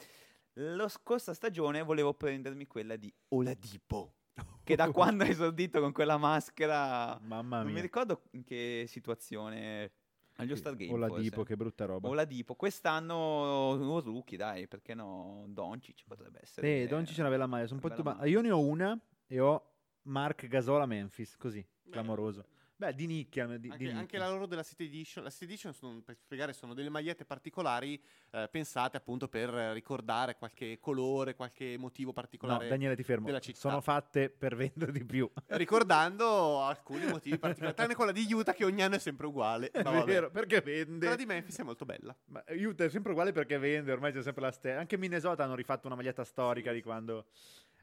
La 0.55 0.89
scorsa 0.89 1.33
stagione 1.33 1.81
volevo 1.81 2.13
prendermi 2.13 2.67
quella 2.67 2.97
di 2.97 3.13
Oladipo, 3.29 4.15
che 4.63 4.75
da 4.75 4.91
quando 4.91 5.23
ha 5.23 5.27
esordito 5.27 5.79
con 5.79 5.93
quella 5.93 6.17
maschera, 6.17 7.17
Mamma 7.21 7.57
non 7.57 7.67
mi 7.67 7.73
mia. 7.73 7.81
ricordo 7.81 8.23
in 8.31 8.43
che 8.43 8.83
situazione, 8.87 9.91
agli 10.35 10.51
All-Star 10.51 10.75
Game 10.75 10.91
O 10.91 10.97
la 10.97 11.07
forse. 11.07 11.21
Dipo, 11.23 11.43
che 11.43 11.55
brutta 11.55 11.85
roba. 11.85 12.09
Oladipo, 12.09 12.55
quest'anno 12.55 13.69
un 13.75 14.01
rookie, 14.01 14.37
dai, 14.37 14.67
perché 14.67 14.93
no, 14.93 15.45
Doncic 15.47 16.03
potrebbe 16.05 16.39
essere. 16.41 16.81
Eh, 16.81 16.87
Doncic 16.87 17.17
è 17.17 17.21
una 17.21 17.29
bella 17.29 17.47
maglia. 17.47 17.67
Sono 17.67 17.79
un 17.81 17.89
po' 17.89 18.03
bella 18.03 18.25
Io 18.25 18.41
ne 18.41 18.51
ho 18.51 18.59
una 18.59 18.99
e 19.27 19.39
ho 19.39 19.71
Mark 20.03 20.47
Gasol 20.47 20.81
a 20.81 20.85
Memphis, 20.85 21.37
così, 21.37 21.65
clamoroso. 21.89 22.45
Beh, 22.81 22.95
di 22.95 23.05
nicchia. 23.05 23.45
Di, 23.45 23.59
di 23.59 23.69
Anche, 23.69 23.83
nicchia. 23.83 23.99
anche 23.99 24.17
la 24.17 24.27
loro 24.27 24.47
della 24.47 24.63
City 24.63 24.85
Edition, 24.85 25.23
la 25.23 25.29
City 25.29 25.43
Edition 25.43 25.71
sono, 25.71 26.01
per 26.03 26.15
spiegare, 26.17 26.51
sono 26.51 26.73
delle 26.73 26.89
magliette 26.89 27.25
particolari 27.25 28.01
eh, 28.31 28.47
pensate 28.49 28.97
appunto 28.97 29.27
per 29.27 29.49
ricordare 29.49 30.35
qualche 30.35 30.79
colore, 30.79 31.35
qualche 31.35 31.77
motivo 31.77 32.07
No, 32.07 32.13
particolare. 32.13 32.67
Daniele, 32.67 32.95
ti 32.95 33.03
fermo. 33.03 33.29
Sono 33.53 33.81
fatte 33.81 34.31
per 34.31 34.55
vendere 34.55 34.91
di 34.91 35.05
più. 35.05 35.29
Ricordando 35.45 36.63
alcuni 36.63 37.05
motivi 37.05 37.37
particolari, 37.37 37.75
tranne 37.75 37.93
quella 37.93 38.11
di 38.11 38.25
Utah 38.33 38.53
che 38.53 38.65
ogni 38.65 38.81
anno 38.81 38.95
è 38.95 38.99
sempre 38.99 39.27
uguale. 39.27 39.69
Ma 39.75 39.83
vabbè. 39.83 40.03
vero, 40.05 40.31
perché 40.31 40.61
vende. 40.61 41.05
Quella 41.05 41.15
di 41.15 41.25
Memphis 41.27 41.59
è 41.59 41.63
molto 41.63 41.85
bella. 41.85 42.17
Ma 42.29 42.43
Utah 42.47 42.85
è 42.85 42.89
sempre 42.89 43.11
uguale 43.11 43.31
perché 43.31 43.59
vende, 43.59 43.91
ormai 43.91 44.11
c'è 44.11 44.23
sempre 44.23 44.41
la 44.41 44.51
stessa. 44.51 44.79
Anche 44.79 44.97
Minnesota 44.97 45.43
hanno 45.43 45.53
rifatto 45.53 45.85
una 45.85 45.95
maglietta 45.95 46.23
storica 46.23 46.71
di 46.71 46.81
quando... 46.81 47.27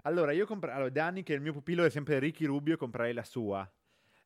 Allora, 0.03 0.33
io 0.33 0.45
comprerei... 0.45 0.75
Allora, 0.75 0.91
da 0.91 1.07
anni 1.07 1.23
che 1.23 1.35
il 1.35 1.41
mio 1.41 1.53
pupillo 1.53 1.85
è 1.85 1.91
sempre 1.91 2.19
Ricky 2.19 2.47
Rubio, 2.47 2.77
comprerei 2.77 3.13
la 3.13 3.23
sua. 3.23 3.71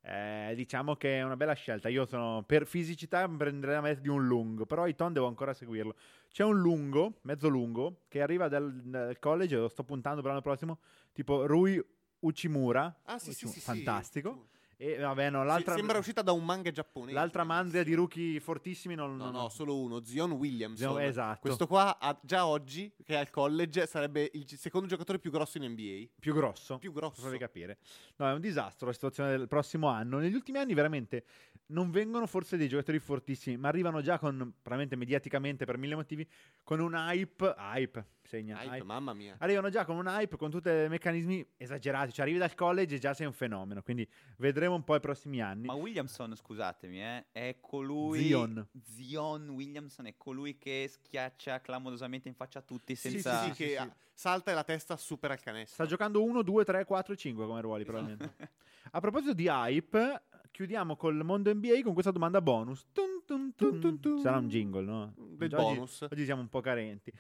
Eh, 0.04 0.54
diciamo 0.56 0.96
che 0.96 1.18
è 1.18 1.22
una 1.22 1.36
bella 1.36 1.52
scelta. 1.52 1.88
Io 1.88 2.04
sono 2.04 2.42
per 2.44 2.66
fisicità 2.66 3.28
prenderei 3.28 3.76
la 3.76 3.80
maglietta 3.80 4.00
di 4.00 4.08
un 4.08 4.26
lungo, 4.26 4.66
però 4.66 4.86
i 4.86 4.94
ton 4.94 5.12
devo 5.12 5.26
ancora 5.28 5.54
seguirlo. 5.54 5.94
C'è 6.28 6.42
un 6.42 6.58
lungo, 6.58 7.18
mezzo 7.22 7.48
lungo, 7.48 8.02
che 8.08 8.20
arriva 8.20 8.48
dal, 8.48 8.72
dal 8.72 9.18
college, 9.18 9.56
lo 9.56 9.68
sto 9.68 9.84
puntando 9.84 10.20
per 10.20 10.30
l'anno 10.30 10.42
prossimo, 10.42 10.78
tipo 11.12 11.46
Rui 11.46 11.80
Uchimura. 12.20 12.94
Ah, 13.04 13.18
sì, 13.18 13.32
sì, 13.32 13.44
Uchimu- 13.44 13.54
sì, 13.54 13.60
sì. 13.60 13.66
Fantastico. 13.66 14.48
E 14.82 14.98
vabbè, 14.98 15.30
no, 15.30 15.44
l'altra... 15.44 15.76
sembra 15.76 15.98
uscita 15.98 16.22
da 16.22 16.32
un 16.32 16.44
manga 16.44 16.72
giapponese. 16.72 17.14
L'altra 17.14 17.44
mandria 17.44 17.84
di 17.84 17.94
rookie 17.94 18.40
fortissimi 18.40 18.96
non... 18.96 19.14
No, 19.14 19.30
no, 19.30 19.48
solo 19.48 19.78
uno, 19.78 20.02
Zion 20.02 20.32
Williamson. 20.32 20.88
Zion- 20.88 21.02
esatto. 21.02 21.38
Questo 21.38 21.68
qua, 21.68 22.00
ha- 22.00 22.18
già 22.20 22.46
oggi, 22.46 22.92
che 23.04 23.14
è 23.14 23.18
al 23.18 23.30
college, 23.30 23.86
sarebbe 23.86 24.28
il 24.32 24.42
gi- 24.42 24.56
secondo 24.56 24.88
giocatore 24.88 25.20
più 25.20 25.30
grosso 25.30 25.58
in 25.58 25.70
NBA. 25.70 26.10
Più 26.18 26.34
grosso. 26.34 26.78
Più 26.78 26.92
grosso. 26.92 27.28
Per 27.28 27.38
capire. 27.38 27.78
No, 28.16 28.28
è 28.28 28.32
un 28.32 28.40
disastro 28.40 28.88
la 28.88 28.92
situazione 28.92 29.30
del 29.30 29.46
prossimo 29.46 29.86
anno. 29.86 30.18
Negli 30.18 30.34
ultimi 30.34 30.58
anni 30.58 30.74
veramente 30.74 31.26
non 31.66 31.92
vengono 31.92 32.26
forse 32.26 32.56
dei 32.56 32.66
giocatori 32.66 32.98
fortissimi, 32.98 33.56
ma 33.56 33.68
arrivano 33.68 34.00
già 34.00 34.18
con, 34.18 34.36
probabilmente 34.36 34.96
mediaticamente 34.96 35.64
per 35.64 35.78
mille 35.78 35.94
motivi, 35.94 36.28
con 36.64 36.80
un 36.80 36.94
hype, 36.94 37.54
hype, 37.56 38.04
segna, 38.32 38.62
Hype, 38.62 38.76
hype. 38.76 38.84
mamma 38.84 39.12
mia. 39.12 39.36
Arrivano 39.38 39.68
già 39.68 39.84
con 39.84 39.96
un 39.96 40.06
hype, 40.06 40.36
con 40.38 40.50
tutti 40.50 40.70
i 40.70 40.88
meccanismi 40.88 41.46
esagerati, 41.58 42.12
cioè 42.12 42.22
arrivi 42.24 42.38
dal 42.38 42.54
college 42.54 42.94
e 42.94 42.98
già 42.98 43.12
sei 43.12 43.26
un 43.26 43.32
fenomeno, 43.34 43.82
quindi 43.82 44.08
vedremo 44.38 44.74
un 44.74 44.84
po' 44.84 44.94
i 44.94 45.00
prossimi 45.00 45.42
anni. 45.42 45.66
Ma 45.66 45.74
Williamson, 45.74 46.34
scusatemi, 46.34 47.02
eh, 47.02 47.24
è 47.30 47.56
colui. 47.60 48.20
Zion. 48.22 48.66
Zion 48.82 49.48
Williamson 49.50 50.06
è 50.06 50.14
colui 50.16 50.56
che 50.56 50.88
schiaccia 50.90 51.60
clamorosamente 51.60 52.28
in 52.28 52.34
faccia 52.34 52.60
a 52.60 52.62
tutti 52.62 52.94
Sì, 52.94 53.10
senza. 53.10 53.42
sì, 53.42 53.48
sì, 53.50 53.52
che 53.54 53.68
sì. 53.72 53.76
ah, 53.76 53.94
salta 54.14 54.50
e 54.50 54.54
la 54.54 54.64
testa 54.64 54.96
supera 54.96 55.34
il 55.34 55.40
canestro. 55.40 55.74
Sta 55.74 55.86
giocando 55.86 56.22
1, 56.22 56.40
2, 56.42 56.64
3, 56.64 56.84
4, 56.86 57.14
5 57.14 57.46
come 57.46 57.60
ruoli 57.60 57.84
probabilmente. 57.84 58.34
A 58.94 59.00
proposito 59.00 59.32
di 59.34 59.46
hype, 59.46 60.22
chiudiamo 60.50 60.96
col 60.96 61.22
mondo 61.24 61.52
NBA 61.54 61.82
con 61.82 61.92
questa 61.92 62.10
domanda 62.10 62.40
bonus. 62.40 62.86
Tun 62.92 63.22
tun, 63.24 63.54
Tun, 63.54 63.80
tun, 63.80 64.00
tun. 64.00 64.18
Sarà 64.20 64.36
un 64.38 64.48
jingle, 64.48 64.82
no? 64.84 65.14
Del 65.16 65.54
oggi, 65.54 65.64
bonus. 65.74 66.00
oggi 66.10 66.24
siamo 66.24 66.40
un 66.42 66.48
po' 66.48 66.60
carenti. 66.60 67.10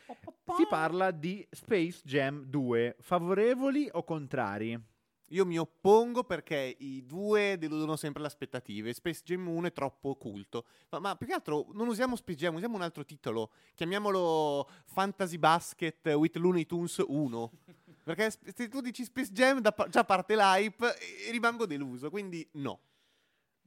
Si 0.56 0.66
parla 0.66 1.10
di 1.10 1.46
Space 1.50 2.00
Jam 2.04 2.44
2. 2.44 2.96
Favorevoli 3.00 3.88
o 3.92 4.04
contrari? 4.04 4.78
Io 5.32 5.46
mi 5.46 5.58
oppongo 5.58 6.24
perché 6.24 6.76
i 6.78 7.06
due 7.06 7.56
deludono 7.58 7.96
sempre 7.96 8.20
le 8.20 8.28
aspettative. 8.28 8.92
Space 8.92 9.22
Jam 9.24 9.48
1 9.48 9.68
è 9.68 9.72
troppo 9.72 10.14
culto. 10.16 10.66
Ma, 10.90 10.98
ma 10.98 11.16
più 11.16 11.26
che 11.26 11.32
altro 11.32 11.68
non 11.72 11.88
usiamo 11.88 12.16
Space 12.16 12.38
Jam, 12.38 12.54
usiamo 12.56 12.76
un 12.76 12.82
altro 12.82 13.04
titolo. 13.04 13.50
Chiamiamolo 13.74 14.68
Fantasy 14.84 15.38
Basket 15.38 16.06
with 16.08 16.36
Looney 16.36 16.66
Tunes 16.66 17.02
1. 17.06 17.50
Perché 18.04 18.30
se 18.54 18.68
tu 18.68 18.80
dici 18.80 19.04
Space 19.04 19.32
Jam 19.32 19.60
da 19.60 19.72
pa- 19.72 19.88
già 19.88 20.04
parte 20.04 20.36
l'hype 20.36 20.98
e 20.98 21.30
rimango 21.30 21.64
deluso, 21.64 22.10
quindi 22.10 22.46
no. 22.52 22.80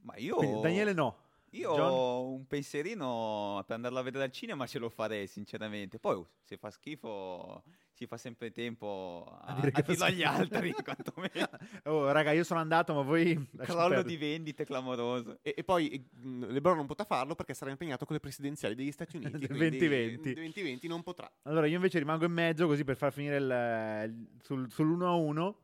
Ma 0.02 0.16
io... 0.18 0.36
Quindi, 0.36 0.60
Daniele 0.60 0.92
no. 0.92 1.24
Io 1.56 1.74
John? 1.74 2.32
un 2.34 2.46
pensierino 2.46 3.62
per 3.66 3.76
andarla 3.76 4.00
a 4.00 4.02
vedere 4.02 4.24
al 4.24 4.30
cinema 4.30 4.66
ce 4.66 4.78
lo 4.78 4.88
farei, 4.88 5.26
sinceramente. 5.26 5.98
Poi, 5.98 6.14
uh, 6.16 6.26
se 6.42 6.56
fa 6.56 6.70
schifo, 6.70 7.62
si 7.92 8.06
fa 8.06 8.16
sempre 8.16 8.52
tempo 8.52 9.26
a, 9.40 9.54
A 9.54 9.54
dire 9.54 9.70
che 9.70 9.80
a 9.80 9.84
dirlo 9.84 10.04
agli 10.04 10.22
altri, 10.22 10.72
quantomeno. 10.84 11.48
Oh, 11.84 12.10
raga, 12.12 12.32
io 12.32 12.44
sono 12.44 12.60
andato, 12.60 12.92
ma 12.94 13.02
voi... 13.02 13.48
Crollo 13.56 14.02
di 14.02 14.16
vendite 14.16 14.64
clamoroso. 14.64 15.38
E, 15.42 15.54
e 15.56 15.64
poi 15.64 16.04
mh, 16.10 16.46
LeBron 16.52 16.76
non 16.76 16.86
potrà 16.86 17.04
farlo 17.04 17.34
perché 17.34 17.54
sarà 17.54 17.70
impegnato 17.70 18.04
con 18.04 18.14
le 18.14 18.20
presidenziali 18.20 18.74
degli 18.74 18.92
Stati 18.92 19.16
Uniti. 19.16 19.38
Del 19.38 19.48
quindi 19.56 19.78
2020. 19.78 20.22
del 20.22 20.34
2020 20.34 20.88
non 20.88 21.02
potrà. 21.02 21.30
Allora, 21.42 21.66
io 21.66 21.76
invece 21.76 21.98
rimango 21.98 22.24
in 22.26 22.32
mezzo 22.32 22.66
così 22.66 22.84
per 22.84 22.96
far 22.96 23.12
finire 23.12 23.36
il, 23.36 24.10
il- 24.10 24.28
sul, 24.42 24.66
sull'1-1. 24.70 25.54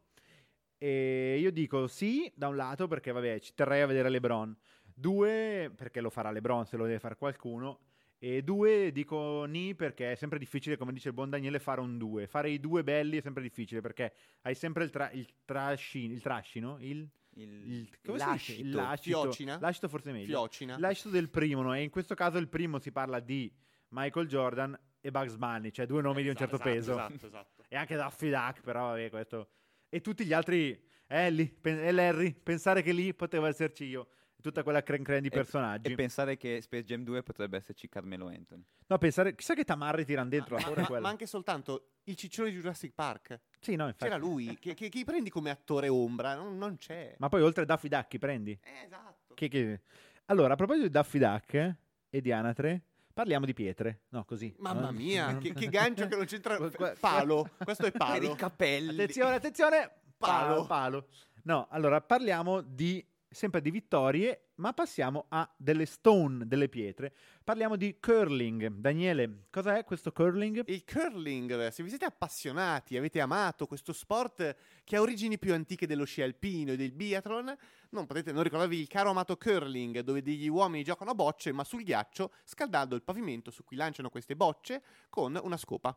E 0.78 1.38
io 1.38 1.52
dico 1.52 1.86
sì, 1.86 2.28
da 2.34 2.48
un 2.48 2.56
lato, 2.56 2.88
perché 2.88 3.12
vabbè, 3.12 3.38
ci 3.38 3.52
terrei 3.54 3.82
a 3.82 3.86
vedere 3.86 4.08
LeBron. 4.08 4.56
Due, 4.94 5.72
perché 5.74 6.00
lo 6.00 6.10
farà 6.10 6.30
LeBron 6.30 6.66
se 6.66 6.76
lo 6.76 6.84
deve 6.84 6.98
fare 6.98 7.16
qualcuno. 7.16 7.80
E 8.18 8.42
due, 8.42 8.92
dico 8.92 9.44
ni, 9.44 9.74
perché 9.74 10.12
è 10.12 10.14
sempre 10.14 10.38
difficile, 10.38 10.76
come 10.76 10.92
dice 10.92 11.08
il 11.08 11.14
buon 11.14 11.28
Daniele, 11.28 11.58
fare 11.58 11.80
un 11.80 11.98
due. 11.98 12.26
Fare 12.28 12.50
i 12.50 12.60
due 12.60 12.84
belli 12.84 13.18
è 13.18 13.20
sempre 13.20 13.42
difficile, 13.42 13.80
perché 13.80 14.12
hai 14.42 14.54
sempre 14.54 14.84
il, 14.84 14.90
tra- 14.90 15.10
il 15.10 15.26
trascino, 15.44 16.12
il 16.12 16.20
trascino, 16.22 16.76
il... 16.80 17.08
Il, 17.34 17.72
il, 17.72 17.98
come 18.04 18.18
si 18.18 18.30
dice? 18.30 18.52
Il 18.52 18.70
lascito. 18.70 18.76
lascito. 18.76 19.20
Fiocina? 19.22 19.58
Lascito 19.58 19.88
forse 19.88 20.10
è 20.10 20.12
meglio. 20.12 20.26
Fiocina. 20.26 20.78
Lascito 20.78 21.08
del 21.08 21.30
primo, 21.30 21.62
no? 21.62 21.74
E 21.74 21.82
in 21.82 21.88
questo 21.88 22.14
caso 22.14 22.36
il 22.36 22.46
primo 22.46 22.78
si 22.78 22.92
parla 22.92 23.20
di 23.20 23.50
Michael 23.88 24.28
Jordan 24.28 24.78
e 25.00 25.10
Bugs 25.10 25.36
Bunny, 25.36 25.70
cioè 25.70 25.86
due 25.86 26.02
nomi 26.02 26.22
di 26.22 26.28
un 26.28 26.36
certo 26.36 26.56
Esatto, 26.56 26.70
peso. 26.70 26.92
Esatto, 26.92 27.26
esatto. 27.26 27.64
E 27.68 27.76
anche 27.76 27.96
Daffy 27.96 28.28
Duck, 28.28 28.60
però 28.60 28.88
vabbè, 28.88 29.08
questo... 29.08 29.48
E 29.88 30.00
tutti 30.00 30.24
gli 30.26 30.32
altri... 30.32 30.78
Ellie, 31.06 31.54
pen- 31.60 31.78
e 31.78 31.90
Larry, 31.90 32.34
pensare 32.34 32.82
che 32.82 32.92
lì 32.92 33.12
poteva 33.14 33.48
esserci 33.48 33.84
io. 33.84 34.08
Tutta 34.42 34.62
quella 34.62 34.82
cren 34.82 35.02
cren 35.02 35.22
di 35.22 35.30
personaggi. 35.30 35.92
E 35.92 35.94
pensare 35.94 36.36
che 36.36 36.60
Space 36.60 36.84
Jam 36.84 37.04
2 37.04 37.22
potrebbe 37.22 37.56
esserci 37.56 37.88
Carmelo 37.88 38.26
Anthony. 38.26 38.62
no, 38.88 38.98
pensare... 38.98 39.34
Chissà 39.34 39.54
che 39.54 39.64
tamarri 39.64 40.04
tirano 40.04 40.28
dentro 40.28 40.56
Ma, 40.56 40.72
ma- 40.74 40.86
quello. 40.86 41.02
ma 41.02 41.08
anche 41.08 41.26
soltanto 41.26 41.92
il 42.04 42.16
ciccione 42.16 42.50
di 42.50 42.56
Jurassic 42.56 42.92
Park. 42.92 43.38
Sì, 43.60 43.76
no, 43.76 43.84
infatti. 43.86 44.04
C'era 44.04 44.16
lui. 44.16 44.58
Che, 44.58 44.74
che, 44.74 44.88
chi 44.88 45.04
prendi 45.04 45.30
come 45.30 45.50
attore 45.50 45.88
ombra? 45.88 46.34
Non, 46.34 46.58
non 46.58 46.76
c'è. 46.76 47.14
Ma 47.18 47.28
poi 47.28 47.42
oltre 47.42 47.62
a 47.62 47.66
Daffy 47.66 47.88
Duck, 47.88 48.08
chi 48.08 48.18
prendi? 48.18 48.58
Eh, 48.62 48.84
esatto. 48.84 49.34
Che- 49.34 49.48
che- 49.48 49.80
Allora, 50.26 50.54
a 50.54 50.56
proposito 50.56 50.86
di 50.86 50.92
Daffy 50.92 51.18
Duck 51.20 51.74
e 52.10 52.20
di 52.20 52.32
Anatre, 52.32 52.82
parliamo 53.14 53.46
di 53.46 53.52
pietre. 53.54 54.00
No, 54.08 54.24
così. 54.24 54.52
Mamma 54.58 54.88
Eh, 54.88 54.92
mia, 54.92 55.30
no. 55.30 55.38
che, 55.38 55.52
che 55.52 55.68
gancio 55.70 56.08
che 56.08 56.16
non 56.16 56.24
c'entra. 56.26 56.58
Palo. 56.98 57.48
Questo 57.62 57.86
è 57.86 57.90
Per 57.92 57.98
palo. 57.98 58.32
i 58.32 58.34
capelli. 58.34 58.90
Attenzione, 58.90 59.34
attenzione! 59.36 59.92
Palo. 60.18 60.64
Palo. 60.64 60.66
palo. 60.66 61.08
No, 61.44 61.66
allora 61.70 62.00
parliamo 62.00 62.60
di 62.60 63.04
sempre 63.32 63.60
di 63.60 63.70
vittorie, 63.70 64.50
ma 64.56 64.72
passiamo 64.72 65.26
a 65.28 65.50
delle 65.56 65.86
stone, 65.86 66.46
delle 66.46 66.68
pietre. 66.68 67.14
Parliamo 67.42 67.76
di 67.76 67.98
curling. 67.98 68.68
Daniele, 68.68 69.46
cosa 69.50 69.76
è 69.76 69.84
questo 69.84 70.12
curling? 70.12 70.62
Il 70.66 70.84
curling, 70.84 71.68
se 71.68 71.82
vi 71.82 71.88
siete 71.88 72.04
appassionati, 72.04 72.96
avete 72.96 73.20
amato 73.20 73.66
questo 73.66 73.92
sport 73.92 74.56
che 74.84 74.96
ha 74.96 75.00
origini 75.00 75.38
più 75.38 75.52
antiche 75.52 75.86
dello 75.86 76.04
sci 76.04 76.22
alpino 76.22 76.72
e 76.72 76.76
del 76.76 76.92
biathlon, 76.92 77.56
non 77.90 78.06
potete 78.06 78.32
non 78.32 78.42
ricordarvi 78.42 78.78
il 78.78 78.88
caro 78.88 79.10
amato 79.10 79.36
curling, 79.36 80.00
dove 80.00 80.22
degli 80.22 80.48
uomini 80.48 80.84
giocano 80.84 81.10
a 81.10 81.14
bocce, 81.14 81.52
ma 81.52 81.64
sul 81.64 81.82
ghiaccio, 81.82 82.32
scaldando 82.44 82.94
il 82.94 83.02
pavimento 83.02 83.50
su 83.50 83.64
cui 83.64 83.76
lanciano 83.76 84.10
queste 84.10 84.36
bocce 84.36 84.82
con 85.08 85.38
una 85.42 85.56
scopa. 85.56 85.96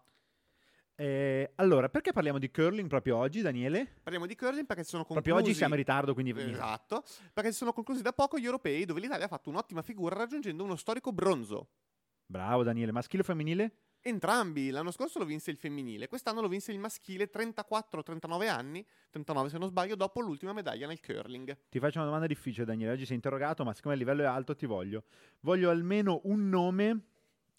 Eh, 0.97 1.51
allora, 1.55 1.89
perché 1.89 2.13
parliamo 2.13 2.39
di 2.39 2.49
curling 2.49 2.87
proprio 2.87 3.17
oggi, 3.17 3.41
Daniele? 3.41 3.95
Parliamo 4.01 4.25
di 4.25 4.35
curling 4.35 4.65
perché 4.65 4.83
sono 4.83 5.03
conclusi... 5.03 5.21
Proprio 5.21 5.43
oggi 5.43 5.53
siamo 5.53 5.73
in 5.73 5.79
ritardo, 5.79 6.13
quindi 6.13 6.31
Esatto, 6.37 7.03
perché 7.33 7.51
si 7.51 7.57
sono 7.57 7.73
conclusi 7.73 8.01
da 8.01 8.13
poco 8.13 8.39
gli 8.39 8.45
europei 8.45 8.85
dove 8.85 9.01
l'Italia 9.01 9.25
ha 9.25 9.29
fatto 9.29 9.49
un'ottima 9.49 9.81
figura 9.81 10.15
raggiungendo 10.15 10.63
uno 10.63 10.77
storico 10.77 11.11
bronzo. 11.11 11.67
Bravo 12.25 12.63
Daniele, 12.63 12.91
maschile 12.91 13.21
o 13.21 13.25
femminile? 13.25 13.71
Entrambi, 14.07 14.69
l'anno 14.69 14.91
scorso 14.91 15.17
lo 15.17 15.25
vinse 15.25 15.49
il 15.49 15.57
femminile, 15.57 16.07
quest'anno 16.07 16.39
lo 16.39 16.47
vinse 16.47 16.71
il 16.71 16.77
maschile 16.77 17.29
34-39 17.29 18.47
anni, 18.47 18.85
39 19.09 19.49
se 19.49 19.57
non 19.57 19.67
sbaglio, 19.67 19.95
dopo 19.95 20.21
l'ultima 20.21 20.53
medaglia 20.53 20.85
nel 20.85 21.01
curling. 21.01 21.57
Ti 21.69 21.79
faccio 21.79 21.97
una 21.97 22.05
domanda 22.05 22.27
difficile, 22.27 22.65
Daniele. 22.65 22.93
Oggi 22.93 23.05
sei 23.05 23.15
interrogato, 23.15 23.63
ma 23.63 23.73
siccome 23.73 23.95
il 23.95 23.99
livello 23.99 24.21
è 24.21 24.25
alto, 24.25 24.55
ti 24.55 24.67
voglio. 24.67 25.05
Voglio 25.39 25.71
almeno 25.71 26.21
un 26.25 26.47
nome, 26.49 27.05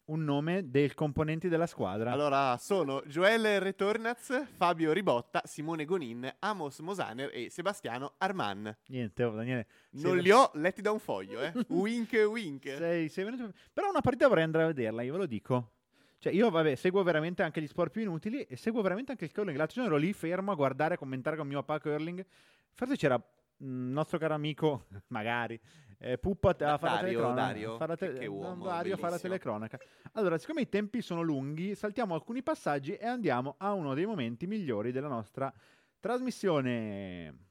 un 0.07 0.25
nome 0.25 0.71
dei 0.71 0.92
componenti 0.95 1.49
della 1.49 1.66
squadra. 1.66 2.12
Allora, 2.12 2.57
sono 2.59 3.03
Joel 3.07 3.61
Retornaz, 3.61 4.47
Fabio 4.57 4.92
Ribotta, 4.92 5.42
Simone 5.45 5.85
Gonin, 5.85 6.33
Amos 6.40 6.79
Mosaner 6.81 7.31
e 7.33 7.51
Sebastiano 7.51 8.14
Arman. 8.19 8.77
Niente, 8.87 9.25
oh, 9.25 9.35
Daniele. 9.35 9.66
Non 9.92 10.19
li 10.19 10.31
ho 10.31 10.51
letti 10.55 10.83
da 10.83 10.92
un 10.92 10.99
foglio, 10.99 11.40
eh. 11.40 11.53
wink 11.69 12.12
wink. 12.29 12.77
Sei, 12.77 13.09
sei 13.09 13.25
venuto... 13.25 13.53
Però 13.73 13.88
una 13.88 14.01
partita 14.01 14.29
vorrei 14.29 14.45
andare 14.45 14.64
a 14.64 14.69
vederla, 14.69 15.03
io 15.03 15.12
ve 15.12 15.19
lo 15.19 15.27
dico. 15.27 15.73
Cioè, 16.19 16.33
io, 16.33 16.51
vabbè, 16.51 16.75
seguo 16.77 17.03
veramente 17.03 17.42
anche 17.42 17.61
gli 17.61 17.66
sport 17.66 17.90
più 17.90 18.03
inutili 18.03 18.42
e 18.42 18.57
seguo 18.57 18.83
veramente 18.83 19.12
anche 19.12 19.25
il 19.25 19.33
curling. 19.33 19.57
L'altro 19.57 19.83
giorno 19.83 19.97
ero 19.97 20.05
lì 20.05 20.12
fermo 20.12 20.53
a 20.53 20.55
guardare, 20.55 20.95
a 20.95 20.99
commentare 20.99 21.37
con 21.37 21.47
mio 21.47 21.62
papà 21.62 21.81
curling. 21.81 22.25
Forse 22.73 22.97
c'era 22.97 23.21
il 23.59 23.66
nostro 23.69 24.19
caro 24.19 24.35
amico, 24.35 24.87
magari, 25.09 25.59
eh, 25.99 26.19
Puppa 26.19 26.53
Da- 26.53 26.77
fare 26.79 26.92
la 26.92 27.01
Dario, 27.01 27.19
telecronaca. 27.21 27.47
Dario, 27.47 27.77
Fare 27.77 27.88
la 27.88 27.97
te- 27.97 28.12
che- 28.12 28.25
eh, 28.25 28.27
uomo, 28.27 28.64
Dario 28.64 28.95
a 28.95 28.97
fare 28.99 29.12
la 29.12 29.19
telecronaca. 29.19 29.79
Allora, 30.12 30.37
siccome 30.38 30.61
i 30.62 30.69
tempi 30.69 31.01
sono 31.01 31.23
lunghi, 31.23 31.75
saltiamo 31.75 32.14
alcuni 32.14 32.42
passaggi 32.42 32.95
e 32.95 33.07
andiamo 33.07 33.55
a 33.59 33.73
uno 33.73 33.95
dei 33.95 34.05
momenti 34.07 34.47
migliori 34.47 34.92
della 34.92 35.09
nostra 35.09 35.53
trasmissione. 36.01 37.45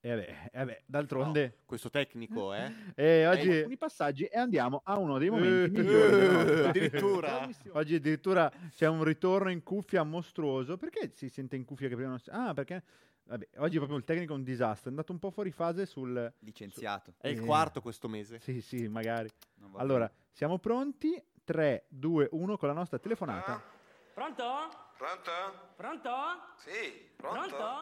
E 0.00 0.10
vabbè, 0.10 0.50
e 0.52 0.58
vabbè, 0.58 0.82
d'altronde... 0.86 1.58
Questo 1.66 1.90
tecnico, 1.90 2.54
eh. 2.54 2.72
E 2.94 3.26
oggi 3.26 3.48
Eh, 3.50 3.56
alcuni 3.58 3.76
passaggi 3.76 4.24
e 4.26 4.38
andiamo 4.38 4.80
a 4.84 4.96
uno 4.96 5.18
dei 5.18 5.28
momenti 5.28 5.80
Eh, 5.80 5.82
migliori 5.82 6.14
eh, 6.62 6.68
addirittura. 6.68 7.48
Oggi 7.72 7.96
addirittura 7.96 8.50
c'è 8.70 8.86
un 8.86 9.02
ritorno 9.02 9.50
in 9.50 9.64
cuffia 9.64 10.04
mostruoso. 10.04 10.76
Perché 10.76 11.10
si 11.14 11.28
sente 11.28 11.56
in 11.56 11.64
cuffia 11.64 11.88
che 11.88 11.94
prima 11.96 12.10
non 12.10 12.20
si... 12.20 12.30
Ah, 12.30 12.54
perché... 12.54 12.82
Vabbè, 13.28 13.48
oggi 13.58 13.76
proprio 13.76 13.98
il 13.98 14.04
tecnico 14.04 14.32
è 14.32 14.36
un 14.36 14.42
disastro. 14.42 14.86
È 14.86 14.88
andato 14.88 15.12
un 15.12 15.18
po' 15.18 15.30
fuori 15.30 15.50
fase 15.50 15.84
sul... 15.84 16.32
Licenziato. 16.38 17.12
È 17.18 17.28
il 17.28 17.38
Eh. 17.38 17.44
quarto 17.44 17.82
questo 17.82 18.08
mese. 18.08 18.40
Sì, 18.40 18.62
sì, 18.62 18.88
magari. 18.88 19.28
Allora, 19.74 20.10
siamo 20.32 20.58
pronti? 20.58 21.22
3, 21.44 21.86
2, 21.88 22.28
1 22.32 22.56
con 22.56 22.68
la 22.68 22.74
nostra 22.74 22.98
telefonata. 22.98 23.62
Pronto? 24.14 24.44
Pronto? 24.96 25.30
Pronto? 25.76 26.10
Sì, 26.56 27.10
pronto? 27.16 27.46
Pronto? 27.48 27.78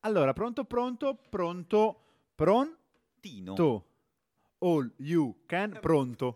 Allora, 0.00 0.32
pronto, 0.32 0.64
pronto, 0.64 1.14
pronto, 1.28 2.00
pronto. 2.34 2.78
Tino. 3.20 3.84
All 4.58 4.90
you 4.96 5.42
can 5.44 5.76
pronto. 5.80 6.32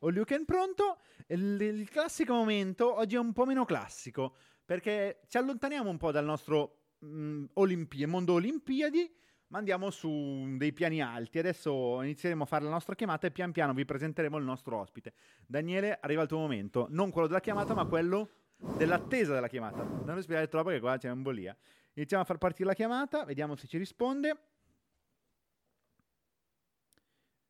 All 0.00 0.14
you 0.14 0.24
can 0.24 0.44
pronto. 0.44 0.98
Il, 1.26 1.60
il 1.60 1.88
classico 1.90 2.34
momento 2.34 2.94
oggi 2.94 3.16
è 3.16 3.18
un 3.18 3.32
po' 3.32 3.46
meno 3.46 3.64
classico 3.64 4.36
perché 4.64 5.22
ci 5.26 5.38
allontaniamo 5.38 5.90
un 5.90 5.96
po' 5.96 6.12
dal 6.12 6.24
nostro 6.24 6.85
mm, 7.04 7.44
Olimpi- 7.54 8.06
mondo 8.06 8.34
Olimpiadi, 8.34 9.14
ma 9.48 9.58
andiamo 9.58 9.90
su 9.90 10.54
dei 10.56 10.72
piani 10.72 11.02
alti. 11.02 11.38
Adesso 11.38 12.02
inizieremo 12.02 12.44
a 12.44 12.46
fare 12.46 12.64
la 12.64 12.70
nostra 12.70 12.94
chiamata 12.94 13.26
e 13.26 13.30
pian 13.30 13.52
piano 13.52 13.74
vi 13.74 13.84
presenteremo 13.84 14.36
il 14.38 14.44
nostro 14.44 14.78
ospite. 14.78 15.14
Daniele, 15.46 15.98
arriva 16.00 16.22
il 16.22 16.28
tuo 16.28 16.38
momento. 16.38 16.86
Non 16.90 17.10
quello 17.10 17.26
della 17.26 17.40
chiamata, 17.40 17.74
ma 17.74 17.84
quello 17.86 18.30
dell'attesa 18.76 19.34
della 19.34 19.48
chiamata. 19.48 19.82
Non 19.82 20.14
respirare 20.14 20.48
troppo 20.48 20.70
che 20.70 20.80
qua 20.80 20.96
c'è 20.96 21.10
un'embolia. 21.10 21.56
Iniziamo 21.94 22.22
a 22.22 22.26
far 22.26 22.38
partire 22.38 22.68
la 22.68 22.74
chiamata, 22.74 23.24
vediamo 23.24 23.56
se 23.56 23.66
ci 23.66 23.78
risponde. 23.78 24.36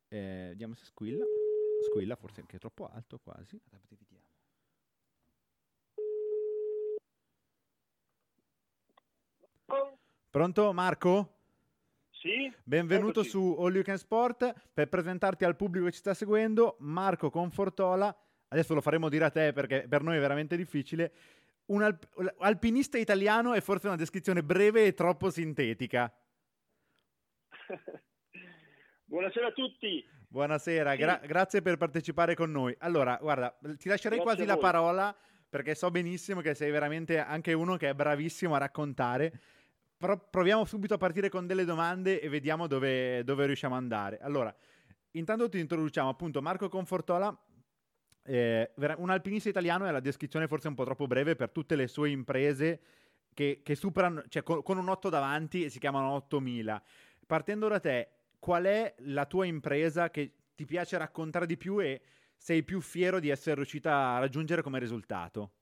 Eh, 0.09 0.47
vediamo 0.51 0.75
se 0.75 0.85
squilla. 0.85 1.25
Squilla, 1.83 2.17
forse 2.17 2.41
anche 2.41 2.59
troppo 2.59 2.87
alto, 2.87 3.19
quasi. 3.19 3.61
Pronto 10.37 10.71
Marco? 10.75 11.39
Sì? 12.11 12.53
Benvenuto 12.63 13.21
Eccoci. 13.21 13.31
su 13.31 13.57
All 13.59 13.73
You 13.73 13.83
Can 13.83 13.97
Sport. 13.97 14.53
Per 14.71 14.87
presentarti 14.87 15.47
al 15.47 15.57
pubblico 15.57 15.87
che 15.87 15.93
ci 15.93 16.01
sta 16.01 16.13
seguendo, 16.13 16.77
Marco 16.81 17.31
Confortola, 17.31 18.15
adesso 18.49 18.75
lo 18.75 18.83
faremo 18.83 19.09
dire 19.09 19.25
a 19.25 19.31
te 19.31 19.55
perché 19.55 19.87
per 19.89 20.03
noi 20.03 20.19
è 20.19 20.21
veramente 20.21 20.55
difficile, 20.55 21.11
un 21.69 21.81
alp- 21.81 22.35
alpinista 22.41 22.99
italiano 22.99 23.55
è 23.55 23.63
forse 23.63 23.87
una 23.87 23.97
descrizione 23.97 24.43
breve 24.43 24.85
e 24.85 24.93
troppo 24.93 25.31
sintetica. 25.31 26.15
Buonasera 29.07 29.47
a 29.47 29.53
tutti. 29.53 30.05
Buonasera, 30.29 30.97
gra- 30.97 31.23
grazie 31.25 31.63
per 31.63 31.79
partecipare 31.79 32.35
con 32.35 32.51
noi. 32.51 32.77
Allora, 32.81 33.17
guarda, 33.19 33.57
ti 33.79 33.89
lascerei 33.89 34.19
Grazie 34.19 34.35
quasi 34.35 34.45
la 34.45 34.59
parola 34.59 35.17
perché 35.49 35.75
so 35.75 35.91
benissimo 35.91 36.43
che 36.43 36.55
sei 36.55 36.71
veramente 36.71 37.21
anche 37.21 37.55
uno 37.55 37.79
che 37.79 37.89
è 37.89 37.95
bravissimo 37.95 38.55
a 38.55 38.59
raccontare. 38.59 39.41
Però 39.99 40.29
proviamo 40.29 40.65
subito 40.65 40.95
a 40.95 40.99
partire 40.99 41.29
con 41.29 41.47
delle 41.47 41.65
domande 41.65 42.21
e 42.21 42.29
vediamo 42.29 42.67
dove, 42.67 43.25
dove 43.25 43.47
riusciamo 43.47 43.75
ad 43.75 43.83
andare. 43.83 44.19
Allora, 44.21 44.55
intanto 45.13 45.49
ti 45.49 45.59
introduciamo 45.59 46.09
appunto 46.09 46.43
Marco 46.43 46.69
Confortola, 46.69 47.37
eh, 48.25 48.73
un 48.97 49.11
alpinista 49.11 49.49
italiano, 49.49 49.87
è 49.87 49.91
la 49.91 50.01
descrizione 50.01 50.49
forse 50.49 50.69
un 50.69 50.75
po' 50.75 50.85
troppo 50.85 51.07
breve 51.07 51.35
per 51.35 51.51
tutte 51.51 51.77
le 51.77 51.87
sue 51.87 52.11
imprese 52.11 52.81
che, 53.33 53.61
che 53.63 53.75
superano, 53.75 54.25
cioè 54.29 54.43
con, 54.43 54.63
con 54.63 54.77
un 54.77 54.89
8 54.89 55.09
davanti 55.09 55.65
e 55.65 55.71
si 55.71 55.79
chiamano 55.79 56.13
8000. 56.13 56.83
Partendo 57.27 57.69
da 57.69 57.81
te, 57.81 58.11
qual 58.39 58.65
è 58.65 58.95
la 58.99 59.27
tua 59.27 59.47
impresa 59.47 60.11
che 60.11 60.33
ti 60.55 60.65
piace 60.65 60.99
raccontare 60.99 61.47
di 61.47 61.57
più 61.57 61.81
e 61.81 62.03
sei 62.37 62.63
più 62.63 62.81
fiero 62.81 63.19
di 63.19 63.31
essere 63.31 63.57
riuscita 63.57 64.15
a 64.15 64.19
raggiungere 64.19 64.63
come 64.63 64.79
risultato? 64.79 65.53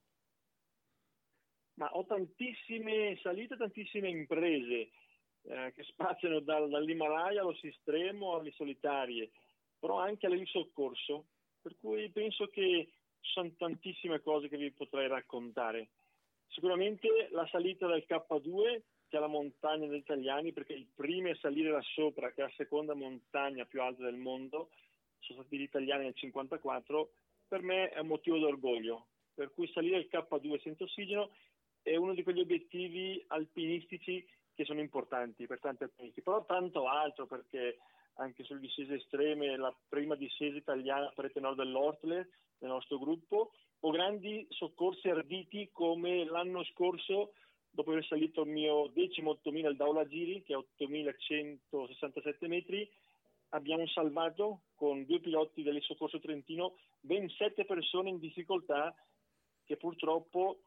Ma 1.75 1.91
ho 1.93 2.05
tantissime 2.05 3.19
salite, 3.23 3.57
tantissime 3.57 4.09
imprese 4.09 4.91
eh, 5.43 5.73
che 5.75 5.83
spaziano 5.85 6.41
dal- 6.41 6.69
dall'Himalaya 6.69 7.41
allo 7.41 7.55
Sistremo 7.55 8.37
alle 8.37 8.53
solitarie, 8.53 9.31
però 9.79 9.99
anche 9.99 10.27
all'elisoccorso, 10.27 11.27
per 11.61 11.77
cui 11.81 12.09
penso 12.11 12.47
che 12.49 12.89
ci 13.21 13.33
sono 13.33 13.53
tantissime 13.57 14.21
cose 14.21 14.49
che 14.49 14.57
vi 14.57 14.71
potrei 14.71 15.09
raccontare. 15.09 15.89
Sicuramente 16.49 17.29
la 17.31 17.47
salita 17.49 17.87
del 17.87 18.05
K2, 18.09 18.81
che 19.09 19.17
è 19.17 19.21
la 19.21 19.27
montagna 19.27 19.87
degli 19.87 19.99
italiani, 19.99 20.53
perché 20.53 20.75
i 20.75 20.87
primi 20.95 21.31
a 21.31 21.37
salire 21.37 21.71
da 21.71 21.83
sopra, 21.83 22.31
che 22.33 22.43
è 22.43 22.45
la 22.45 22.53
seconda 22.57 22.95
montagna 22.95 23.65
più 23.65 23.83
alta 23.83 24.05
del 24.05 24.17
mondo, 24.17 24.71
sono 25.19 25.41
stati 25.41 25.59
gli 25.59 25.63
italiani 25.63 26.05
nel 26.05 26.15
54, 26.15 27.11
per 27.49 27.63
me 27.63 27.89
è 27.89 27.99
un 27.99 28.07
motivo 28.07 28.39
d'orgoglio. 28.39 29.07
Per 29.35 29.53
cui 29.53 29.67
salire 29.73 29.99
il 29.99 30.09
K2 30.11 30.61
senza 30.61 30.85
ossigeno 30.85 31.33
è 31.85 31.97
uno 31.97 32.15
di 32.15 32.23
quegli 32.23 32.41
obiettivi 32.41 33.23
alpinistici 33.29 34.27
che 34.55 34.65
sono 34.65 34.81
importanti 34.81 35.47
per 35.47 35.61
tanti 35.61 35.83
alpinisti, 35.83 36.23
però 36.23 36.45
tanto 36.47 36.89
altro 36.89 37.27
perché 37.27 37.79
anche 38.15 38.43
sulle 38.45 38.61
discese 38.61 38.95
estreme, 38.95 39.57
la 39.57 39.75
prima 39.89 40.15
discesa 40.15 40.57
italiana 40.57 41.09
a 41.09 41.13
parete 41.15 41.41
nord 41.41 41.57
dell'Ortle 41.57 42.29
nel 42.59 42.71
nostro 42.71 42.99
gruppo, 42.99 43.53
o 43.81 43.91
grandi 43.91 44.47
soccorsi 44.49 45.09
arditi 45.09 45.69
come 45.73 46.25
l'anno 46.25 46.65
scorso, 46.65 47.35
dopo 47.71 47.91
aver 47.91 48.07
salito 48.07 48.43
il 48.43 48.51
mio 48.51 48.91
decimo 48.95 49.31
8000 49.31 49.69
al 49.69 49.77
Daula 49.77 50.07
Giri, 50.07 50.43
che 50.43 50.55
è 50.55 50.57
8167 50.57 52.49
metri, 52.49 52.89
abbiamo 53.51 53.87
salvato 53.89 54.63
con 54.75 55.05
due 55.05 55.21
piloti 55.21 55.63
del 55.63 55.83
soccorso 55.83 56.19
trentino 56.19 56.77
ben 57.01 57.29
sette 57.29 57.67
persone 57.67 58.09
in 58.09 58.19
difficoltà 58.19 58.95
che 59.65 59.77
purtroppo 59.77 60.61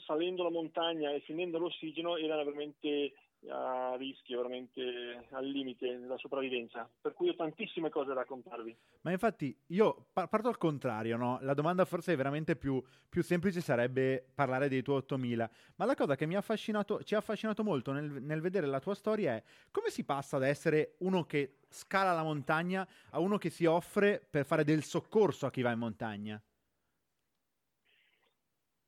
salendo 0.00 0.42
la 0.42 0.50
montagna 0.50 1.12
e 1.12 1.20
finendo 1.20 1.58
l'ossigeno 1.58 2.16
erano 2.16 2.44
veramente 2.44 3.12
a 3.46 3.94
rischio, 3.96 4.38
veramente 4.38 5.26
al 5.30 5.46
limite 5.46 5.98
della 5.98 6.18
sopravvivenza. 6.18 6.88
Per 7.00 7.12
cui 7.14 7.28
ho 7.28 7.36
tantissime 7.36 7.88
cose 7.88 8.08
da 8.08 8.14
raccontarvi. 8.14 8.76
Ma 9.02 9.12
infatti 9.12 9.56
io 9.68 10.08
par- 10.12 10.28
parto 10.28 10.48
al 10.48 10.58
contrario, 10.58 11.16
no? 11.16 11.38
La 11.42 11.54
domanda 11.54 11.84
forse 11.84 12.16
veramente 12.16 12.56
più, 12.56 12.82
più 13.08 13.22
semplice 13.22 13.60
sarebbe 13.60 14.26
parlare 14.34 14.68
dei 14.68 14.82
tuoi 14.82 14.98
8000, 14.98 15.50
ma 15.76 15.84
la 15.84 15.94
cosa 15.94 16.16
che 16.16 16.26
mi 16.26 16.34
ha 16.34 16.38
affascinato, 16.38 17.02
ci 17.04 17.14
ha 17.14 17.18
affascinato 17.18 17.62
molto 17.62 17.92
nel, 17.92 18.10
nel 18.22 18.40
vedere 18.40 18.66
la 18.66 18.80
tua 18.80 18.94
storia 18.94 19.34
è 19.34 19.42
come 19.70 19.90
si 19.90 20.04
passa 20.04 20.38
da 20.38 20.48
essere 20.48 20.94
uno 20.98 21.24
che 21.24 21.58
scala 21.68 22.12
la 22.12 22.22
montagna 22.22 22.86
a 23.10 23.20
uno 23.20 23.38
che 23.38 23.50
si 23.50 23.66
offre 23.66 24.24
per 24.28 24.44
fare 24.44 24.64
del 24.64 24.82
soccorso 24.82 25.46
a 25.46 25.50
chi 25.50 25.62
va 25.62 25.70
in 25.70 25.78
montagna. 25.78 26.42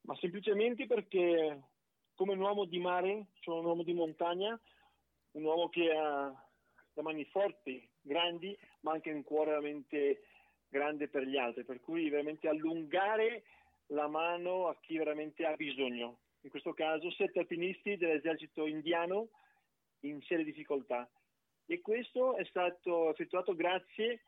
Ma 0.03 0.15
semplicemente 0.17 0.87
perché 0.87 1.61
come 2.15 2.33
un 2.33 2.41
uomo 2.41 2.65
di 2.65 2.79
mare 2.79 3.27
sono 3.41 3.61
un 3.61 3.67
uomo 3.67 3.83
di 3.83 3.95
montagna, 3.95 4.59
un 5.33 5.45
uomo 5.45 5.69
che 5.69 5.91
ha 5.91 6.27
le 6.93 7.03
mani 7.03 7.25
forti, 7.27 7.89
grandi, 8.01 8.57
ma 8.81 8.93
anche 8.93 9.11
un 9.11 9.23
cuore 9.23 9.51
veramente 9.51 10.23
grande 10.69 11.09
per 11.09 11.25
gli 11.25 11.37
altri, 11.37 11.65
per 11.65 11.81
cui 11.81 12.09
veramente 12.09 12.49
allungare 12.49 13.45
la 13.87 14.07
mano 14.07 14.69
a 14.69 14.77
chi 14.81 14.99
veramente 14.99 15.45
ha 15.45 15.55
bisogno. 15.55 16.19
In 16.43 16.51
questo 16.51 16.73
caso 16.73 17.11
sette 17.11 17.41
alpinisti 17.41 17.97
dell'esercito 17.97 18.67
indiano 18.67 19.29
in 20.01 20.21
serie 20.23 20.45
difficoltà 20.45 21.09
e 21.67 21.81
questo 21.81 22.37
è 22.37 22.45
stato 22.45 23.11
effettuato 23.11 23.55
grazie 23.55 24.25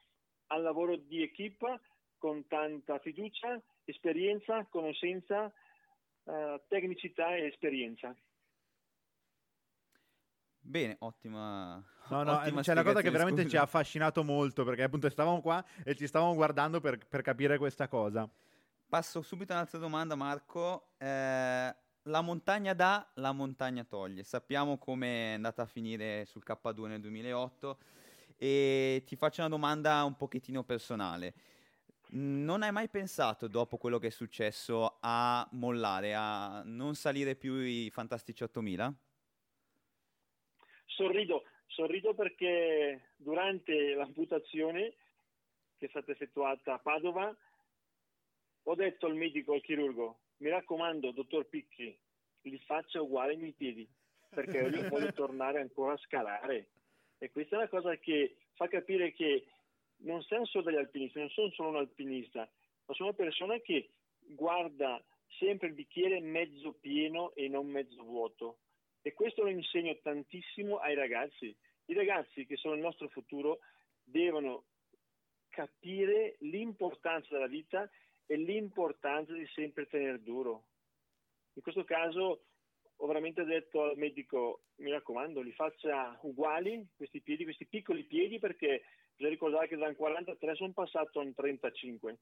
al 0.48 0.62
lavoro 0.62 0.96
di 0.96 1.22
equipa 1.22 1.80
con 2.18 2.46
tanta 2.46 2.98
fiducia, 2.98 3.60
esperienza, 3.84 4.64
conoscenza, 4.70 5.52
eh, 6.24 6.62
tecnicità 6.68 7.34
e 7.34 7.46
esperienza. 7.46 8.14
Bene, 10.64 10.96
ottima. 11.00 11.74
No, 12.08 12.22
no, 12.22 12.32
ottima 12.32 12.62
c'è 12.62 12.74
la 12.74 12.84
cosa 12.84 13.00
che 13.00 13.10
veramente 13.10 13.42
ci 13.42 13.48
scusa. 13.48 13.60
ha 13.60 13.64
affascinato 13.64 14.22
molto 14.22 14.64
perché 14.64 14.84
appunto 14.84 15.08
stavamo 15.08 15.40
qua 15.40 15.64
e 15.84 15.94
ci 15.96 16.06
stavamo 16.06 16.34
guardando 16.34 16.80
per, 16.80 16.98
per 17.06 17.22
capire 17.22 17.58
questa 17.58 17.88
cosa. 17.88 18.28
Passo 18.88 19.22
subito 19.22 19.52
a 19.52 19.56
un'altra 19.56 19.78
domanda, 19.78 20.14
Marco. 20.14 20.90
Eh, 20.98 21.74
la 22.06 22.20
montagna 22.20 22.74
dà, 22.74 23.10
la 23.14 23.32
montagna 23.32 23.84
toglie. 23.84 24.22
Sappiamo 24.22 24.78
come 24.78 25.30
è 25.30 25.34
andata 25.34 25.62
a 25.62 25.66
finire 25.66 26.24
sul 26.26 26.42
K2 26.46 26.86
nel 26.86 27.00
2008 27.00 27.78
e 28.36 29.02
ti 29.06 29.16
faccio 29.16 29.40
una 29.40 29.50
domanda 29.50 30.02
un 30.04 30.16
pochettino 30.16 30.62
personale. 30.62 31.34
Non 32.14 32.62
hai 32.62 32.72
mai 32.72 32.90
pensato, 32.90 33.48
dopo 33.48 33.78
quello 33.78 33.98
che 33.98 34.08
è 34.08 34.10
successo, 34.10 34.98
a 35.00 35.48
mollare, 35.52 36.12
a 36.14 36.62
non 36.62 36.94
salire 36.94 37.36
più 37.36 37.54
i 37.54 37.88
fantastici 37.90 38.42
8000? 38.42 38.94
Sorrido, 40.84 41.44
sorrido 41.68 42.12
perché 42.12 43.12
durante 43.16 43.94
l'amputazione 43.94 44.92
che 45.78 45.86
è 45.86 45.88
stata 45.88 46.12
effettuata 46.12 46.74
a 46.74 46.78
Padova 46.78 47.34
ho 48.64 48.74
detto 48.74 49.06
al 49.06 49.14
medico, 49.14 49.54
al 49.54 49.62
chirurgo, 49.62 50.18
mi 50.38 50.50
raccomando, 50.50 51.12
dottor 51.12 51.46
Picchi, 51.46 51.98
li 52.42 52.58
faccia 52.58 53.00
uguali 53.00 53.32
ai 53.32 53.38
miei 53.38 53.52
piedi, 53.52 53.88
perché 54.28 54.58
io 54.58 54.88
voglio 54.90 55.12
tornare 55.14 55.62
ancora 55.62 55.94
a 55.94 55.98
scalare. 56.04 56.68
E 57.16 57.30
questa 57.30 57.54
è 57.54 57.58
una 57.60 57.68
cosa 57.68 57.96
che 57.96 58.36
fa 58.52 58.68
capire 58.68 59.12
che 59.12 59.46
non 60.02 60.22
siamo 60.22 60.46
solo 60.46 60.64
degli 60.64 60.76
alpinisti, 60.76 61.18
non 61.18 61.30
sono 61.30 61.50
solo 61.50 61.68
un 61.70 61.76
alpinista, 61.76 62.48
ma 62.86 62.94
sono 62.94 63.08
una 63.08 63.16
persona 63.16 63.58
che 63.60 63.90
guarda 64.18 65.02
sempre 65.38 65.68
il 65.68 65.74
bicchiere 65.74 66.20
mezzo 66.20 66.72
pieno 66.74 67.34
e 67.34 67.48
non 67.48 67.66
mezzo 67.66 68.02
vuoto. 68.02 68.58
E 69.02 69.12
questo 69.12 69.42
lo 69.42 69.48
insegno 69.48 69.98
tantissimo 70.00 70.78
ai 70.78 70.94
ragazzi. 70.94 71.54
I 71.86 71.94
ragazzi 71.94 72.46
che 72.46 72.56
sono 72.56 72.74
il 72.74 72.80
nostro 72.80 73.08
futuro 73.08 73.60
devono 74.04 74.64
capire 75.48 76.36
l'importanza 76.40 77.28
della 77.30 77.46
vita 77.46 77.88
e 78.26 78.36
l'importanza 78.36 79.32
di 79.32 79.46
sempre 79.54 79.86
tenere 79.86 80.22
duro. 80.22 80.64
In 81.54 81.62
questo 81.62 81.84
caso 81.84 82.44
ho 82.96 83.06
veramente 83.06 83.44
detto 83.44 83.82
al 83.82 83.96
medico, 83.96 84.62
mi 84.76 84.90
raccomando, 84.90 85.40
li 85.40 85.52
faccia 85.52 86.16
uguali 86.22 86.86
questi 86.96 87.20
piedi, 87.20 87.44
questi 87.44 87.66
piccoli 87.66 88.04
piedi, 88.04 88.38
perché 88.38 88.82
bisogna 89.14 89.30
ricordare 89.30 89.68
che 89.68 89.76
da 89.76 89.86
un 89.86 89.96
43 89.96 90.54
sono 90.54 90.72
passato 90.72 91.20
a 91.20 91.22
un 91.22 91.34
35, 91.34 92.18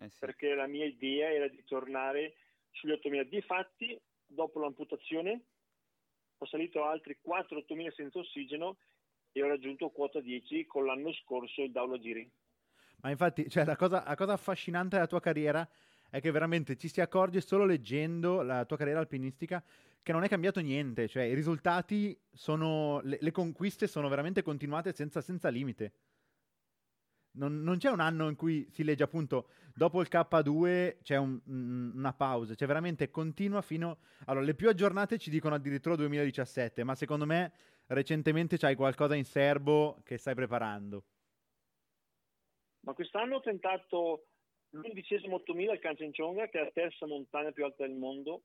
Eh 0.00 0.08
sì. 0.08 0.18
perché 0.18 0.54
la 0.54 0.66
mia 0.66 0.84
idea 0.84 1.30
era 1.30 1.48
di 1.48 1.62
tornare 1.64 2.34
sugli 2.70 2.92
8000. 2.92 3.24
Difatti, 3.24 4.00
dopo 4.26 4.60
l'amputazione, 4.60 5.44
ho 6.38 6.46
salito 6.46 6.84
altri 6.84 7.18
4 7.20 7.58
8000 7.58 7.90
senza 7.92 8.18
ossigeno 8.18 8.78
e 9.32 9.42
ho 9.42 9.48
raggiunto 9.48 9.90
quota 9.90 10.20
10 10.20 10.66
con 10.66 10.84
l'anno 10.86 11.12
scorso 11.12 11.62
il 11.62 11.70
Daula 11.72 11.98
Giri. 11.98 12.30
Ma 13.02 13.10
infatti, 13.10 13.48
cioè, 13.48 13.64
la, 13.64 13.76
cosa, 13.76 14.04
la 14.06 14.14
cosa 14.14 14.32
affascinante 14.34 14.96
della 14.96 15.08
tua 15.08 15.20
carriera 15.20 15.62
è 15.62 15.68
che 16.20 16.30
veramente 16.30 16.76
ci 16.76 16.88
si 16.88 17.00
accorge 17.00 17.40
solo 17.40 17.64
leggendo 17.64 18.42
la 18.42 18.64
tua 18.64 18.76
carriera 18.76 19.00
alpinistica 19.00 19.62
che 20.02 20.12
non 20.12 20.24
è 20.24 20.28
cambiato 20.28 20.60
niente, 20.60 21.08
cioè 21.08 21.22
i 21.22 21.34
risultati 21.34 22.18
sono, 22.32 23.00
le, 23.04 23.18
le 23.20 23.30
conquiste 23.30 23.86
sono 23.86 24.08
veramente 24.08 24.42
continuate 24.42 24.92
senza, 24.92 25.20
senza 25.20 25.48
limite. 25.48 25.92
Non, 27.34 27.62
non 27.62 27.78
c'è 27.78 27.88
un 27.88 28.00
anno 28.00 28.28
in 28.28 28.34
cui 28.34 28.68
si 28.70 28.84
legge 28.84 29.04
appunto 29.04 29.48
dopo 29.74 30.02
il 30.02 30.08
K2 30.10 30.98
c'è 31.02 31.16
un- 31.16 31.40
una 31.94 32.12
pausa, 32.12 32.54
cioè 32.54 32.66
veramente 32.68 33.10
continua 33.10 33.62
fino... 33.62 33.98
Allora, 34.26 34.44
le 34.44 34.54
più 34.54 34.68
aggiornate 34.68 35.18
ci 35.18 35.30
dicono 35.30 35.54
addirittura 35.54 35.96
2017, 35.96 36.84
ma 36.84 36.94
secondo 36.94 37.24
me 37.24 37.52
recentemente 37.86 38.58
c'hai 38.58 38.74
qualcosa 38.74 39.14
in 39.14 39.24
serbo 39.24 40.02
che 40.04 40.18
stai 40.18 40.34
preparando. 40.34 41.04
Ma 42.80 42.92
quest'anno 42.92 43.36
ho 43.36 43.40
tentato 43.40 44.26
l'undicesimo 44.72 45.36
8000 45.36 45.72
al 45.72 45.78
Kanchenjunga, 45.78 46.48
che 46.48 46.60
è 46.60 46.64
la 46.64 46.70
terza 46.70 47.06
montagna 47.06 47.52
più 47.52 47.64
alta 47.64 47.86
del 47.86 47.96
mondo. 47.96 48.42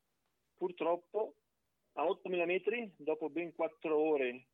Purtroppo 0.55 1.35
a 1.93 2.05
8000 2.07 2.45
metri, 2.45 2.91
dopo 2.95 3.29
ben 3.29 3.53
4 3.53 3.97
ore, 3.97 4.45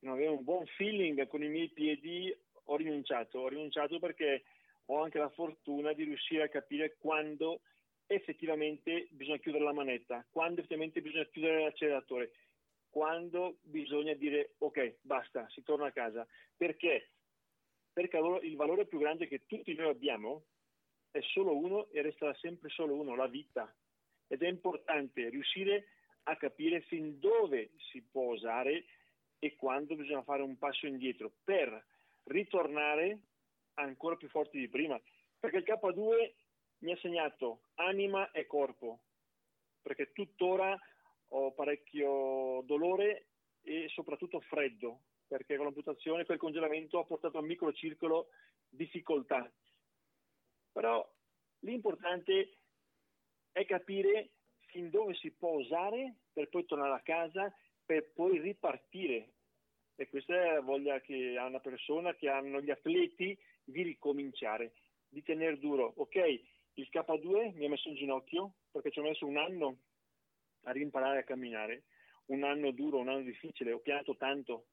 non 0.00 0.14
avevo 0.14 0.36
un 0.36 0.44
buon 0.44 0.66
feeling 0.66 1.26
con 1.26 1.42
i 1.42 1.48
miei 1.48 1.68
piedi, 1.68 2.34
ho 2.64 2.76
rinunciato, 2.76 3.40
ho 3.40 3.48
rinunciato 3.48 3.98
perché 3.98 4.44
ho 4.86 5.02
anche 5.02 5.18
la 5.18 5.30
fortuna 5.30 5.92
di 5.92 6.04
riuscire 6.04 6.42
a 6.42 6.48
capire 6.48 6.96
quando 6.98 7.60
effettivamente 8.06 9.08
bisogna 9.10 9.38
chiudere 9.38 9.64
la 9.64 9.72
manetta, 9.72 10.26
quando 10.30 10.60
effettivamente 10.60 11.00
bisogna 11.00 11.24
chiudere 11.24 11.62
l'acceleratore, 11.62 12.32
quando 12.90 13.56
bisogna 13.62 14.12
dire 14.12 14.54
ok, 14.58 14.96
basta, 15.00 15.48
si 15.50 15.62
torna 15.62 15.86
a 15.86 15.92
casa. 15.92 16.26
Perché? 16.56 17.13
Perché 17.94 18.18
il 18.42 18.56
valore 18.56 18.86
più 18.86 18.98
grande 18.98 19.28
che 19.28 19.46
tutti 19.46 19.72
noi 19.74 19.88
abbiamo 19.88 20.46
è 21.12 21.20
solo 21.20 21.56
uno 21.56 21.88
e 21.92 22.02
resterà 22.02 22.34
sempre 22.34 22.68
solo 22.68 22.94
uno, 22.94 23.14
la 23.14 23.28
vita. 23.28 23.72
Ed 24.26 24.42
è 24.42 24.48
importante 24.48 25.28
riuscire 25.28 25.86
a 26.24 26.36
capire 26.36 26.80
fin 26.82 27.20
dove 27.20 27.70
si 27.90 28.02
può 28.02 28.32
usare 28.32 28.84
e 29.38 29.54
quando 29.54 29.94
bisogna 29.94 30.22
fare 30.24 30.42
un 30.42 30.58
passo 30.58 30.86
indietro 30.86 31.30
per 31.44 31.84
ritornare 32.24 33.20
ancora 33.74 34.16
più 34.16 34.28
forti 34.28 34.58
di 34.58 34.68
prima. 34.68 35.00
Perché 35.38 35.58
il 35.58 35.64
K2 35.64 36.32
mi 36.78 36.92
ha 36.92 36.96
segnato 36.96 37.60
anima 37.74 38.30
e 38.32 38.46
corpo, 38.46 38.98
perché 39.82 40.10
tuttora 40.12 40.76
ho 41.28 41.52
parecchio 41.52 42.62
dolore 42.64 43.26
e 43.62 43.88
soprattutto 43.88 44.40
freddo, 44.40 45.00
perché 45.26 45.56
con 45.56 45.64
l'amputazione 45.64 46.24
quel 46.24 46.38
congelamento 46.38 46.98
ha 46.98 47.04
portato 47.04 47.38
a 47.38 47.40
un 47.40 47.46
microcircolo 47.46 48.28
difficoltà. 48.68 49.50
Però 50.72 51.08
l'importante 51.60 52.58
è 53.52 53.64
capire 53.64 54.30
fin 54.66 54.90
dove 54.90 55.14
si 55.14 55.30
può 55.30 55.52
usare 55.52 56.16
per 56.32 56.48
poi 56.48 56.64
tornare 56.64 56.94
a 56.94 57.02
casa, 57.02 57.54
per 57.84 58.12
poi 58.12 58.40
ripartire. 58.40 59.32
E 59.96 60.08
questa 60.08 60.34
è 60.34 60.52
la 60.54 60.60
voglia 60.60 61.00
che 61.00 61.36
ha 61.38 61.46
una 61.46 61.60
persona, 61.60 62.14
che 62.14 62.28
hanno 62.28 62.60
gli 62.60 62.70
atleti 62.70 63.38
di 63.62 63.82
ricominciare, 63.82 64.74
di 65.08 65.22
tenere 65.22 65.58
duro. 65.58 65.92
Ok, 65.96 66.16
il 66.74 66.88
K2 66.90 67.54
mi 67.54 67.66
ha 67.66 67.68
messo 67.68 67.88
in 67.88 67.94
ginocchio 67.94 68.54
perché 68.72 68.90
ci 68.90 68.98
ho 68.98 69.02
messo 69.02 69.26
un 69.26 69.36
anno 69.36 69.78
a 70.62 70.72
rimparare 70.72 71.20
a 71.20 71.24
camminare, 71.24 71.84
un 72.26 72.42
anno 72.42 72.72
duro, 72.72 72.98
un 72.98 73.08
anno 73.08 73.22
difficile, 73.22 73.72
ho 73.72 73.78
pianto 73.78 74.16
tanto, 74.16 74.66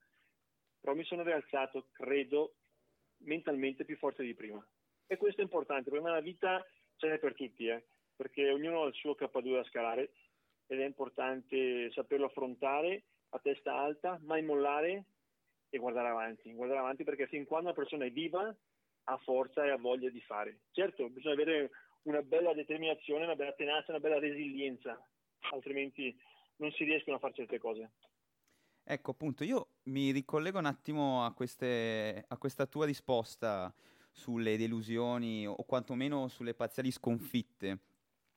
però 0.81 0.93
mi 0.95 1.05
sono 1.05 1.23
rialzato, 1.23 1.87
credo, 1.91 2.55
mentalmente 3.19 3.85
più 3.85 3.95
forte 3.95 4.23
di 4.23 4.33
prima. 4.33 4.65
E 5.07 5.15
questo 5.15 5.39
è 5.39 5.43
importante, 5.43 5.89
per 5.89 6.01
me 6.01 6.09
la 6.09 6.19
vita 6.19 6.65
ce 6.97 7.07
n'è 7.07 7.19
per 7.19 7.35
tutti, 7.35 7.67
eh 7.67 7.85
perché 8.21 8.51
ognuno 8.51 8.83
ha 8.83 8.87
il 8.87 8.93
suo 8.93 9.15
K2 9.19 9.55
da 9.55 9.63
scalare 9.63 10.11
ed 10.67 10.79
è 10.79 10.85
importante 10.85 11.91
saperlo 11.91 12.27
affrontare 12.27 13.05
a 13.29 13.39
testa 13.39 13.73
alta, 13.73 14.19
mai 14.21 14.43
mollare 14.43 15.05
e 15.69 15.79
guardare 15.79 16.09
avanti. 16.09 16.53
Guardare 16.53 16.81
avanti 16.81 17.03
perché 17.03 17.25
fin 17.25 17.45
quando 17.45 17.69
una 17.69 17.75
persona 17.75 18.05
è 18.05 18.11
viva 18.11 18.55
ha 19.05 19.17
forza 19.17 19.65
e 19.65 19.71
ha 19.71 19.77
voglia 19.77 20.09
di 20.09 20.21
fare. 20.21 20.59
Certo, 20.71 21.09
bisogna 21.09 21.33
avere 21.33 21.71
una 22.03 22.21
bella 22.21 22.53
determinazione, 22.53 23.23
una 23.23 23.35
bella 23.35 23.53
tenacia, 23.53 23.91
una 23.91 23.99
bella 23.99 24.19
resilienza, 24.19 25.03
altrimenti 25.51 26.15
non 26.57 26.71
si 26.73 26.83
riescono 26.83 27.15
a 27.15 27.19
fare 27.19 27.33
certe 27.33 27.57
cose. 27.57 27.93
Ecco, 28.91 29.11
appunto, 29.11 29.45
io 29.45 29.67
mi 29.83 30.11
ricollego 30.11 30.59
un 30.59 30.65
attimo 30.65 31.23
a, 31.23 31.31
queste, 31.31 32.25
a 32.27 32.35
questa 32.35 32.65
tua 32.65 32.85
risposta 32.85 33.73
sulle 34.11 34.57
delusioni 34.57 35.47
o 35.47 35.63
quantomeno 35.63 36.27
sulle 36.27 36.53
parziali 36.53 36.91
sconfitte 36.91 37.79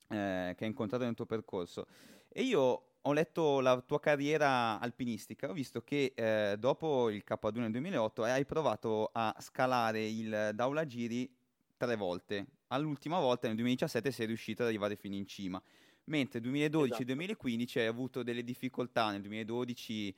eh, 0.07 0.55
che 0.57 0.63
hai 0.63 0.69
incontrato 0.71 1.03
nel 1.03 1.17
tuo 1.17 1.27
percorso. 1.27 1.89
E 2.29 2.43
io 2.43 2.83
ho 3.01 3.13
letto 3.13 3.59
la 3.59 3.81
tua 3.81 3.99
carriera 3.99 4.79
alpinistica, 4.79 5.51
ho 5.51 5.53
visto 5.53 5.83
che 5.83 6.13
eh, 6.15 6.55
dopo 6.57 7.11
il 7.11 7.25
K2 7.27 7.59
nel 7.59 7.73
2008 7.73 8.23
hai 8.23 8.45
provato 8.45 9.11
a 9.13 9.35
scalare 9.41 10.07
il 10.07 10.53
Daula 10.55 10.87
Giri 10.87 11.29
tre 11.77 11.97
volte. 11.97 12.47
All'ultima 12.69 13.19
volta 13.19 13.49
nel 13.49 13.57
2017 13.57 14.13
sei 14.13 14.27
riuscito 14.27 14.63
ad 14.63 14.69
arrivare 14.69 14.95
fino 14.95 15.17
in 15.17 15.27
cima. 15.27 15.61
Mentre 16.05 16.39
nel 16.39 16.51
2012 16.51 16.93
esatto. 16.93 17.05
2015 17.07 17.79
hai 17.81 17.87
avuto 17.87 18.23
delle 18.23 18.45
difficoltà, 18.45 19.11
nel 19.11 19.23
2012 19.23 20.15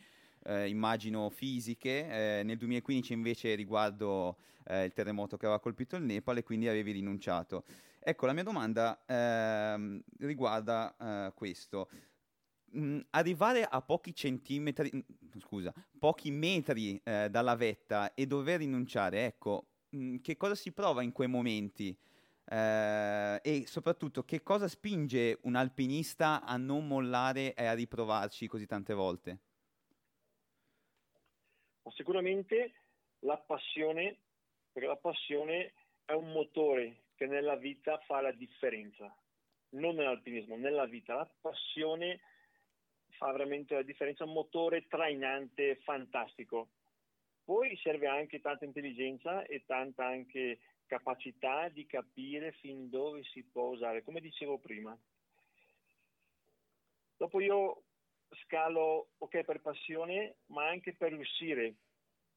eh, 0.47 0.69
immagino 0.69 1.29
fisiche, 1.31 2.39
eh, 2.39 2.43
nel 2.43 2.57
2015 2.57 3.13
invece 3.13 3.55
riguardo 3.55 4.39
eh, 4.65 4.85
il 4.85 4.93
terremoto 4.93 5.37
che 5.37 5.47
aveva 5.47 5.61
colpito 5.61 5.97
il 5.97 6.03
Nepal 6.03 6.39
e 6.39 6.43
quindi 6.43 6.69
avevi 6.69 6.93
rinunciato. 6.93 7.65
Ecco, 8.01 8.27
la 8.27 8.33
mia 8.33 8.45
domanda 8.45 9.03
ehm, 9.07 10.01
riguarda 10.19 10.97
eh, 10.97 11.33
questo. 11.35 11.89
Mm, 12.77 13.01
arrivare 13.11 13.65
a 13.65 13.81
pochi 13.81 14.15
centimetri, 14.15 14.91
mm, 14.95 15.39
scusa, 15.39 15.73
pochi 15.99 16.31
metri 16.31 17.01
eh, 17.03 17.29
dalla 17.31 17.57
vetta 17.57 18.15
e 18.15 18.27
dover 18.27 18.59
rinunciare, 18.59 19.25
ecco, 19.25 19.67
mh, 19.91 19.99
mm, 19.99 20.17
che 20.17 20.37
cosa 20.37 20.55
si 20.55 20.73
prova 20.73 21.03
in 21.03 21.13
quei 21.13 21.29
momenti? 21.29 21.97
Eh, 22.49 23.41
e 23.43 23.65
soprattutto 23.67 24.25
che 24.25 24.43
cosa 24.43 24.69
spinge 24.69 25.39
un 25.43 25.57
alpinista 25.57 26.45
a 26.45 26.57
non 26.57 26.87
mollare 26.87 27.55
e 27.55 27.65
a 27.65 27.73
riprovarci 27.73 28.47
così 28.47 28.67
tante 28.67 28.95
volte? 28.95 29.41
Sicuramente 31.91 32.73
la 33.21 33.39
passione, 33.39 34.19
perché 34.73 34.89
la 34.89 34.97
passione 34.97 35.73
è 36.05 36.13
un 36.13 36.31
motore 36.33 37.05
che 37.15 37.27
nella 37.27 37.57
vita 37.57 37.99
fa 38.01 38.21
la 38.21 38.33
differenza, 38.33 39.15
non 39.71 39.95
nell'alpinismo, 39.95 40.57
nella 40.57 40.87
vita. 40.87 41.15
La 41.15 41.31
passione 41.41 42.21
fa 43.11 43.33
veramente 43.33 43.75
la 43.75 43.83
differenza, 43.83 44.25
un 44.25 44.33
motore 44.33 44.87
trainante, 44.87 45.77
fantastico. 45.77 46.69
Poi 47.45 47.77
serve 47.79 48.09
anche 48.09 48.41
tanta 48.41 48.65
intelligenza 48.65 49.45
e 49.45 49.65
tanta 49.65 50.05
anche 50.05 50.59
capacità 50.87 51.69
di 51.69 51.87
capire 51.87 52.53
fin 52.53 52.91
dove 52.91 53.23
si 53.25 53.43
può 53.45 53.69
usare, 53.69 54.03
come 54.03 54.21
dicevo 54.21 54.59
prima. 54.59 54.97
Dopo 57.17 57.41
io 57.41 57.86
scalo, 58.45 59.09
ok, 59.19 59.45
per 59.45 59.61
passione, 59.61 60.37
ma 60.47 60.67
anche 60.67 60.95
per 60.95 61.13
riuscire 61.13 61.75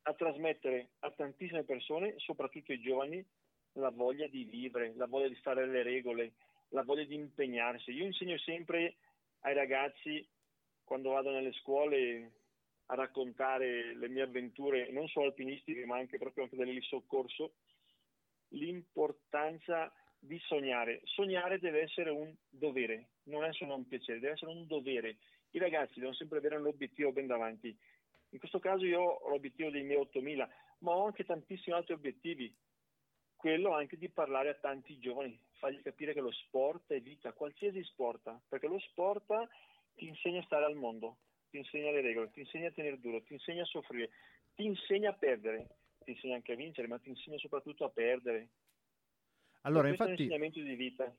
a 0.04 0.14
trasmettere 0.14 0.92
a 1.00 1.12
tantissime 1.12 1.64
persone, 1.64 2.14
soprattutto 2.18 2.72
ai 2.72 2.82
giovani, 2.82 3.24
la 3.74 3.90
voglia 3.90 4.28
di 4.28 4.44
vivere, 4.46 4.94
la 4.96 5.06
voglia 5.06 5.28
di 5.28 5.36
fare 5.36 5.68
le 5.68 5.84
regole, 5.84 6.34
la 6.70 6.84
voglia 6.84 7.04
di 7.04 7.16
impegnarsi. 7.16 7.92
Io 7.92 8.06
insegno 8.06 8.38
sempre 8.38 8.96
ai 9.42 9.54
ragazzi, 9.54 10.28
quando 10.84 11.12
vado 11.12 11.32
nelle 11.32 11.54
scuole, 11.54 12.32
a 12.88 12.96
raccontare 12.96 13.96
le 13.96 14.10
mie 14.10 14.24
avventure, 14.24 14.90
non 14.92 15.08
solo 15.08 15.28
alpinistiche, 15.28 15.86
ma 15.86 15.98
anche 15.98 16.18
proprio 16.18 16.44
anche 16.44 16.56
delle 16.56 16.82
soccorso, 16.82 17.54
l'importanza 18.50 19.94
di 20.18 20.40
sognare. 20.40 21.02
Sognare 21.04 21.60
deve 21.60 21.82
essere 21.82 22.10
un 22.10 22.34
dovere, 22.50 23.10
non 23.24 23.44
è 23.44 23.54
solo 23.54 23.76
un 23.76 23.88
piacere, 23.88 24.20
deve 24.20 24.34
essere 24.34 24.52
un 24.52 24.66
dovere. 24.66 25.18
I 25.52 25.60
ragazzi 25.60 25.96
devono 25.96 26.14
sempre 26.14 26.38
avere 26.38 26.58
un 26.58 26.68
obiettivo 26.68 27.12
ben 27.12 27.28
davanti. 27.28 27.76
In 28.32 28.40
questo 28.40 28.60
caso 28.60 28.86
io 28.86 29.02
ho 29.02 29.30
l'obiettivo 29.30 29.70
dei 29.70 29.84
miei 29.84 30.00
8000, 30.00 30.50
ma 30.80 30.92
ho 30.92 31.06
anche 31.06 31.26
tantissimi 31.26 31.76
altri 31.76 31.94
obiettivi 31.94 32.56
quello 33.40 33.74
anche 33.74 33.98
di 33.98 34.10
parlare 34.10 34.50
a 34.50 34.54
tanti 34.56 35.00
giovani, 35.00 35.42
fargli 35.60 35.82
capire 35.82 36.14
che 36.14 36.20
lo 36.20 36.32
sport 36.32 36.92
è 36.92 37.00
vita, 37.00 37.32
qualsiasi 37.32 37.82
sport, 37.86 38.42
perché 38.50 38.68
lo 38.68 38.78
sport 38.80 39.48
ti 39.96 40.08
insegna 40.08 40.42
a 40.42 40.44
stare 40.44 40.66
al 40.66 40.76
mondo, 40.76 41.20
ti 41.50 41.56
insegna 41.58 41.90
le 41.90 42.02
regole, 42.02 42.32
ti 42.32 42.42
insegna 42.42 42.68
a 42.68 42.72
tenere 42.72 43.00
duro, 43.00 43.24
ti 43.24 43.32
insegna 43.32 43.62
a 43.62 43.66
soffrire, 43.66 44.10
ti 44.56 44.66
insegna 44.66 45.12
a 45.12 45.14
perdere, 45.14 45.68
ti 46.04 46.12
insegna 46.12 46.36
anche 46.36 46.52
a 46.52 46.58
vincere, 46.58 46.90
ma 46.90 47.00
ti 47.00 47.08
insegna 47.08 47.38
soprattutto 47.38 47.86
a 47.86 47.90
perdere. 47.90 48.50
Allora, 49.62 49.88
infatti, 49.88 50.10
è 50.10 50.14
un 50.14 50.20
insegnamento 50.20 50.60
di 50.60 50.76
vita. 50.76 51.16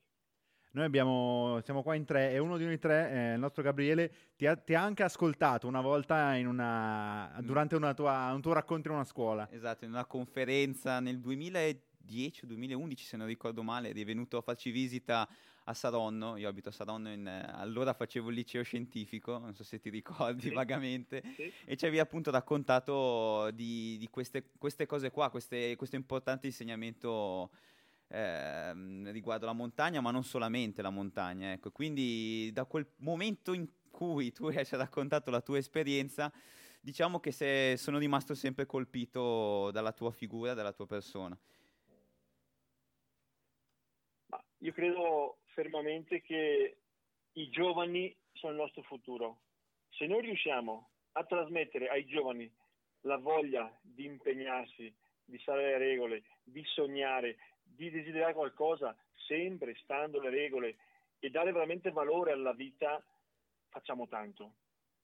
Noi 0.72 0.84
abbiamo, 0.84 1.60
siamo 1.64 1.82
qua 1.82 1.94
in 1.94 2.04
tre 2.04 2.32
e 2.32 2.38
uno 2.38 2.56
di 2.56 2.64
noi 2.64 2.78
tre, 2.78 3.10
eh, 3.10 3.32
il 3.34 3.40
nostro 3.40 3.62
Gabriele, 3.62 4.12
ti 4.36 4.46
ha, 4.46 4.54
ti 4.56 4.74
ha, 4.74 4.82
anche 4.82 5.02
ascoltato 5.02 5.66
una 5.66 5.80
volta 5.80 6.34
una, 6.44 7.36
durante 7.40 7.74
una 7.74 7.92
tua, 7.92 8.30
un 8.32 8.40
tuo 8.40 8.52
racconto 8.52 8.88
in 8.88 8.94
una 8.94 9.04
scuola. 9.04 9.48
Esatto, 9.50 9.84
in 9.84 9.90
una 9.90 10.04
conferenza 10.04 11.00
nel 11.00 11.18
2010 11.18 11.88
2010 12.10 12.44
o 12.44 12.46
2011 12.48 13.04
se 13.04 13.16
non 13.16 13.26
ricordo 13.26 13.62
male, 13.62 13.90
eri 13.90 14.04
venuto 14.04 14.36
a 14.36 14.40
farci 14.40 14.70
visita 14.70 15.28
a 15.64 15.74
Saronno, 15.74 16.36
io 16.36 16.48
abito 16.48 16.70
a 16.70 16.72
Saronno, 16.72 17.12
in, 17.12 17.26
allora 17.28 17.92
facevo 17.92 18.30
il 18.30 18.34
liceo 18.34 18.62
scientifico, 18.62 19.38
non 19.38 19.54
so 19.54 19.62
se 19.62 19.78
ti 19.78 19.88
ricordi 19.88 20.48
sì. 20.48 20.50
vagamente, 20.50 21.22
sì. 21.36 21.52
e 21.64 21.76
ci 21.76 21.84
avevi 21.84 22.00
appunto 22.00 22.30
raccontato 22.30 23.50
di, 23.52 23.96
di 23.98 24.08
queste, 24.08 24.42
queste, 24.58 24.86
cose 24.86 25.10
qua, 25.10 25.30
queste, 25.30 25.76
questo 25.76 25.96
importante 25.96 26.46
insegnamento 26.46 27.50
eh, 28.10 28.72
riguardo 29.12 29.46
la 29.46 29.52
montagna, 29.52 30.00
ma 30.00 30.10
non 30.10 30.24
solamente 30.24 30.82
la 30.82 30.90
montagna. 30.90 31.52
Ecco. 31.52 31.70
Quindi 31.70 32.50
da 32.52 32.64
quel 32.64 32.86
momento 32.96 33.52
in 33.52 33.68
cui 33.90 34.32
tu 34.32 34.46
hai 34.46 34.66
raccontato 34.70 35.30
la 35.30 35.40
tua 35.40 35.58
esperienza, 35.58 36.32
diciamo 36.80 37.20
che 37.20 37.30
se, 37.30 37.76
sono 37.76 37.98
rimasto 37.98 38.34
sempre 38.34 38.66
colpito 38.66 39.70
dalla 39.70 39.92
tua 39.92 40.10
figura, 40.10 40.54
dalla 40.54 40.72
tua 40.72 40.86
persona. 40.86 41.38
Io 44.62 44.72
credo 44.72 45.38
fermamente 45.54 46.20
che 46.20 46.76
i 47.32 47.48
giovani 47.48 48.14
sono 48.32 48.52
il 48.52 48.58
nostro 48.58 48.82
futuro. 48.82 49.40
Se 49.90 50.06
noi 50.06 50.20
riusciamo 50.20 50.90
a 51.12 51.24
trasmettere 51.24 51.88
ai 51.88 52.04
giovani 52.06 52.50
la 53.02 53.16
voglia 53.16 53.74
di 53.80 54.04
impegnarsi, 54.04 54.92
di 55.24 55.38
stare 55.38 55.74
alle 55.74 55.78
regole, 55.78 56.22
di 56.42 56.62
sognare, 56.66 57.36
di 57.74 57.90
desiderare 57.90 58.34
qualcosa, 58.34 58.96
sempre 59.26 59.74
stando 59.82 60.18
alle 60.18 60.30
regole 60.30 60.76
e 61.18 61.30
dare 61.30 61.52
veramente 61.52 61.90
valore 61.90 62.32
alla 62.32 62.52
vita, 62.52 63.02
facciamo 63.68 64.08
tanto. 64.08 64.54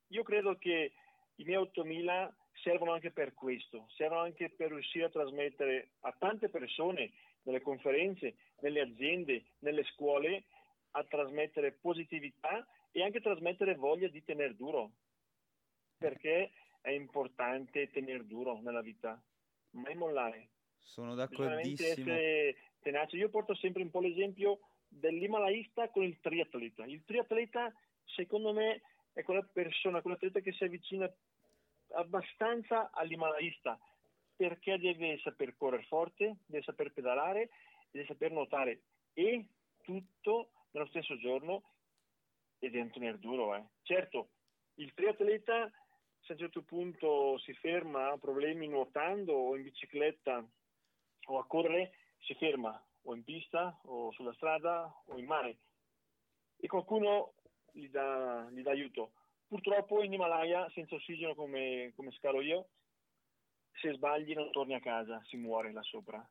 Io 0.09 0.23
credo 0.23 0.57
che 0.57 0.93
i 1.37 1.45
miei 1.45 1.59
8000 1.59 2.35
servono 2.62 2.93
anche 2.93 3.11
per 3.11 3.35
questo, 3.35 3.87
servono 3.91 4.23
anche 4.23 4.51
per 4.51 4.71
riuscire 4.71 5.05
a 5.05 5.11
trasmettere 5.11 5.91
a 6.01 6.12
tante 6.12 6.49
persone 6.49 7.12
nelle 7.43 7.61
conferenze, 7.61 8.37
nelle 8.61 8.81
aziende, 8.81 9.45
nelle 9.61 9.85
scuole, 9.85 10.45
a 10.93 11.05
trasmettere 11.05 11.73
positività 11.73 12.67
e 12.91 13.03
anche 13.03 13.21
trasmettere 13.21 13.75
voglia 13.75 14.09
di 14.09 14.25
tenere 14.25 14.57
duro, 14.57 14.93
perché 15.99 16.51
è 16.81 16.91
importante 16.91 17.91
tenere 17.91 18.27
duro 18.27 18.61
nella 18.61 18.81
vita, 18.81 19.21
mai 19.71 19.95
mollare. 19.95 20.49
Sono 20.87 21.14
d'accordissimo. 21.14 22.14
tenaci. 22.80 23.16
Io 23.16 23.28
porto 23.28 23.55
sempre 23.55 23.82
un 23.82 23.91
po' 23.91 24.01
l'esempio 24.01 24.61
dell'Himalaista 24.89 25.91
con 25.91 26.05
il 26.05 26.18
triatleta. 26.20 26.84
Il 26.87 27.05
triatleta, 27.05 27.72
secondo 28.05 28.53
me, 28.53 28.82
è 29.12 29.22
quella 29.22 29.43
persona, 29.43 30.01
quell'atleta 30.01 30.41
che 30.41 30.53
si 30.53 30.64
avvicina 30.64 31.12
abbastanza 31.93 32.91
all'Himalaista 32.91 33.78
perché 34.34 34.78
deve 34.78 35.18
saper 35.18 35.57
correre 35.57 35.84
forte, 35.84 36.39
deve 36.47 36.62
saper 36.62 36.93
pedalare, 36.93 37.51
deve 37.91 38.07
saper 38.07 38.32
nuotare 38.32 38.82
e 39.14 39.47
tutto 39.82 40.51
nello 40.72 40.87
stesso 40.87 41.16
giorno 41.18 41.72
e 42.59 42.70
deve 42.70 42.91
tenere 42.91 43.18
duro. 43.18 43.55
Eh. 43.55 43.64
Certo, 43.82 44.30
il 44.74 44.93
triatleta 44.93 45.70
se 46.20 46.32
a 46.32 46.34
un 46.34 46.39
certo 46.41 46.62
punto 46.62 47.39
si 47.39 47.55
ferma, 47.55 48.11
ha 48.11 48.18
problemi 48.18 48.66
nuotando 48.66 49.32
o 49.32 49.57
in 49.57 49.62
bicicletta 49.62 50.45
o 51.27 51.39
a 51.39 51.47
correre, 51.47 51.93
si 52.18 52.35
ferma 52.35 52.81
o 53.03 53.14
in 53.14 53.24
pista 53.24 53.79
o 53.85 54.11
sulla 54.12 54.33
strada 54.35 54.93
o 55.07 55.18
in 55.18 55.27
mare 55.27 55.59
e 56.59 56.66
qualcuno 56.66 57.35
gli 57.72 57.89
dà, 57.89 58.49
gli 58.51 58.62
dà 58.62 58.70
aiuto. 58.70 59.12
Purtroppo 59.47 60.03
in 60.03 60.12
Himalaya, 60.12 60.68
senza 60.70 60.97
ossigeno 60.97 61.35
come, 61.35 61.93
come 61.95 62.11
scalo 62.12 62.41
io, 62.41 62.68
se 63.72 63.93
sbagli 63.93 64.35
non 64.35 64.51
torni 64.51 64.74
a 64.74 64.81
casa, 64.81 65.22
si 65.27 65.37
muore 65.37 65.72
là 65.72 65.83
sopra. 65.83 66.27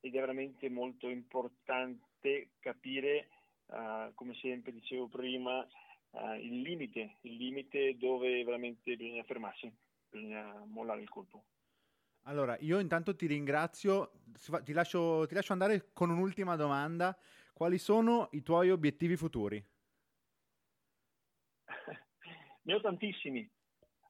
Ed 0.00 0.14
è 0.14 0.20
veramente 0.20 0.70
molto 0.70 1.08
importante 1.08 2.50
capire, 2.60 3.28
eh, 3.66 4.12
come 4.14 4.34
sempre 4.34 4.72
dicevo 4.72 5.08
prima, 5.08 5.66
eh, 6.12 6.38
il 6.38 6.62
limite, 6.62 7.16
il 7.22 7.36
limite 7.36 7.96
dove 7.96 8.42
veramente 8.44 8.96
bisogna 8.96 9.24
fermarsi, 9.24 9.70
bisogna 10.08 10.64
mollare 10.66 11.02
il 11.02 11.08
colpo. 11.08 11.44
Allora, 12.28 12.56
io 12.58 12.80
intanto 12.80 13.14
ti 13.14 13.26
ringrazio, 13.26 14.10
ti 14.64 14.72
lascio, 14.72 15.26
ti 15.28 15.34
lascio 15.34 15.52
andare 15.52 15.90
con 15.92 16.10
un'ultima 16.10 16.56
domanda. 16.56 17.16
Quali 17.52 17.78
sono 17.78 18.28
i 18.32 18.42
tuoi 18.42 18.70
obiettivi 18.70 19.16
futuri? 19.16 19.64
ne 22.62 22.74
ho 22.74 22.80
tantissimi. 22.80 23.48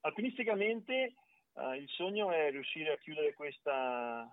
Alpinisticamente 0.01 1.15
eh, 1.53 1.77
il 1.77 1.89
sogno 1.91 2.33
è 2.33 2.51
riuscire 2.51 2.93
a 2.93 2.97
chiudere 2.97 3.35
questa, 3.35 4.27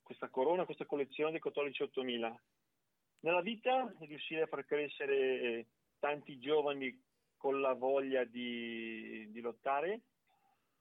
questa 0.00 0.30
corona, 0.30 0.64
questa 0.64 0.86
collezione 0.86 1.32
dei 1.32 1.40
14 1.40 1.82
8000. 1.82 2.42
Nella 3.20 3.42
vita 3.42 3.94
riuscire 4.00 4.42
a 4.42 4.46
far 4.46 4.64
crescere 4.64 5.66
tanti 5.98 6.38
giovani 6.38 6.98
con 7.36 7.60
la 7.60 7.74
voglia 7.74 8.24
di, 8.24 9.30
di 9.30 9.40
lottare 9.40 10.00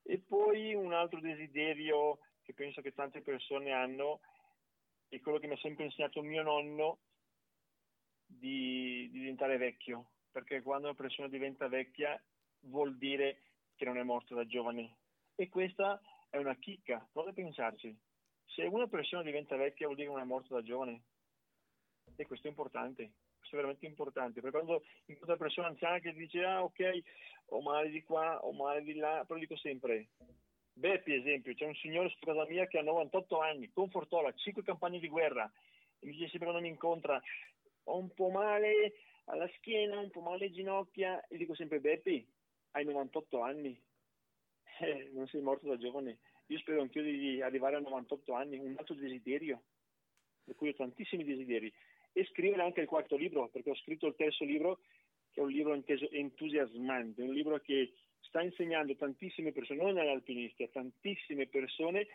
e 0.04 0.20
poi 0.20 0.74
un 0.74 0.94
altro 0.94 1.20
desiderio 1.20 2.20
che 2.42 2.54
penso 2.54 2.82
che 2.82 2.94
tante 2.94 3.22
persone 3.22 3.72
hanno 3.72 4.22
è 5.08 5.20
quello 5.20 5.40
che 5.40 5.48
mi 5.48 5.54
ha 5.54 5.58
sempre 5.58 5.86
insegnato 5.86 6.22
mio 6.22 6.42
nonno 6.42 7.00
di, 8.26 9.10
di 9.12 9.20
diventare 9.20 9.58
vecchio, 9.58 10.12
perché 10.32 10.62
quando 10.62 10.88
una 10.88 10.96
persona 10.96 11.28
diventa 11.28 11.68
vecchia 11.68 12.22
vuol 12.62 12.98
dire 12.98 13.42
che 13.76 13.86
non 13.86 13.98
è 13.98 14.04
morto 14.04 14.36
da 14.36 14.46
giovane. 14.46 14.98
E 15.36 15.50
questa 15.50 16.00
è 16.30 16.38
una 16.38 16.56
chicca, 16.56 17.06
prova 17.12 17.32
a 17.32 17.34
pensarci. 17.34 17.98
Se 18.46 18.64
una 18.64 18.88
persona 18.88 19.22
diventa 19.22 19.56
vecchia 19.58 19.86
vuol 19.88 19.98
dire 19.98 20.08
che 20.08 20.14
non 20.14 20.24
è 20.24 20.28
morto 20.28 20.54
da 20.54 20.62
giovane. 20.62 21.04
E 22.16 22.26
questo 22.26 22.48
è 22.48 22.50
importante, 22.50 23.12
è 23.56 23.56
veramente 23.56 23.86
importante, 23.86 24.42
perché 24.42 24.58
quando 24.58 24.84
incontro 25.06 25.34
una 25.34 25.38
persona 25.38 25.68
anziana 25.68 26.00
che 26.00 26.14
dice 26.14 26.44
ah 26.44 26.64
ok, 26.64 27.02
ho 27.48 27.62
male 27.62 27.90
di 27.90 28.02
qua, 28.04 28.44
ho 28.44 28.52
male 28.52 28.82
di 28.82 28.96
là, 28.96 29.24
però 29.26 29.40
dico 29.40 29.56
sempre, 29.56 30.10
Beppi 30.74 31.14
esempio, 31.14 31.54
c'è 31.54 31.66
un 31.66 31.76
signore 31.76 32.10
su 32.10 32.18
casa 32.20 32.46
mia 32.46 32.66
che 32.68 32.78
ha 32.78 32.84
98 32.84 33.40
anni, 33.40 33.72
confortola, 33.72 34.34
5 34.34 34.64
campagne 34.64 35.00
di 35.00 35.08
guerra, 35.08 35.52
e 36.00 36.06
mi 36.06 36.14
dice 36.14 36.30
sempre 36.30 36.50
quando 36.50 36.62
mi 36.62 36.70
incontra, 36.70 37.22
ho 37.86 37.98
un 37.98 38.14
po' 38.14 38.30
male 38.30 38.94
alla 39.26 39.50
schiena, 39.58 40.00
un 40.00 40.10
po' 40.10 40.22
male 40.22 40.46
alle 40.46 40.52
ginocchia, 40.52 41.26
e 41.28 41.38
dico 41.38 41.56
sempre 41.56 41.80
Beppi, 41.80 42.26
hai 42.72 42.86
98 42.86 43.42
anni, 43.42 43.80
eh, 44.80 45.10
non 45.14 45.28
sei 45.28 45.42
morto 45.42 45.68
da 45.68 45.78
giovane. 45.78 46.20
Io 46.48 46.58
spero 46.60 46.82
anch'io 46.82 47.04
di 47.04 47.42
arrivare 47.42 47.76
a 47.76 47.80
98 47.80 48.34
anni, 48.34 48.58
un 48.58 48.76
altro 48.78 48.96
desiderio, 48.96 49.62
per 50.44 50.56
cui 50.56 50.70
ho 50.70 50.74
tantissimi 50.74 51.24
desideri. 51.24 51.72
E 52.14 52.26
scrivere 52.26 52.62
anche 52.64 52.82
il 52.82 52.88
quarto 52.88 53.16
libro, 53.16 53.50
perché 53.50 53.70
ho 53.70 53.76
scritto 53.76 54.08
il 54.08 54.16
terzo 54.16 54.44
libro, 54.44 54.80
che 55.32 55.40
è 55.40 55.44
un 55.44 55.50
libro 55.50 55.74
entusiasmante, 55.74 57.22
un 57.22 57.34
libro 57.34 57.60
che 57.60 57.94
sta 58.20 58.42
insegnando 58.42 58.96
tantissime 58.96 59.52
persone, 59.52 59.82
non 59.82 59.98
agli 59.98 60.08
alpinisti, 60.08 60.64
a 60.64 60.68
tantissime 60.68 61.48
persone 61.48 62.08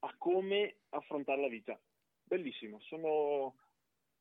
a 0.00 0.14
come 0.18 0.76
affrontare 0.90 1.40
la 1.40 1.48
vita. 1.48 1.78
Bellissimo, 2.22 2.80
sono 2.80 3.56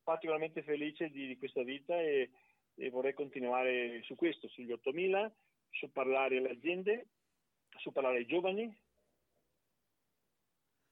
particolarmente 0.03 0.61
felice 0.61 1.09
di, 1.09 1.27
di 1.27 1.37
questa 1.37 1.63
vita 1.63 1.99
e, 2.01 2.31
e 2.75 2.89
vorrei 2.89 3.13
continuare 3.13 4.01
su 4.03 4.15
questo, 4.15 4.47
sugli 4.49 4.71
8000, 4.71 5.33
su 5.69 5.91
parlare 5.91 6.37
alle 6.37 6.51
aziende, 6.51 7.07
su 7.77 7.91
parlare 7.91 8.17
ai 8.17 8.25
giovani 8.25 8.73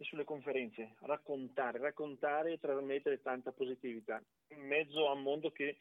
e 0.01 0.03
sulle 0.03 0.23
conferenze, 0.23 0.95
raccontare, 1.01 1.77
raccontare 1.77 2.53
e 2.53 2.59
trasmettere 2.59 3.21
tanta 3.21 3.51
positività 3.51 4.21
in 4.47 4.65
mezzo 4.65 5.07
a 5.07 5.13
un 5.13 5.21
mondo 5.21 5.51
che, 5.51 5.77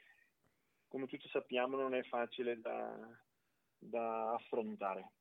come 0.89 1.07
tutti 1.07 1.27
sappiamo, 1.31 1.77
non 1.77 1.95
è 1.95 2.03
facile 2.03 2.61
da, 2.61 2.97
da 3.79 4.35
affrontare. 4.35 5.13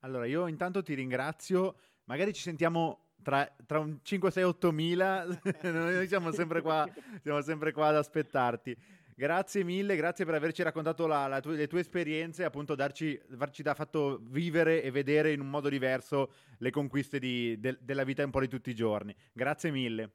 Allora, 0.00 0.26
io 0.26 0.48
intanto 0.48 0.82
ti 0.82 0.94
ringrazio. 0.94 1.76
Magari 2.04 2.32
ci 2.32 2.42
sentiamo 2.42 3.12
tra, 3.22 3.46
tra 3.64 3.78
un 3.78 4.00
5, 4.02 4.30
6, 4.30 4.42
8 4.42 4.72
mila. 4.72 5.24
Noi 5.62 6.08
siamo 6.08 6.32
sempre, 6.32 6.62
qua, 6.62 6.88
siamo 7.22 7.40
sempre 7.42 7.70
qua 7.70 7.88
ad 7.88 7.96
aspettarti. 7.96 8.76
Grazie 9.20 9.64
mille, 9.64 9.96
grazie 9.96 10.24
per 10.24 10.32
averci 10.32 10.62
raccontato 10.62 11.06
la- 11.06 11.26
la 11.26 11.40
tu- 11.40 11.50
le 11.50 11.66
tue 11.66 11.80
esperienze, 11.80 12.42
appunto 12.42 12.74
darci, 12.74 13.20
averci 13.32 13.62
da 13.62 13.74
fatto 13.74 14.18
vivere 14.22 14.82
e 14.82 14.90
vedere 14.90 15.32
in 15.32 15.40
un 15.40 15.50
modo 15.50 15.68
diverso 15.68 16.32
le 16.56 16.70
conquiste 16.70 17.18
di- 17.18 17.60
del- 17.60 17.76
della 17.82 18.04
vita 18.04 18.24
un 18.24 18.30
po' 18.30 18.40
di 18.40 18.48
tutti 18.48 18.70
i 18.70 18.74
giorni. 18.74 19.14
Grazie 19.34 19.70
mille. 19.72 20.12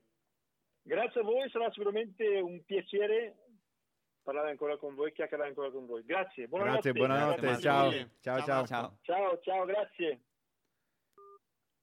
Grazie 0.81 1.21
a 1.21 1.23
voi, 1.23 1.47
sarà 1.51 1.69
sicuramente 1.69 2.25
un 2.39 2.65
piacere 2.65 3.35
parlare 4.23 4.49
ancora 4.49 4.75
con 4.77 4.95
voi, 4.95 5.11
chiacchierare 5.11 5.49
ancora 5.49 5.69
con 5.69 5.85
voi. 5.85 6.03
Grazie, 6.03 6.47
buonanotte. 6.47 6.91
Grazie, 6.91 6.99
buonanotte, 6.99 7.41
Grazie. 7.41 7.61
Ciao, 8.21 8.37
Ciao, 8.39 8.45
ciao. 8.45 8.65
Ciao. 8.65 8.97
Ciao, 9.03 9.39
ciao, 9.43 9.65
grazie. 9.65 10.19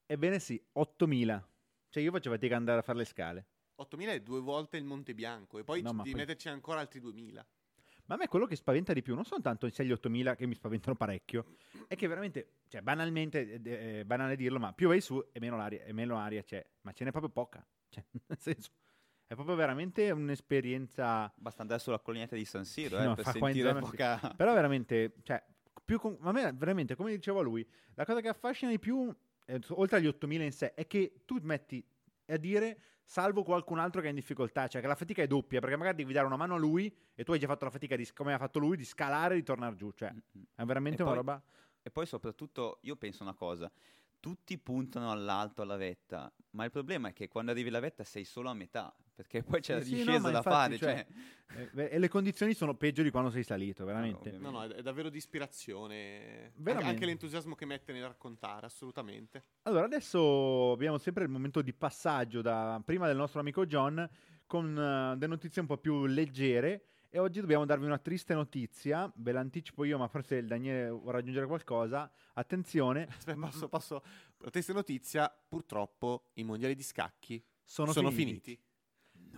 Ebbene 0.06 0.40
sì, 0.40 0.60
8000. 0.72 1.48
Cioè 1.88 2.02
io 2.02 2.10
facevo 2.10 2.34
fatica 2.34 2.54
ad 2.54 2.60
andare 2.60 2.80
a 2.80 2.82
fare 2.82 2.98
le 2.98 3.04
scale. 3.04 3.46
8000 3.76 4.12
è 4.12 4.20
due 4.20 4.40
volte 4.40 4.76
il 4.76 4.84
Monte 4.84 5.14
Bianco 5.14 5.58
e 5.58 5.64
poi 5.64 5.82
No, 5.82 5.92
ma 5.92 6.02
devi 6.02 6.10
poi- 6.12 6.20
metterci 6.20 6.48
ancora 6.48 6.80
altri 6.80 7.00
2000. 7.00 7.46
Ma 8.06 8.16
a 8.16 8.18
me 8.18 8.26
quello 8.28 8.46
che 8.46 8.56
spaventa 8.56 8.92
di 8.92 9.00
più 9.00 9.14
non 9.14 9.24
sono 9.24 9.40
tanto 9.40 9.66
i 9.66 9.70
6 9.70 9.92
8000 9.92 10.34
che 10.34 10.46
mi 10.46 10.54
spaventano 10.54 10.96
parecchio, 10.96 11.54
è 11.86 11.94
che 11.94 12.08
veramente, 12.08 12.54
cioè 12.68 12.82
banalmente, 12.82 13.62
eh, 13.62 13.98
eh, 13.98 14.04
banale 14.04 14.34
dirlo, 14.36 14.58
ma 14.58 14.72
più 14.72 14.88
vai 14.88 15.00
su 15.00 15.24
e 15.32 15.38
meno 15.38 15.58
aria, 15.60 15.84
e 15.84 15.92
meno 15.92 16.18
aria 16.18 16.42
c'è, 16.42 16.66
ma 16.82 16.92
ce 16.92 17.04
n'è 17.04 17.10
proprio 17.10 17.30
poca. 17.30 17.64
Cioè, 17.88 18.04
nel 18.26 18.38
senso, 18.38 18.70
è 19.26 19.34
proprio 19.34 19.54
veramente 19.54 20.10
un'esperienza... 20.10 21.32
Basta 21.36 21.62
andare 21.62 21.80
sulla 21.80 22.00
collinetta 22.00 22.34
di 22.34 22.44
San 22.44 22.64
Siro 22.64 22.96
Sì, 22.98 23.02
eh, 23.02 23.06
no, 23.06 23.14
per 23.14 23.26
sentire 23.28 23.72
sì. 23.72 23.78
poca... 23.80 24.34
Però 24.36 24.52
veramente, 24.52 25.14
cioè, 25.22 25.42
più 25.84 25.98
con- 25.98 26.18
a 26.20 26.32
me 26.32 26.52
veramente, 26.52 26.96
come 26.96 27.12
diceva 27.14 27.40
lui, 27.40 27.66
la 27.94 28.04
cosa 28.04 28.20
che 28.20 28.28
affascina 28.28 28.70
di 28.70 28.78
più, 28.78 29.14
eh, 29.46 29.60
oltre 29.70 29.98
agli 29.98 30.06
8000 30.08 30.44
in 30.44 30.52
sé, 30.52 30.74
è 30.74 30.86
che 30.86 31.22
tu 31.24 31.38
metti 31.42 31.82
a 32.32 32.38
dire 32.38 32.80
salvo 33.04 33.42
qualcun 33.42 33.78
altro 33.78 34.00
che 34.00 34.06
è 34.06 34.10
in 34.10 34.16
difficoltà, 34.16 34.68
cioè 34.68 34.80
che 34.80 34.86
la 34.86 34.94
fatica 34.94 35.22
è 35.22 35.26
doppia, 35.26 35.60
perché 35.60 35.76
magari 35.76 35.96
devi 35.96 36.12
dare 36.12 36.26
una 36.26 36.36
mano 36.36 36.54
a 36.54 36.58
lui 36.58 36.94
e 37.14 37.24
tu 37.24 37.32
hai 37.32 37.38
già 37.38 37.46
fatto 37.46 37.64
la 37.64 37.70
fatica, 37.70 37.96
di, 37.96 38.10
come 38.12 38.32
ha 38.32 38.38
fatto 38.38 38.58
lui, 38.58 38.76
di 38.76 38.84
scalare 38.84 39.34
e 39.34 39.38
di 39.38 39.42
tornare 39.42 39.74
giù, 39.76 39.90
cioè 39.92 40.10
Mm-mm. 40.12 40.44
è 40.54 40.64
veramente 40.64 41.00
E 41.02 41.04
una 41.04 41.14
poi- 41.14 41.22
roba... 41.24 41.42
E 41.84 41.90
poi 41.90 42.06
soprattutto 42.06 42.78
io 42.82 42.94
penso 42.94 43.24
una 43.24 43.34
cosa, 43.34 43.68
tutti 44.20 44.56
puntano 44.56 45.10
all'alto 45.10 45.62
alla 45.62 45.76
vetta, 45.76 46.32
ma 46.50 46.64
il 46.64 46.70
problema 46.70 47.08
è 47.08 47.12
che 47.12 47.26
quando 47.26 47.50
arrivi 47.50 47.70
alla 47.70 47.80
vetta 47.80 48.04
sei 48.04 48.24
solo 48.24 48.50
a 48.50 48.54
metà, 48.54 48.94
perché 49.22 49.42
poi 49.42 49.60
c'è 49.60 49.74
la 49.74 49.80
Sì, 49.80 49.86
sì, 49.86 49.92
no, 49.92 49.98
discesa 50.04 50.30
da 50.30 50.36
infatti, 50.38 50.52
fare. 50.52 50.78
cioè, 50.78 51.06
cioè- 51.52 51.70
eh, 51.74 51.88
e 51.92 51.98
le 51.98 52.08
condizioni 52.08 52.54
sono 52.54 52.74
peggio 52.74 53.02
di 53.02 53.10
quando 53.10 53.30
sei 53.30 53.44
salito, 53.44 53.84
veramente. 53.84 54.30
ovviamente. 54.30 54.44
No, 54.44 54.66
no, 54.66 54.72
è, 54.74 54.82
davvero 54.82 55.08
di 55.08 55.18
ispirazione. 55.18 56.44
Anche, 56.46 56.52
Veramente. 56.56 56.90
anche 56.90 57.06
l'entusiasmo 57.06 57.54
che 57.54 57.64
mette 57.64 57.92
nel 57.92 58.02
raccontare, 58.02 58.66
assolutamente. 58.66 59.44
Allora, 59.62 59.84
adesso 59.84 60.72
abbiamo 60.72 60.98
sempre 60.98 61.24
il 61.24 61.30
momento 61.30 61.62
di 61.62 61.72
passaggio 61.72 62.42
da 62.42 62.80
prima 62.84 63.06
del 63.06 63.16
nostro 63.16 63.40
amico 63.40 63.64
John 63.66 64.08
con 64.46 64.76
eh, 64.76 65.16
delle 65.16 65.32
notizie 65.32 65.60
un 65.60 65.68
po' 65.68 65.78
più 65.78 66.06
leggere. 66.06 66.86
E 67.14 67.18
oggi 67.18 67.40
dobbiamo 67.40 67.66
darvi 67.66 67.84
una 67.84 67.98
triste 67.98 68.32
notizia. 68.32 69.10
Ve 69.16 69.32
l'anticipo 69.32 69.84
io, 69.84 69.98
ma 69.98 70.08
forse 70.08 70.36
il 70.36 70.46
Daniele 70.46 70.88
vorrà 70.88 71.18
aggiungere 71.18 71.46
qualcosa. 71.46 72.10
Attenzione, 72.32 73.06
Aspetta, 73.14 73.38
posso, 73.38 73.68
posso... 73.68 74.02
La 74.38 74.48
triste 74.50 74.72
notizia, 74.72 75.30
purtroppo 75.46 76.30
i 76.34 76.42
mondiali 76.44 76.74
di 76.74 76.82
scacchi 76.82 77.44
sono, 77.62 77.92
sono, 77.92 78.10
finiti. 78.10 78.40
finiti. 78.40 78.62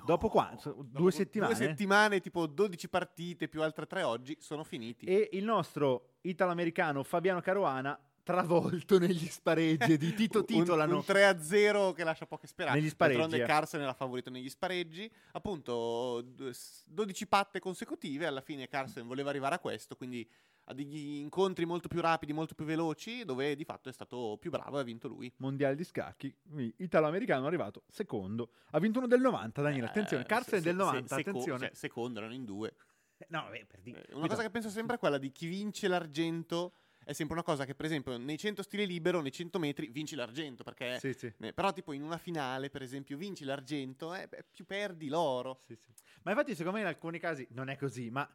Dopo 0.05 0.28
qua, 0.28 0.55
Dopo 0.62 0.82
due 0.82 1.11
settimane. 1.12 1.55
Due 1.55 1.66
settimane, 1.66 2.20
tipo 2.20 2.46
12 2.46 2.88
partite 2.88 3.48
più 3.48 3.62
altre 3.62 3.86
tre 3.86 4.02
oggi, 4.02 4.36
sono 4.40 4.64
finiti. 4.64 5.07
E 5.07 5.30
il 5.32 5.44
nostro 5.44 6.16
italo-americano 6.22 7.02
Fabiano 7.02 7.40
Caruana 7.40 7.98
travolto 8.22 8.98
negli 8.98 9.26
spareggi 9.26 9.98
di 9.98 10.12
Tito 10.16 10.38
Un- 10.38 10.44
titolano. 10.46 10.96
Un, 10.96 11.02
3-0 11.07 11.92
che 11.92 12.05
lascia 12.05 12.26
poche 12.26 12.46
speranze. 12.46 12.80
Negli 12.80 12.88
spareggi, 12.88 13.18
D'altronde 13.20 13.44
eh. 13.44 13.46
Carson 13.46 13.80
era 13.82 13.92
favorito 13.92 14.30
negli 14.30 14.48
spareggi. 14.48 15.11
Appunto, 15.32 16.22
d- 16.22 16.48
s- 16.50 16.84
12 16.86 17.26
patte 17.26 17.61
consecutive. 17.61 18.26
Alla 18.26 18.40
fine 18.40 18.66
Carson 18.66 19.07
voleva 19.07 19.28
arrivare 19.30 19.57
a 19.57 19.59
questo, 19.59 19.94
quindi 19.94 20.26
a 20.64 20.74
degli 20.74 21.18
incontri 21.18 21.64
molto 21.66 21.88
più 21.88 22.00
rapidi, 22.00 22.32
molto 22.32 22.54
più 22.54 22.64
veloci, 22.64 23.24
dove 23.24 23.54
di 23.54 23.64
fatto 23.64 23.88
è 23.88 23.92
stato 23.92 24.36
più 24.40 24.50
bravo 24.50 24.78
e 24.78 24.80
ha 24.80 24.84
vinto 24.84 25.08
lui. 25.08 25.30
mondiale 25.38 25.74
di 25.76 25.84
scacchi, 25.84 26.34
italo-americano 26.78 27.44
è 27.44 27.46
arrivato 27.48 27.82
secondo. 27.88 28.50
Ha 28.70 28.78
vinto 28.78 28.98
uno 28.98 29.06
del 29.08 29.20
90, 29.20 29.62
Daniele, 29.62 29.86
attenzione, 29.86 30.22
Eh, 30.22 30.26
Carson 30.26 30.54
è 30.54 30.58
se- 30.58 30.62
del 30.64 30.76
se- 30.76 30.82
90, 30.84 31.14
seco- 31.16 31.30
attenzione. 31.30 31.58
cioè, 31.66 31.74
secondo, 31.74 32.18
erano 32.18 32.34
in 32.34 32.44
due. 32.44 32.74
No, 33.28 33.42
vabbè, 33.42 33.64
per 33.66 33.80
dire. 33.80 34.04
Eh, 34.06 34.14
Una 34.14 34.26
cosa 34.26 34.42
che 34.42 34.50
penso 34.50 34.68
sempre 34.68 34.96
è 34.96 34.98
quella 34.98 35.18
di 35.18 35.30
chi 35.32 35.46
vince 35.46 35.86
l'argento. 35.88 36.74
È 37.04 37.12
sempre 37.12 37.34
una 37.36 37.44
cosa 37.44 37.64
che, 37.66 37.74
per 37.74 37.84
esempio, 37.84 38.16
nei 38.16 38.38
100 38.38 38.62
stile 38.62 38.84
libero, 38.86 39.20
nei 39.20 39.30
100 39.30 39.58
metri, 39.58 39.88
vinci 39.88 40.14
l'argento. 40.14 40.64
Perché 40.64 40.98
Sì, 40.98 41.12
sì. 41.12 41.32
Eh, 41.38 41.52
però 41.52 41.70
tipo 41.72 41.92
in 41.92 42.02
una 42.02 42.16
finale, 42.18 42.70
per 42.70 42.80
esempio, 42.82 43.16
vinci 43.18 43.44
l'argento, 43.44 44.14
eh, 44.14 44.26
beh, 44.26 44.46
più 44.50 44.64
perdi 44.64 45.08
l'oro. 45.08 45.60
Sì, 45.66 45.76
sì. 45.76 45.88
Ma 46.22 46.30
infatti, 46.32 46.54
secondo 46.54 46.78
me, 46.78 46.82
in 46.84 46.88
alcuni 46.88 47.18
casi 47.18 47.46
non 47.50 47.68
è 47.68 47.76
così. 47.76 48.08
Ma 48.10 48.26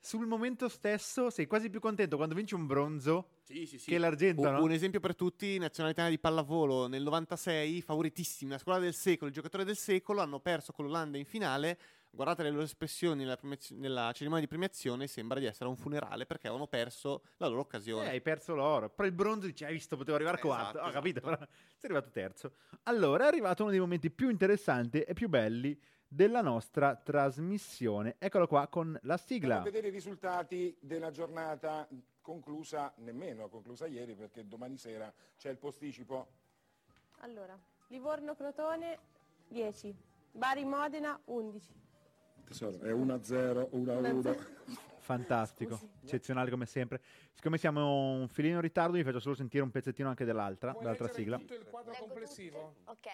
sul 0.00 0.26
momento 0.26 0.68
stesso 0.68 1.28
sei 1.30 1.46
quasi 1.46 1.70
più 1.70 1.80
contento 1.80 2.16
quando 2.16 2.34
vinci 2.34 2.54
un 2.54 2.66
bronzo 2.66 3.40
Sì, 3.42 3.66
sì, 3.66 3.78
sì. 3.78 3.90
che 3.90 3.98
l'argento, 3.98 4.48
Un, 4.48 4.54
no? 4.54 4.62
un 4.62 4.70
esempio 4.70 5.00
per 5.00 5.14
tutti, 5.16 5.58
nazionale 5.58 5.92
italiana 5.92 6.14
di 6.14 6.20
pallavolo 6.20 6.86
nel 6.86 7.02
96, 7.02 7.82
favoritissimi, 7.82 8.50
la 8.52 8.58
scuola 8.58 8.78
del 8.78 8.94
secolo, 8.94 9.28
il 9.28 9.34
giocatore 9.34 9.64
del 9.64 9.76
secolo, 9.76 10.20
hanno 10.20 10.40
perso 10.40 10.72
con 10.72 10.84
l'Olanda 10.86 11.18
in 11.18 11.24
finale. 11.24 11.78
Guardate 12.10 12.42
le 12.42 12.50
loro 12.50 12.62
espressioni 12.62 13.20
nella, 13.22 13.36
premiazio- 13.36 13.76
nella 13.76 14.10
cerimonia 14.12 14.42
di 14.44 14.48
premiazione, 14.48 15.06
sembra 15.06 15.38
di 15.38 15.44
essere 15.44 15.68
un 15.68 15.76
funerale 15.76 16.24
perché 16.24 16.46
avevano 16.46 16.66
perso 16.66 17.22
la 17.36 17.46
loro 17.48 17.60
Eh, 17.60 17.64
occasione. 17.64 18.08
hai 18.08 18.22
perso 18.22 18.54
l'oro. 18.54 18.88
Però 18.88 19.06
il 19.06 19.14
bronzo 19.14 19.46
dici, 19.46 19.64
hai 19.64 19.74
visto, 19.74 19.96
potevo 19.96 20.16
arrivare 20.16 20.38
Eh, 20.38 20.40
quarto. 20.40 20.78
esatto, 20.78 20.88
Ho 20.88 20.92
capito, 20.92 21.18
esatto. 21.18 21.36
però 21.36 21.46
sei 21.76 21.90
arrivato 21.90 22.10
terzo. 22.10 22.52
Allora, 22.84 23.24
è 23.24 23.26
arrivato 23.26 23.62
uno 23.62 23.70
dei 23.72 23.80
momenti 23.80 24.10
più 24.10 24.30
interessanti 24.30 25.00
e 25.02 25.12
più 25.12 25.28
belli 25.28 25.78
della 26.08 26.40
nostra 26.40 26.96
trasmissione. 26.96 28.16
Eccolo 28.18 28.46
qua 28.46 28.66
con 28.66 28.98
la 29.02 29.18
sigla. 29.18 29.56
Per 29.56 29.70
vedere 29.70 29.88
i 29.88 29.90
risultati 29.90 30.74
della 30.80 31.10
giornata 31.10 31.86
conclusa, 32.22 32.92
nemmeno 32.96 33.48
conclusa 33.48 33.86
ieri, 33.86 34.14
perché 34.14 34.46
domani 34.46 34.78
sera 34.78 35.12
c'è 35.36 35.50
il 35.50 35.58
posticipo. 35.58 36.26
Allora, 37.20 37.58
Livorno-Crotone 37.88 38.98
10, 39.48 39.94
Bari-Modena 40.32 41.20
11. 41.26 41.86
Tesoro, 42.44 42.80
è 42.80 42.92
1-0, 42.92 43.68
1-1. 43.72 44.46
Fantastico, 45.00 45.76
Scusi. 45.76 45.90
eccezionale 46.04 46.50
come 46.50 46.66
sempre. 46.66 47.00
Siccome 47.32 47.56
siamo 47.56 48.12
un 48.12 48.28
filino 48.28 48.56
in 48.56 48.60
ritardo, 48.60 48.96
vi 48.96 49.04
faccio 49.04 49.20
solo 49.20 49.34
sentire 49.34 49.62
un 49.62 49.70
pezzettino 49.70 50.08
anche 50.08 50.24
dell'altra, 50.24 50.74
dell'altra 50.78 51.08
sigla. 51.08 51.38
tutto 51.38 51.54
il 51.54 51.64
quadro 51.64 51.92
Leggo 51.92 52.04
complessivo? 52.06 52.74
Ok. 52.84 53.06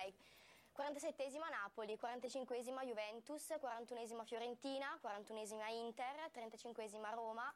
47esima 0.74 1.48
Napoli, 1.50 1.96
45esima 2.00 2.84
Juventus, 2.84 3.48
41esima 3.60 4.24
Fiorentina, 4.24 4.98
41esima 5.00 5.70
Inter, 5.70 6.30
35esima 6.34 7.14
Roma, 7.14 7.54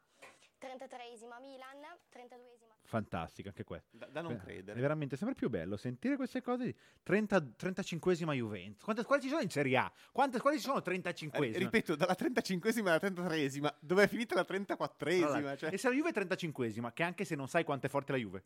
33esima 0.57 1.39
Milan, 1.41 1.83
32esima 2.11 2.69
Fantastica 2.83 3.49
anche 3.49 3.63
questa. 3.63 3.97
Da, 3.97 4.07
da 4.07 4.21
non 4.21 4.33
Beh, 4.33 4.43
credere. 4.43 4.79
È 4.79 4.81
veramente 4.81 5.15
sempre 5.15 5.35
più 5.35 5.49
bello 5.49 5.77
sentire 5.77 6.15
queste 6.15 6.41
cose. 6.41 6.63
di 6.63 6.75
30, 7.03 7.37
35esima 7.59 8.33
Juventus. 8.33 8.83
Quante 8.83 9.03
squadre 9.03 9.23
ci 9.25 9.29
sono 9.29 9.43
in 9.43 9.49
Serie 9.49 9.77
A? 9.77 9.91
Quante 10.11 10.37
squadre 10.39 10.59
ci 10.59 10.65
sono 10.65 10.79
35esima? 10.79 11.53
Eh, 11.53 11.57
ripeto, 11.57 11.95
dalla 11.95 12.15
35esima 12.17 12.87
alla 12.87 12.95
33esima, 12.97 13.75
dove 13.79 14.03
è 14.03 14.07
finita 14.07 14.33
la 14.33 14.45
34esima? 14.47 15.57
Cioè... 15.57 15.73
E 15.73 15.77
se 15.77 15.89
la 15.89 15.93
Juve 15.93 16.09
è 16.09 16.13
35esima, 16.13 16.91
che 16.93 17.03
anche 17.03 17.25
se 17.25 17.35
non 17.35 17.47
sai 17.47 17.63
quanto 17.63 17.85
è 17.85 17.89
forte 17.89 18.13
la 18.13 18.17
Juve. 18.17 18.43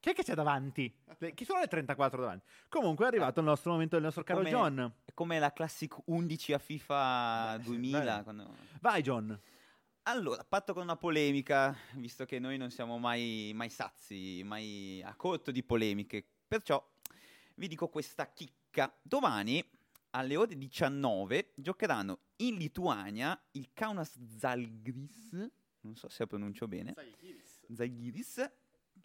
Chi 0.00 0.10
è 0.10 0.14
che 0.14 0.22
c'è 0.22 0.34
davanti? 0.34 0.92
Le- 1.18 1.34
Chi 1.34 1.44
sono 1.44 1.60
le 1.60 1.66
34 1.66 2.20
davanti? 2.20 2.44
Comunque 2.68 3.04
è 3.04 3.08
arrivato 3.08 3.40
il 3.40 3.46
nostro 3.46 3.72
momento 3.72 3.96
del 3.96 4.04
nostro 4.04 4.22
caro 4.22 4.38
Come- 4.38 4.50
John. 4.50 4.92
È 5.04 5.12
come 5.14 5.38
la 5.38 5.52
Classic 5.52 5.92
11 6.06 6.52
a 6.52 6.58
FIFA 6.58 7.56
Beh, 7.58 7.64
2000. 7.64 7.98
bello. 8.00 8.22
quando- 8.22 8.54
Vai 8.80 9.02
John. 9.02 9.40
Allora, 10.02 10.44
patto 10.44 10.72
con 10.72 10.82
una 10.82 10.96
polemica, 10.96 11.76
visto 11.94 12.24
che 12.26 12.38
noi 12.38 12.56
non 12.56 12.70
siamo 12.70 12.96
mai, 12.98 13.50
mai 13.54 13.68
sazi, 13.70 14.42
mai 14.44 15.02
a 15.02 15.14
corto 15.16 15.50
di 15.50 15.64
polemiche. 15.64 16.24
Perciò 16.46 16.80
vi 17.56 17.66
dico 17.66 17.88
questa 17.88 18.30
chicca. 18.32 18.94
Domani 19.02 19.64
alle 20.10 20.36
ore 20.36 20.56
19 20.56 21.52
giocheranno 21.56 22.20
in 22.36 22.54
Lituania 22.54 23.36
il 23.52 23.70
Kaunas 23.74 24.16
Zalgiris, 24.38 25.32
non 25.80 25.96
so 25.96 26.08
se 26.08 26.16
la 26.20 26.26
pronuncio 26.28 26.68
bene, 26.68 26.94
Zalgiris, 27.74 28.48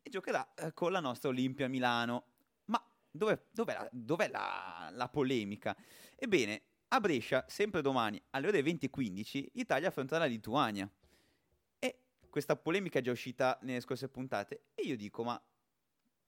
e 0.02 0.10
giocherà 0.10 0.54
eh, 0.56 0.74
con 0.74 0.92
la 0.92 1.00
nostra 1.00 1.30
Olimpia 1.30 1.68
Milano. 1.68 2.26
Ma 2.66 2.84
dov'è, 3.10 3.40
dov'è 3.52 3.74
la, 3.74 3.90
dov'è 3.92 4.28
la- 4.30 4.90
la 4.94 5.08
polemica? 5.10 5.76
Ebbene, 6.16 6.62
a 6.90 7.00
Brescia, 7.00 7.46
sempre 7.48 7.82
domani, 7.82 8.22
alle 8.32 8.48
ore 8.48 8.62
20.15, 8.62 9.48
l'Italia 9.54 9.88
affronterà 9.90 10.20
la 10.20 10.26
Lituania. 10.26 10.90
E 11.80 12.00
questa 12.30 12.56
polemica 12.56 13.00
è 13.00 13.02
già 13.02 13.12
uscita 13.12 13.58
nelle 13.62 13.80
scorse 13.80 14.10
puntate. 14.10 14.66
E 14.76 14.84
io 14.84 14.98
dico, 14.98 15.24
ma 15.24 15.42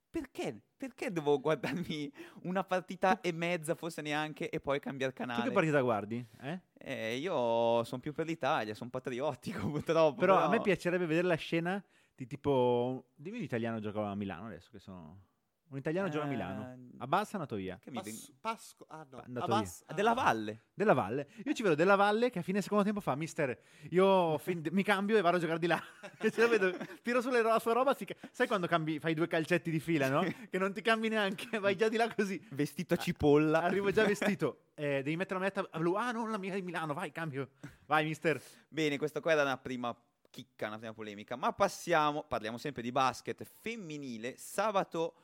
perché? 0.08 0.60
Perché 0.76 1.10
devo 1.12 1.38
guardarmi 1.40 2.10
una 2.42 2.62
partita 2.64 3.20
e 3.20 3.32
mezza, 3.32 3.74
forse 3.74 4.00
neanche, 4.00 4.48
e 4.48 4.60
poi 4.60 4.78
cambiare 4.80 5.12
Tu 5.12 5.18
canale? 5.18 5.42
che 5.42 5.50
partita 5.50 5.80
guardi? 5.80 6.24
Eh? 6.40 6.60
Eh, 6.78 7.16
io 7.16 7.82
sono 7.84 8.00
più 8.00 8.12
per 8.12 8.26
l'Italia, 8.26 8.74
sono 8.74 8.90
patriottico 8.90 9.66
purtroppo. 9.68 10.20
Però 10.20 10.38
a 10.38 10.48
me 10.48 10.60
piacerebbe 10.60 11.06
vedere 11.06 11.26
la 11.26 11.34
scena 11.34 11.84
di 12.14 12.26
tipo... 12.26 13.10
Dimmi 13.14 13.38
l'italiano 13.38 13.80
gioca 13.80 14.08
a 14.08 14.14
Milano 14.14 14.46
adesso 14.46 14.68
che 14.70 14.78
sono... 14.78 15.22
Un 15.66 15.78
italiano 15.80 16.08
gioca 16.08 16.26
a 16.26 16.28
Milano. 16.28 16.72
Eh, 16.72 16.96
Abbas 16.98 17.30
è 17.30 17.34
andato 17.34 17.56
via. 17.56 17.78
Che 17.80 17.90
mi 17.90 18.00
veng- 18.00 18.34
Pasco, 18.40 18.84
ah 18.90 19.04
no, 19.10 19.22
È 19.24 19.40
Abbas- 19.40 19.82
Ah, 19.86 19.94
della 19.94 20.12
Valle. 20.12 20.66
Della 20.72 20.92
Valle. 20.92 21.26
Io 21.44 21.52
ci 21.52 21.62
vedo 21.64 21.74
Della 21.74 21.96
Valle 21.96 22.30
che 22.30 22.38
a 22.38 22.42
fine 22.42 22.60
secondo 22.62 22.84
tempo 22.84 23.00
fa, 23.00 23.16
mister, 23.16 23.58
io 23.90 24.38
fin- 24.38 24.62
mi 24.70 24.84
cambio 24.84 25.16
e 25.16 25.20
vado 25.20 25.38
a 25.38 25.40
giocare 25.40 25.58
di 25.58 25.66
là. 25.66 25.82
E 26.18 26.30
ce 26.30 26.42
la 26.42 26.46
vedo, 26.48 26.76
tiro 27.02 27.20
sulle 27.20 27.40
ro- 27.42 27.48
la 27.48 27.58
sua 27.58 27.72
roba, 27.72 27.92
si 27.94 28.04
ca- 28.04 28.14
sai 28.30 28.46
quando 28.46 28.68
cambi, 28.68 29.00
fai 29.00 29.14
due 29.14 29.26
calcetti 29.26 29.70
di 29.72 29.80
fila, 29.80 30.08
no? 30.08 30.20
Che 30.48 30.58
non 30.58 30.72
ti 30.72 30.80
cambi 30.82 31.08
neanche, 31.08 31.58
vai 31.58 31.74
già 31.74 31.88
di 31.88 31.96
là 31.96 32.12
così. 32.14 32.40
Vestito 32.50 32.94
a 32.94 32.96
cipolla. 32.98 33.62
Arrivo 33.62 33.90
già 33.90 34.04
vestito. 34.06 34.66
Eh, 34.74 35.02
devi 35.02 35.16
mettere 35.16 35.40
la 35.40 35.50
manetta 35.50 35.78
blu. 35.78 35.94
Ah, 35.94 36.12
non 36.12 36.30
la 36.30 36.38
mia 36.38 36.54
di 36.54 36.62
Milano, 36.62 36.92
vai, 36.94 37.10
cambio. 37.10 37.48
Vai, 37.86 38.04
mister. 38.04 38.40
Bene, 38.68 38.96
questa 38.96 39.20
qua 39.20 39.32
era 39.32 39.42
una 39.42 39.56
prima 39.58 39.96
chicca, 40.34 40.66
una 40.66 40.78
prima 40.78 40.92
polemica. 40.92 41.36
Ma 41.36 41.52
passiamo, 41.52 42.24
parliamo 42.24 42.58
sempre 42.58 42.82
di 42.82 42.90
basket 42.90 43.44
femminile. 43.44 44.36
Sabato 44.36 45.14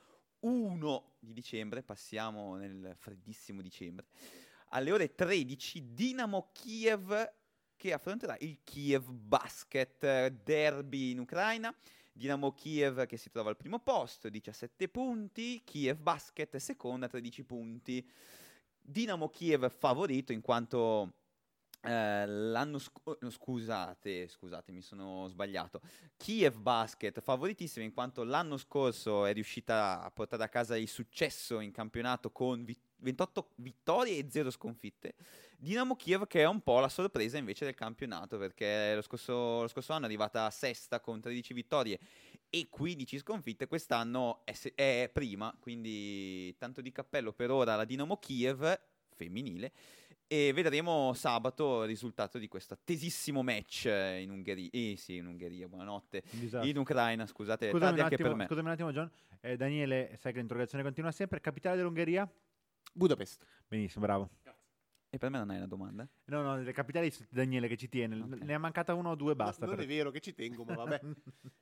1 0.41 1.17
di 1.19 1.33
dicembre, 1.33 1.83
passiamo 1.83 2.55
nel 2.55 2.95
freddissimo 2.97 3.61
dicembre, 3.61 4.07
alle 4.69 4.93
ore 4.93 5.17
13, 5.17 5.93
Dinamo 5.93 6.51
Kiev 6.53 7.33
che 7.75 7.93
affronterà 7.93 8.37
il 8.41 8.61
Kiev 8.63 9.11
Basket 9.11 10.29
Derby 10.29 11.11
in 11.11 11.19
Ucraina. 11.19 11.75
Dinamo 12.13 12.53
Kiev 12.53 13.07
che 13.07 13.17
si 13.17 13.31
trova 13.31 13.51
al 13.51 13.57
primo 13.57 13.81
posto, 13.81 14.29
17 14.29 14.89
punti, 14.91 15.63
Kiev 15.65 15.99
Basket 15.99 16.57
seconda, 16.59 17.09
13 17.09 17.43
punti. 17.43 18.09
Dinamo 18.81 19.29
Kiev 19.29 19.69
favorito 19.71 20.33
in 20.33 20.41
quanto 20.41 21.15
eh, 21.83 22.27
l'anno 22.27 22.79
scorso, 22.79 23.31
scusate, 23.31 24.29
scusate, 24.29 24.73
mi 24.73 24.83
sono 24.83 25.27
sbagliato. 25.29 25.81
Kiev 26.17 26.57
Basket 26.57 27.21
favoritissimo 27.21 27.85
in 27.85 27.93
quanto 27.93 28.23
l'anno 28.23 28.57
scorso 28.57 29.25
è 29.25 29.33
riuscita 29.33 30.03
a 30.03 30.11
portare 30.11 30.45
a 30.45 30.49
casa 30.49 30.77
il 30.77 30.89
successo 30.89 31.61
in 31.61 31.73
campionato 31.73 32.31
con 32.31 32.65
vi- 32.65 32.79
28 32.97 33.53
vittorie 33.57 34.19
e 34.19 34.27
0 34.29 34.51
sconfitte. 34.51 35.15
Dinamo 35.57 35.97
Kiev 35.97 36.27
che 36.27 36.43
è 36.43 36.47
un 36.47 36.61
po' 36.61 36.81
la 36.81 36.89
sorpresa 36.89 37.39
invece 37.39 37.65
del 37.65 37.75
campionato 37.75 38.39
perché 38.39 38.95
lo 38.95 39.03
scorso, 39.03 39.63
lo 39.63 39.69
scorso 39.69 39.93
anno 39.93 40.05
è 40.05 40.09
arrivata 40.09 40.51
sesta 40.51 41.01
con 41.01 41.21
13 41.21 41.55
vittorie 41.55 41.99
e 42.51 42.69
15 42.69 43.19
sconfitte. 43.19 43.67
Quest'anno 43.67 44.43
è, 44.45 44.55
è 44.75 45.11
prima, 45.13 45.55
quindi 45.61 46.55
tanto 46.59 46.81
di 46.81 46.93
cappello 46.93 47.33
per 47.33 47.51
ora 47.51 47.77
la 47.77 47.85
Dinamo 47.85 48.19
Kiev 48.19 48.79
femminile. 49.15 49.73
E 50.33 50.53
vedremo 50.53 51.13
sabato 51.13 51.83
il 51.83 51.89
risultato 51.89 52.39
di 52.39 52.47
questo 52.47 52.75
attesissimo 52.75 53.43
match 53.43 53.87
in 53.87 54.31
Ungheria. 54.31 54.69
Eh 54.71 54.95
sì, 54.97 55.17
in 55.17 55.27
Ungheria, 55.27 55.67
buonanotte. 55.67 56.23
Disastro. 56.31 56.71
In 56.71 56.79
Ucraina, 56.79 57.27
scusate, 57.27 57.71
Scusami 57.71 57.95
un, 57.95 58.01
anche 58.05 58.15
attimo, 58.15 58.29
per 58.29 58.37
me. 58.39 58.47
scusami 58.47 58.67
un 58.69 58.73
attimo, 58.73 58.93
John. 58.93 59.11
Eh, 59.41 59.57
Daniele, 59.57 60.17
sai 60.21 60.31
che 60.33 60.39
l'interrogazione 60.39 60.85
continua 60.85 61.11
sempre. 61.11 61.41
Capitale 61.41 61.77
dell'Ungheria? 61.79 62.33
Budapest. 62.93 63.45
Benissimo, 63.67 64.05
bravo. 64.05 64.31
E 65.11 65.19
per 65.19 65.31
me 65.31 65.39
non 65.39 65.51
hai 65.51 65.57
una 65.57 65.67
domanda? 65.67 66.09
No, 66.27 66.43
no, 66.43 66.57
le 66.63 66.73
capitali 66.73 67.09
di 67.11 67.27
Daniele 67.29 67.67
che 67.67 67.77
ci 67.77 67.89
tiene. 67.89 68.15
Ok. 68.21 68.41
Ne 68.43 68.55
ha 68.55 68.59
mancata 68.59 68.95
uno 68.95 69.11
o 69.11 69.15
due, 69.17 69.35
basta. 69.35 69.67
non 69.67 69.75
per- 69.75 69.85
è 69.85 69.89
vero 69.89 70.13
che 70.13 70.21
ci 70.21 70.33
tengo, 70.33 70.63
ma 70.63 70.75
vabbè. 70.77 71.01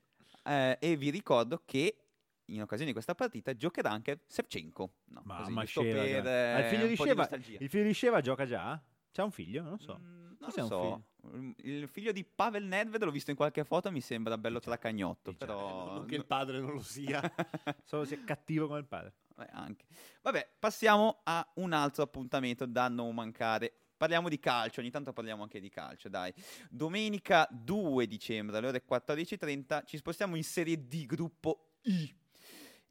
Eh, 0.45 0.77
e 0.81 0.97
vi 0.97 1.11
ricordo 1.11 1.63
che 1.65 2.08
in 2.49 2.61
occasione 2.63 2.87
di 2.87 2.93
questa 2.93 3.15
partita 3.15 3.55
giocherà 3.55 3.91
anche 3.91 4.21
Sevchenko. 4.27 4.93
No, 5.07 5.23
Ma, 5.25 5.43
così, 5.43 5.67
Sheva, 5.67 6.03
per 6.03 6.27
eh, 6.27 6.53
Ah, 6.53 6.59
il 6.61 6.65
figlio 6.67 6.87
di 6.87 6.97
Sheva, 6.97 7.15
nostalgia. 7.15 7.59
il 7.61 7.69
figlio 7.69 7.85
di 7.85 7.95
Sheva 7.95 8.21
gioca 8.21 8.47
già? 8.47 8.83
C'ha 9.11 9.25
un 9.25 9.31
figlio? 9.31 9.63
Non 9.63 9.71
lo 9.73 9.79
so. 9.79 9.99
Mm, 9.99 10.27
non 10.39 10.51
lo 10.55 10.67
so. 10.67 11.05
Mm, 11.37 11.51
Il 11.59 11.89
figlio 11.89 12.13
di 12.13 12.25
Pavel 12.25 12.65
Nedved 12.65 13.03
l'ho 13.03 13.11
visto 13.11 13.31
in 13.31 13.37
qualche 13.37 13.65
foto, 13.65 13.91
mi 13.91 14.01
sembra 14.01 14.39
bello 14.39 14.61
tracagnotto, 14.61 15.33
Diciamo, 15.33 15.53
però 15.53 15.95
non 15.95 16.07
che 16.07 16.15
il 16.15 16.25
padre 16.27 16.61
non 16.61 16.73
lo 16.73 16.83
sia. 16.83 17.21
Solo 17.85 18.05
se 18.05 18.17
è 18.21 18.25
cattivo 18.25 18.67
come 18.67 18.79
il 18.79 18.87
padre. 18.87 19.15
Vabbè, 19.35 19.51
anche. 19.53 19.87
Vabbè, 20.23 20.55
passiamo 20.59 21.21
a 21.25 21.47
un 21.57 21.73
altro 21.73 22.03
appuntamento 22.03 22.67
da 22.67 22.89
non 22.89 23.15
mancare. 23.15 23.73
Parliamo 23.99 24.29
di 24.29 24.39
calcio, 24.39 24.81
ogni 24.81 24.91
tanto 24.91 25.13
parliamo 25.13 25.43
anche 25.43 25.59
di 25.59 25.69
calcio, 25.69 26.09
dai. 26.09 26.33
Domenica 26.71 27.49
2 27.51 28.07
dicembre 28.07 28.59
alle 28.59 28.69
ore 28.69 28.85
14.30 28.89 29.85
ci 29.87 29.97
spostiamo 29.97 30.37
in 30.37 30.45
Serie 30.45 30.87
D, 30.87 31.05
gruppo 31.07 31.73
I. 31.83 32.15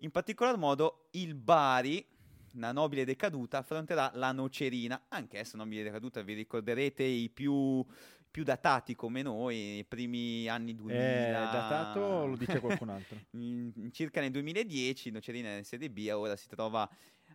In 0.01 0.11
particolar 0.11 0.57
modo 0.57 1.07
il 1.11 1.33
Bari, 1.33 2.05
la 2.53 2.71
nobile 2.71 3.03
decaduta, 3.03 3.59
affronterà 3.59 4.11
la 4.13 4.31
Nocerina. 4.31 5.05
Anche 5.07 5.39
essa 5.39 5.57
nobile 5.57 5.81
decaduta, 5.83 6.21
vi 6.21 6.33
ricorderete 6.33 7.01
i 7.01 7.29
più, 7.29 7.83
più 8.29 8.43
datati 8.43 8.93
come 8.95 9.23
noi, 9.23 9.79
i 9.79 9.85
primi 9.85 10.47
anni 10.47 10.75
2000. 10.75 10.99
È 10.99 11.51
datato 11.51 12.25
lo 12.27 12.35
dice 12.35 12.59
qualcun 12.59 12.89
altro? 12.89 13.17
circa 13.91 14.21
nel 14.21 14.29
2010, 14.29 15.09
Nocerina 15.09 15.57
in 15.57 15.63
Serie 15.63 15.89
B, 15.89 16.07
ora 16.13 16.35
si 16.35 16.47
trova 16.47 16.87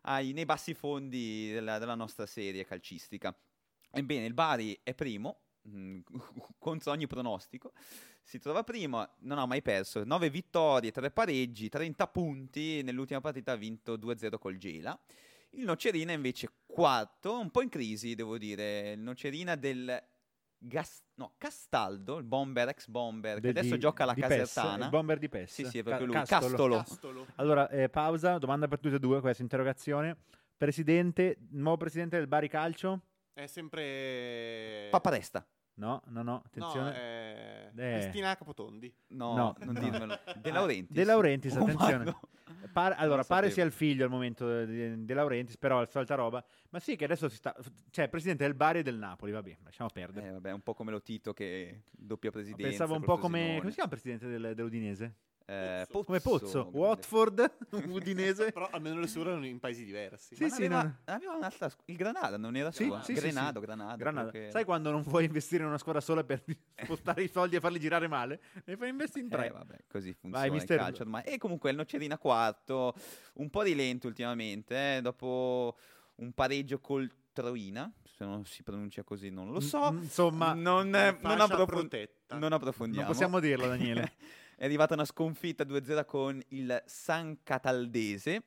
ai- 0.02 0.32
nei 0.32 0.44
bassi 0.44 0.74
fondi 0.74 1.50
della, 1.52 1.78
della 1.78 1.96
nostra 1.96 2.26
serie 2.26 2.64
calcistica. 2.64 3.36
Ebbene, 3.90 4.24
il 4.26 4.34
Bari 4.34 4.78
è 4.84 4.94
primo, 4.94 5.40
mh, 5.62 5.98
contro 6.58 6.92
ogni 6.92 7.08
pronostico, 7.08 7.72
si 8.22 8.38
trova 8.38 8.62
primo, 8.62 9.06
non 9.20 9.38
ha 9.38 9.46
mai 9.46 9.62
perso, 9.62 10.04
9 10.04 10.30
vittorie, 10.30 10.90
3 10.90 11.10
pareggi, 11.10 11.68
30 11.68 12.06
punti, 12.08 12.82
nell'ultima 12.82 13.20
partita 13.20 13.52
ha 13.52 13.56
vinto 13.56 13.96
2-0 13.96 14.38
col 14.38 14.56
Gela. 14.56 14.98
Il 15.50 15.64
Nocerina 15.64 16.12
invece 16.12 16.48
quarto, 16.64 17.38
un 17.38 17.50
po' 17.50 17.60
in 17.62 17.68
crisi 17.68 18.14
devo 18.14 18.38
dire, 18.38 18.92
il 18.92 19.00
Nocerina 19.00 19.54
del 19.54 20.02
Gas- 20.64 21.02
no, 21.14 21.34
Castaldo, 21.36 22.16
il 22.18 22.24
bomber 22.24 22.68
ex 22.68 22.86
bomber, 22.86 23.34
che 23.34 23.40
Del- 23.40 23.50
adesso 23.50 23.74
di- 23.74 23.80
gioca 23.80 24.04
alla 24.04 24.14
PES, 24.14 24.28
Casertana. 24.28 24.84
il 24.84 24.90
bomber 24.90 25.18
di 25.18 25.28
PES. 25.28 25.52
Sì, 25.52 25.64
sì, 25.66 25.78
è 25.78 25.82
Ca- 25.82 25.88
proprio 25.88 26.06
lui, 26.06 26.14
Castolo. 26.16 26.46
Castolo. 26.46 26.76
Castolo. 26.76 27.26
Allora, 27.36 27.68
eh, 27.68 27.88
pausa, 27.88 28.38
domanda 28.38 28.68
per 28.68 28.78
tutte 28.78 28.94
e 28.94 28.98
due 29.00 29.20
questa 29.20 29.42
interrogazione. 29.42 30.16
Presidente, 30.56 31.36
nuovo 31.50 31.78
presidente 31.78 32.16
del 32.16 32.28
Bari 32.28 32.48
Calcio? 32.48 33.00
È 33.34 33.46
sempre... 33.46 34.86
Paparesta. 34.90 35.44
No, 35.74 36.02
no, 36.08 36.22
no, 36.22 36.22
No, 36.22 36.42
attenzione. 36.44 36.94
è... 36.94 37.70
Eh. 37.74 37.98
Cristina 38.00 38.36
Capotondi. 38.36 38.94
No, 39.08 39.34
No, 39.34 39.56
non 39.60 39.74
no. 39.74 39.80
dirmelo. 39.80 40.18
De 40.40 40.50
Laurentiis. 40.50 40.90
De 40.96 41.04
Laurentiis, 41.04 41.54
Oh, 41.56 41.62
attenzione. 41.62 41.96
Mando. 41.96 42.20
Par- 42.72 42.94
allora, 42.98 43.18
lo 43.18 43.24
pare 43.26 43.50
sia 43.50 43.64
il 43.64 43.72
figlio 43.72 44.04
al 44.04 44.10
momento 44.10 44.64
di, 44.64 45.04
De 45.04 45.14
Laurentiis, 45.14 45.56
però 45.56 45.80
è 45.80 45.86
solita 45.86 46.14
roba. 46.14 46.44
Ma 46.70 46.78
sì, 46.78 46.96
che 46.96 47.04
adesso 47.04 47.28
si 47.28 47.36
sta. 47.36 47.56
Cioè, 47.90 48.08
presidente 48.08 48.44
del 48.44 48.54
Bari 48.54 48.80
e 48.80 48.82
del 48.82 48.98
Napoli, 48.98 49.32
vabbè, 49.32 49.58
lasciamo 49.64 49.88
perdere. 49.92 50.28
Eh, 50.28 50.30
vabbè, 50.32 50.52
un 50.52 50.60
po' 50.60 50.74
come 50.74 50.90
lo 50.90 51.00
Tito 51.02 51.32
che 51.32 51.84
doppia 51.90 52.30
presidenza. 52.30 52.68
Pensavo 52.68 52.94
un 52.94 53.02
po' 53.02 53.16
come. 53.18 53.56
Come 53.58 53.70
si 53.70 53.76
chiama 53.76 53.90
il 53.92 54.00
presidente 54.00 54.26
del- 54.28 54.54
dell'Udinese? 54.54 55.14
Eh, 55.46 55.86
Come 55.90 56.20
Pozzo. 56.20 56.70
Watford, 56.72 57.52
Udinese. 57.88 58.52
Però 58.52 58.68
almeno 58.70 59.00
le 59.00 59.06
sue 59.06 59.22
erano 59.22 59.46
in 59.46 59.58
paesi 59.58 59.84
diversi. 59.84 60.34
Sì, 60.36 60.42
Ma 60.44 60.48
sì, 60.50 60.64
aveva, 60.64 60.82
non- 60.82 60.98
aveva 61.04 61.32
un'altra 61.34 61.68
scu- 61.68 61.88
il 61.88 61.96
Granada 61.96 62.36
non 62.36 62.56
era 62.56 62.70
Sì, 62.70 62.84
sua 62.86 63.02
sì, 63.02 63.12
Granado, 63.12 63.60
sì. 63.60 63.66
Granado, 63.66 63.96
Granada. 63.96 64.30
che- 64.30 64.48
Sai 64.50 64.64
quando 64.64 64.90
non 64.90 65.02
vuoi 65.02 65.24
investire 65.24 65.62
in 65.62 65.68
una 65.68 65.78
squadra 65.78 66.00
sola 66.00 66.22
per 66.24 66.42
spostare 66.84 67.22
i 67.22 67.28
soldi 67.28 67.56
e 67.56 67.60
farli 67.60 67.78
girare 67.80 68.08
male? 68.08 68.40
Ne 68.64 68.76
fai 68.76 68.88
investire 68.90 69.24
in 69.24 69.30
tre. 69.30 69.46
Eh, 69.46 69.50
vabbè, 69.50 69.76
così 69.88 70.12
funziona 70.14 70.46
il 70.46 70.52
mister- 70.52 70.78
calcio 70.78 71.02
ormai. 71.02 71.22
E 71.24 71.38
comunque 71.38 71.70
il 71.70 71.76
Nocerina 71.76 72.18
quarto, 72.18 72.94
un 73.34 73.50
po' 73.50 73.62
di 73.62 73.74
lento 73.74 74.06
ultimamente, 74.06 74.96
eh, 74.96 75.00
dopo 75.00 75.76
un 76.16 76.32
pareggio 76.32 76.78
col 76.80 77.10
Troina, 77.32 77.90
se 78.04 78.24
non 78.26 78.44
si 78.44 78.62
pronuncia 78.62 79.02
così 79.02 79.30
non 79.30 79.50
lo 79.52 79.60
so. 79.60 79.90
Mm, 79.92 80.02
Insomma, 80.02 80.52
non, 80.52 80.94
eh, 80.94 81.10
non, 81.12 81.18
Fascia 81.20 81.44
approfon- 81.44 81.66
protetta. 81.66 82.36
non 82.38 82.52
approfondiamo. 82.52 83.04
non 83.06 83.12
possiamo 83.12 83.40
dirlo, 83.40 83.66
Daniele. 83.68 84.12
È 84.62 84.66
arrivata 84.66 84.94
una 84.94 85.04
sconfitta 85.04 85.64
2-0 85.64 86.04
con 86.04 86.40
il 86.50 86.80
San 86.86 87.38
Cataldese 87.42 88.44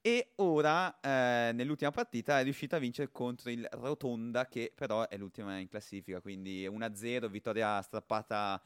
e 0.00 0.30
ora 0.36 0.98
eh, 0.98 1.52
nell'ultima 1.52 1.90
partita 1.90 2.40
è 2.40 2.42
riuscita 2.42 2.76
a 2.76 2.78
vincere 2.78 3.10
contro 3.12 3.50
il 3.50 3.68
Rotonda 3.72 4.46
che 4.46 4.72
però 4.74 5.06
è 5.06 5.18
l'ultima 5.18 5.58
in 5.58 5.68
classifica, 5.68 6.22
quindi 6.22 6.66
1-0, 6.66 7.28
vittoria 7.28 7.82
strappata 7.82 8.62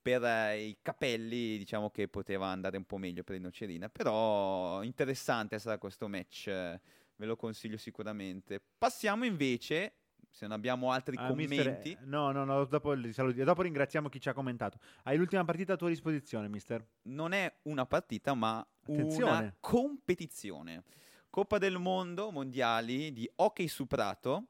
per 0.00 0.24
eh, 0.24 0.62
i 0.62 0.78
capelli, 0.80 1.58
diciamo 1.58 1.90
che 1.90 2.08
poteva 2.08 2.46
andare 2.46 2.78
un 2.78 2.84
po' 2.84 2.96
meglio 2.96 3.22
per 3.22 3.34
il 3.34 3.42
Nocerina, 3.42 3.90
però 3.90 4.82
interessante 4.82 5.58
sarà 5.58 5.76
questo 5.76 6.08
match, 6.08 6.46
eh, 6.46 6.80
ve 7.16 7.26
lo 7.26 7.36
consiglio 7.36 7.76
sicuramente. 7.76 8.62
Passiamo 8.78 9.26
invece, 9.26 9.92
se 10.30 10.46
non 10.46 10.52
abbiamo 10.56 10.92
altri 10.92 11.16
Ah, 11.18 11.32
mister, 11.34 11.64
commenti, 11.64 11.92
eh, 11.92 11.98
no, 12.04 12.30
no, 12.32 12.44
no, 12.44 12.64
dopo, 12.64 12.94
dopo 12.94 13.62
ringraziamo 13.62 14.08
chi 14.08 14.20
ci 14.20 14.28
ha 14.28 14.32
commentato. 14.32 14.78
Hai 15.02 15.16
l'ultima 15.16 15.44
partita 15.44 15.72
a 15.74 15.76
tua 15.76 15.88
disposizione, 15.88 16.48
mister. 16.48 16.86
non 17.02 17.32
è 17.32 17.52
una 17.62 17.84
partita, 17.86 18.34
ma 18.34 18.66
una 18.86 18.98
Attenzione. 19.02 19.56
competizione. 19.60 20.84
Coppa 21.28 21.58
del 21.58 21.78
mondo 21.78 22.30
mondiali 22.30 23.12
di 23.12 23.30
hockey 23.36 23.68
su 23.68 23.86
prato, 23.86 24.46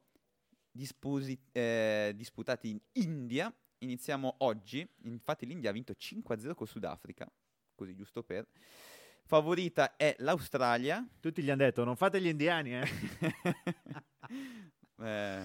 disposi- 0.70 1.38
eh, 1.52 2.12
disputati 2.14 2.70
in 2.70 2.80
India. 2.92 3.52
Iniziamo 3.78 4.36
oggi. 4.38 4.86
Infatti, 5.04 5.44
l'India 5.46 5.70
ha 5.70 5.72
vinto 5.72 5.94
5-0 5.94 6.54
col 6.54 6.68
Sudafrica. 6.68 7.30
Così, 7.74 7.94
giusto 7.94 8.22
per. 8.22 8.46
Favorita 9.24 9.96
è 9.96 10.14
l'Australia. 10.18 11.06
Tutti 11.20 11.42
gli 11.42 11.50
hanno 11.50 11.62
detto, 11.64 11.84
non 11.84 11.96
fate 11.96 12.20
gli 12.20 12.26
indiani, 12.26 12.74
eh. 12.78 12.84
Eh, 15.02 15.42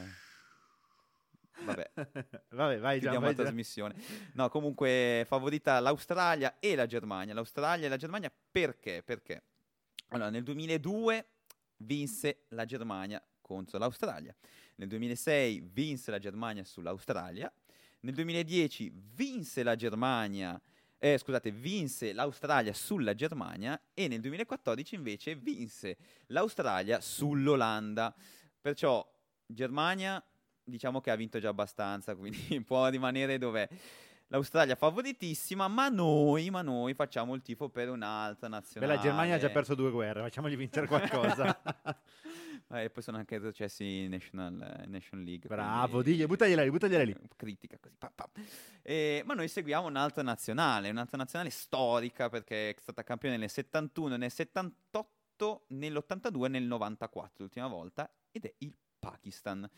Vabbè, 1.65 1.91
Vabbè, 2.49 2.79
vai 2.79 2.99
chiudiamo 2.99 3.25
vai 3.25 3.35
la 3.35 3.43
trasmissione. 3.43 3.95
No, 4.33 4.49
comunque 4.49 5.23
favorita 5.27 5.79
l'Australia 5.79 6.57
e 6.59 6.75
la 6.75 6.85
Germania. 6.85 7.33
L'Australia 7.33 7.87
e 7.87 7.89
la 7.89 7.97
Germania 7.97 8.31
perché? 8.51 9.03
Perché? 9.03 9.43
Allora, 10.09 10.29
nel 10.29 10.43
2002 10.43 11.25
vinse 11.77 12.45
la 12.49 12.65
Germania 12.65 13.21
contro 13.41 13.77
l'Australia. 13.77 14.35
Nel 14.75 14.87
2006 14.87 15.69
vinse 15.71 16.11
la 16.11 16.19
Germania 16.19 16.63
sull'Australia. 16.63 17.51
Nel 18.01 18.13
2010 18.13 18.91
vinse 19.13 19.63
la 19.63 19.75
Germania, 19.75 20.61
eh, 20.99 21.17
scusate, 21.17 21.51
vinse 21.51 22.13
l'Australia 22.13 22.73
sulla 22.73 23.13
Germania 23.15 23.79
e 23.93 24.07
nel 24.07 24.21
2014 24.21 24.95
invece 24.95 25.35
vinse 25.35 25.97
l'Australia 26.27 27.01
sull'Olanda. 27.01 28.13
Perciò 28.61 29.07
Germania 29.45 30.23
diciamo 30.65 30.99
che 31.01 31.11
ha 31.11 31.15
vinto 31.15 31.39
già 31.39 31.49
abbastanza, 31.49 32.15
quindi 32.15 32.61
può 32.65 32.87
rimanere 32.89 33.37
dov'è. 33.37 33.67
L'Australia 34.29 34.75
favoritissima, 34.75 35.67
ma 35.67 35.87
noi, 35.87 36.49
ma 36.49 36.63
noi 36.63 36.95
facciamo 36.95 37.35
il 37.35 37.43
tifo 37.43 37.69
per 37.69 37.89
un'altra 37.89 38.47
Beh, 38.49 38.55
nazionale. 38.55 38.95
la 38.95 38.99
Germania 38.99 39.35
ha 39.35 39.37
già 39.37 39.49
perso 39.51 39.75
due 39.75 39.91
guerre, 39.91 40.21
facciamogli 40.21 40.57
vincere 40.57 40.87
qualcosa. 40.87 41.61
Eh, 42.71 42.89
poi 42.89 43.03
sono 43.03 43.17
anche 43.17 43.35
retrocessi 43.35 43.99
in 43.99 44.09
National, 44.09 44.81
in 44.85 44.89
National 44.91 45.23
League. 45.23 45.47
Bravo, 45.47 46.01
quindi- 46.01 46.11
digli, 46.17 46.25
buttagliela 46.25 46.63
lì, 46.63 46.71
buttagliela 46.71 47.03
lì. 47.03 47.15
Critica 47.35 47.77
così. 47.79 47.95
pa, 47.99 48.11
pa. 48.15 48.27
Eh, 48.81 49.21
ma 49.25 49.35
noi 49.35 49.47
seguiamo 49.47 49.85
un'altra 49.85 50.23
nazionale, 50.23 50.89
un'altra 50.89 51.17
nazionale 51.17 51.51
storica 51.51 52.27
perché 52.27 52.71
è 52.71 52.75
stata 52.79 53.03
campione 53.03 53.37
nel 53.37 53.51
71, 53.51 54.17
nel 54.17 54.31
78, 54.31 55.65
nell'82 55.67 56.45
e 56.45 56.47
nel 56.49 56.63
94 56.63 57.33
l'ultima 57.43 57.67
volta 57.67 58.11
ed 58.31 58.45
è 58.45 58.53
il 58.57 58.75
Pakistan. 58.97 59.69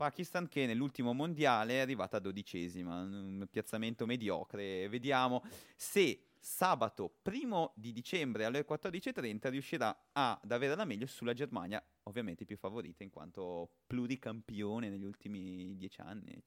Pakistan 0.00 0.48
che 0.48 0.64
nell'ultimo 0.64 1.12
mondiale 1.12 1.74
è 1.74 1.78
arrivata 1.80 2.18
dodicesima, 2.18 3.02
un 3.02 3.46
piazzamento 3.50 4.06
mediocre. 4.06 4.88
Vediamo 4.88 5.42
se 5.76 6.28
sabato 6.38 7.12
primo 7.20 7.74
di 7.76 7.92
dicembre 7.92 8.46
alle 8.46 8.64
14.30 8.66 9.50
riuscirà 9.50 9.94
ad 10.12 10.50
avere 10.50 10.74
la 10.74 10.86
meglio 10.86 11.04
sulla 11.04 11.34
Germania, 11.34 11.84
ovviamente 12.04 12.46
più 12.46 12.56
favorita 12.56 13.02
in 13.02 13.10
quanto 13.10 13.68
pluricampione 13.86 14.88
negli 14.88 15.04
ultimi 15.04 15.76
dieci 15.76 16.00
anni. 16.00 16.42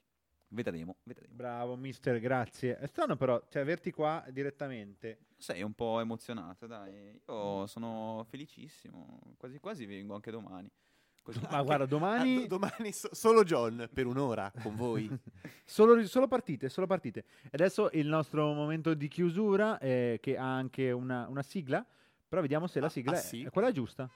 Vedremo, 0.47 0.97
vedremo. 1.03 1.35
Bravo, 1.35 1.75
mister, 1.75 2.19
grazie. 2.19 2.79
È 2.79 2.87
strano 2.87 3.15
però, 3.17 3.39
cioè, 3.49 3.61
averti 3.61 3.91
qua 3.91 4.25
direttamente. 4.31 5.25
Sei 5.37 5.61
un 5.61 5.73
po' 5.73 5.99
emozionato, 5.99 6.65
dai. 6.65 7.21
Io 7.27 7.67
sono 7.67 8.25
felicissimo. 8.27 9.35
Quasi 9.37 9.59
quasi 9.59 9.85
vengo 9.85 10.15
anche 10.15 10.31
domani. 10.31 10.71
Così. 11.23 11.39
Ma 11.49 11.61
guarda, 11.63 11.85
domani... 11.85 12.35
Ah, 12.35 12.39
do- 12.41 12.47
domani 12.59 12.91
so- 12.91 13.07
solo 13.13 13.43
John 13.43 13.89
per 13.93 14.05
un'ora 14.05 14.51
con 14.61 14.75
voi. 14.75 15.09
Solo, 15.63 16.05
solo 16.05 16.27
partite, 16.27 16.67
solo 16.67 16.85
partite. 16.85 17.23
E 17.43 17.49
adesso 17.53 17.89
il 17.93 18.07
nostro 18.07 18.51
momento 18.51 18.93
di 18.93 19.07
chiusura, 19.07 19.77
eh, 19.79 20.19
che 20.21 20.37
ha 20.37 20.53
anche 20.53 20.91
una, 20.91 21.25
una 21.29 21.41
sigla, 21.41 21.83
però 22.27 22.41
vediamo 22.41 22.67
se 22.67 22.81
la 22.81 22.87
Ah, 22.87 22.89
sigla 22.89 23.11
ah, 23.13 23.15
è, 23.15 23.19
sì? 23.19 23.43
è 23.43 23.49
quella 23.49 23.71
giusta. 23.71 24.09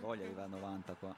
Voglia 0.00 0.22
di 0.22 0.26
arrivare 0.26 0.46
a 0.46 0.56
90 0.56 0.92
qua. 0.94 1.14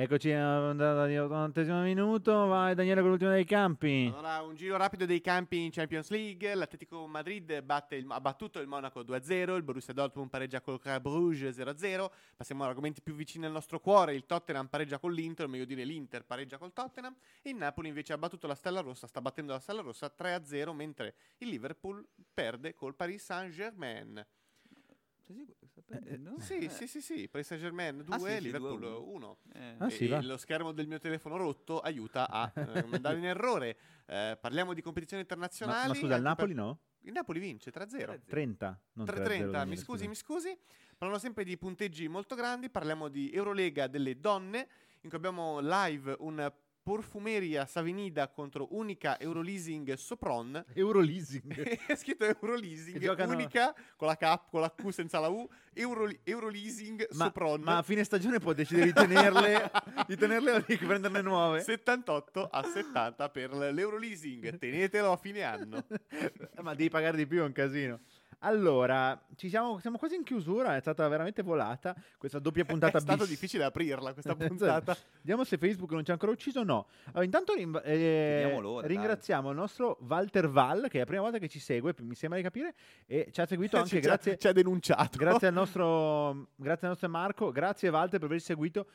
Eccoci 0.00 0.30
andata 0.30 1.06
di 1.06 1.18
80 1.18 1.82
minuto, 1.82 2.46
vai 2.46 2.72
Daniele 2.76 3.00
con 3.00 3.10
l'ultimo 3.10 3.32
dei 3.32 3.44
campi. 3.44 4.08
Allora, 4.14 4.42
un 4.42 4.54
giro 4.54 4.76
rapido 4.76 5.06
dei 5.06 5.20
campi 5.20 5.64
in 5.64 5.72
Champions 5.72 6.10
League. 6.10 6.54
L'Atletico 6.54 7.04
Madrid 7.08 7.50
il- 7.50 8.06
ha 8.08 8.20
battuto 8.20 8.60
il 8.60 8.68
Monaco 8.68 9.02
2-0. 9.02 9.56
Il 9.56 9.64
Borussia 9.64 9.92
Dortmund 9.92 10.30
pareggia 10.30 10.60
col 10.60 10.78
Bruges 11.00 11.52
0-0. 11.52 12.12
Passiamo 12.36 12.62
agli 12.62 12.68
argomenti 12.68 13.02
più 13.02 13.12
vicini 13.12 13.46
al 13.46 13.50
nostro 13.50 13.80
cuore. 13.80 14.14
Il 14.14 14.24
Tottenham 14.24 14.68
pareggia 14.68 15.00
con 15.00 15.12
l'Inter, 15.12 15.48
meglio 15.48 15.64
dire 15.64 15.82
l'Inter 15.82 16.24
pareggia 16.24 16.58
col 16.58 16.72
Tottenham. 16.72 17.16
Il 17.42 17.56
Napoli 17.56 17.88
invece 17.88 18.12
ha 18.12 18.18
battuto 18.18 18.46
la 18.46 18.54
Stella 18.54 18.78
Rossa, 18.82 19.08
sta 19.08 19.20
battendo 19.20 19.52
la 19.52 19.58
Stella 19.58 19.80
Rossa 19.82 20.08
3-0, 20.16 20.72
mentre 20.72 21.16
il 21.38 21.48
Liverpool 21.48 22.06
perde 22.32 22.72
col 22.72 22.94
Paris 22.94 23.24
Saint-Germain. 23.24 24.24
Sei 25.28 25.36
sicuro 25.36 25.56
che 25.60 25.66
sta 25.66 25.82
prendendo? 25.82 26.40
Sì, 26.40 26.56
Eh. 26.56 26.70
sì, 26.70 26.86
sì, 26.88 27.02
sì, 27.02 27.28
Paris 27.28 27.48
Saint-Germain 27.48 28.02
2, 28.02 28.14
Ah, 28.14 28.18
sì, 28.18 28.34
sì, 28.36 28.40
Liverpool 28.44 28.80
2-1. 28.80 29.12
1. 29.12 29.38
Eh. 29.52 29.74
Ah, 29.76 29.90
sì, 29.90 30.22
lo 30.22 30.38
schermo 30.38 30.72
del 30.72 30.86
mio 30.86 30.98
telefono 30.98 31.36
rotto 31.36 31.80
aiuta 31.80 32.30
a 32.30 32.50
eh, 32.54 32.82
mandare 32.86 33.18
in 33.18 33.26
errore. 33.26 33.76
Eh, 34.06 34.38
parliamo 34.40 34.72
di 34.72 34.80
competizioni 34.80 35.22
Ma, 35.22 35.28
internazionali. 35.28 35.88
ma 35.88 35.94
scusa, 35.94 36.16
il 36.16 36.22
Napoli 36.22 36.54
per- 36.54 36.64
no? 36.64 36.80
Il 37.00 37.12
Napoli 37.12 37.40
vince 37.40 37.70
3-0. 37.70 38.20
30, 38.26 38.80
non 38.94 39.04
3-0, 39.06 39.08
3-30, 39.12 39.50
Daniele, 39.50 39.64
mi 39.66 39.76
scusi, 39.76 40.08
mi 40.08 40.14
scusi. 40.14 40.58
Parlando 40.96 41.20
sempre 41.22 41.44
di 41.44 41.58
punteggi 41.58 42.08
molto 42.08 42.34
grandi, 42.34 42.70
parliamo 42.70 43.08
di 43.08 43.30
Eurolega 43.30 43.86
delle 43.86 44.18
donne, 44.18 44.66
in 45.02 45.10
cui 45.10 45.18
abbiamo 45.18 45.58
live 45.60 46.16
un 46.20 46.50
Porfumeria 46.88 47.66
Savinida 47.66 48.28
contro 48.28 48.68
Unica 48.70 49.20
Euroleasing 49.20 49.92
Sopron. 49.92 50.64
Euroleasing. 50.72 51.52
È 51.86 51.94
scritto 51.94 52.24
Euroleasing, 52.24 52.98
giocano- 52.98 53.34
Unica 53.34 53.74
con 53.94 54.08
la 54.08 54.16
K, 54.16 54.48
con 54.48 54.62
la 54.62 54.72
Q 54.74 54.88
senza 54.88 55.20
la 55.20 55.28
U, 55.28 55.46
Euro, 55.74 56.08
Euroleasing 56.24 57.08
ma, 57.12 57.24
Sopron. 57.26 57.60
ma 57.60 57.76
a 57.76 57.82
fine 57.82 58.04
stagione 58.04 58.38
può 58.38 58.54
decidere 58.54 58.86
di 58.86 58.92
tenerle, 58.94 59.70
di 60.06 60.16
tenerle 60.16 60.50
o 60.52 60.64
di 60.66 60.78
prenderne 60.78 61.20
nuove? 61.20 61.60
78 61.60 62.48
a 62.50 62.62
70 62.62 63.28
per 63.28 63.52
l'Euroleasing, 63.52 64.56
tenetelo 64.56 65.12
a 65.12 65.16
fine 65.18 65.42
anno. 65.42 65.84
ma 66.62 66.72
devi 66.72 66.88
pagare 66.88 67.18
di 67.18 67.26
più, 67.26 67.40
è 67.40 67.44
un 67.44 67.52
casino. 67.52 68.00
Allora, 68.40 69.20
ci 69.34 69.48
siamo, 69.48 69.80
siamo 69.80 69.98
quasi 69.98 70.14
in 70.14 70.22
chiusura, 70.22 70.76
è 70.76 70.80
stata 70.80 71.06
veramente 71.08 71.42
volata 71.42 71.94
questa 72.16 72.38
doppia 72.38 72.64
puntata 72.66 72.98
È 72.98 73.00
stato 73.00 73.18
bis. 73.20 73.28
difficile 73.30 73.64
aprirla 73.64 74.12
questa 74.12 74.34
puntata. 74.36 74.96
Vediamo 75.16 75.42
se 75.44 75.58
Facebook 75.58 75.90
non 75.90 76.04
ci 76.04 76.10
ha 76.10 76.12
ancora 76.14 76.30
ucciso 76.32 76.60
o 76.60 76.64
no. 76.64 76.86
Allora, 77.06 77.24
intanto 77.24 77.54
rim- 77.54 77.80
eh, 77.84 78.56
l'ora, 78.60 78.86
dai. 78.86 78.96
ringraziamo 78.96 79.50
il 79.50 79.56
nostro 79.56 79.98
Walter 80.06 80.48
Val, 80.48 80.86
che 80.88 80.96
è 80.96 81.00
la 81.00 81.06
prima 81.06 81.22
volta 81.22 81.38
che 81.38 81.48
ci 81.48 81.58
segue, 81.58 81.94
mi 82.00 82.14
sembra 82.14 82.38
di 82.38 82.44
capire, 82.44 82.74
e 83.06 83.28
ci 83.32 83.40
ha 83.40 83.46
seguito 83.46 83.76
anche 83.78 83.88
Ci- 83.88 84.00
grazie, 84.00 84.38
ci 84.38 84.46
ha 84.46 84.52
denunciato. 84.52 85.18
grazie, 85.18 85.48
al 85.48 85.54
nostro, 85.54 86.50
grazie 86.54 86.86
al 86.86 86.92
nostro 86.92 87.08
Marco, 87.08 87.50
grazie 87.50 87.88
Walter 87.88 88.18
per 88.20 88.28
aver 88.28 88.40
seguito. 88.40 88.86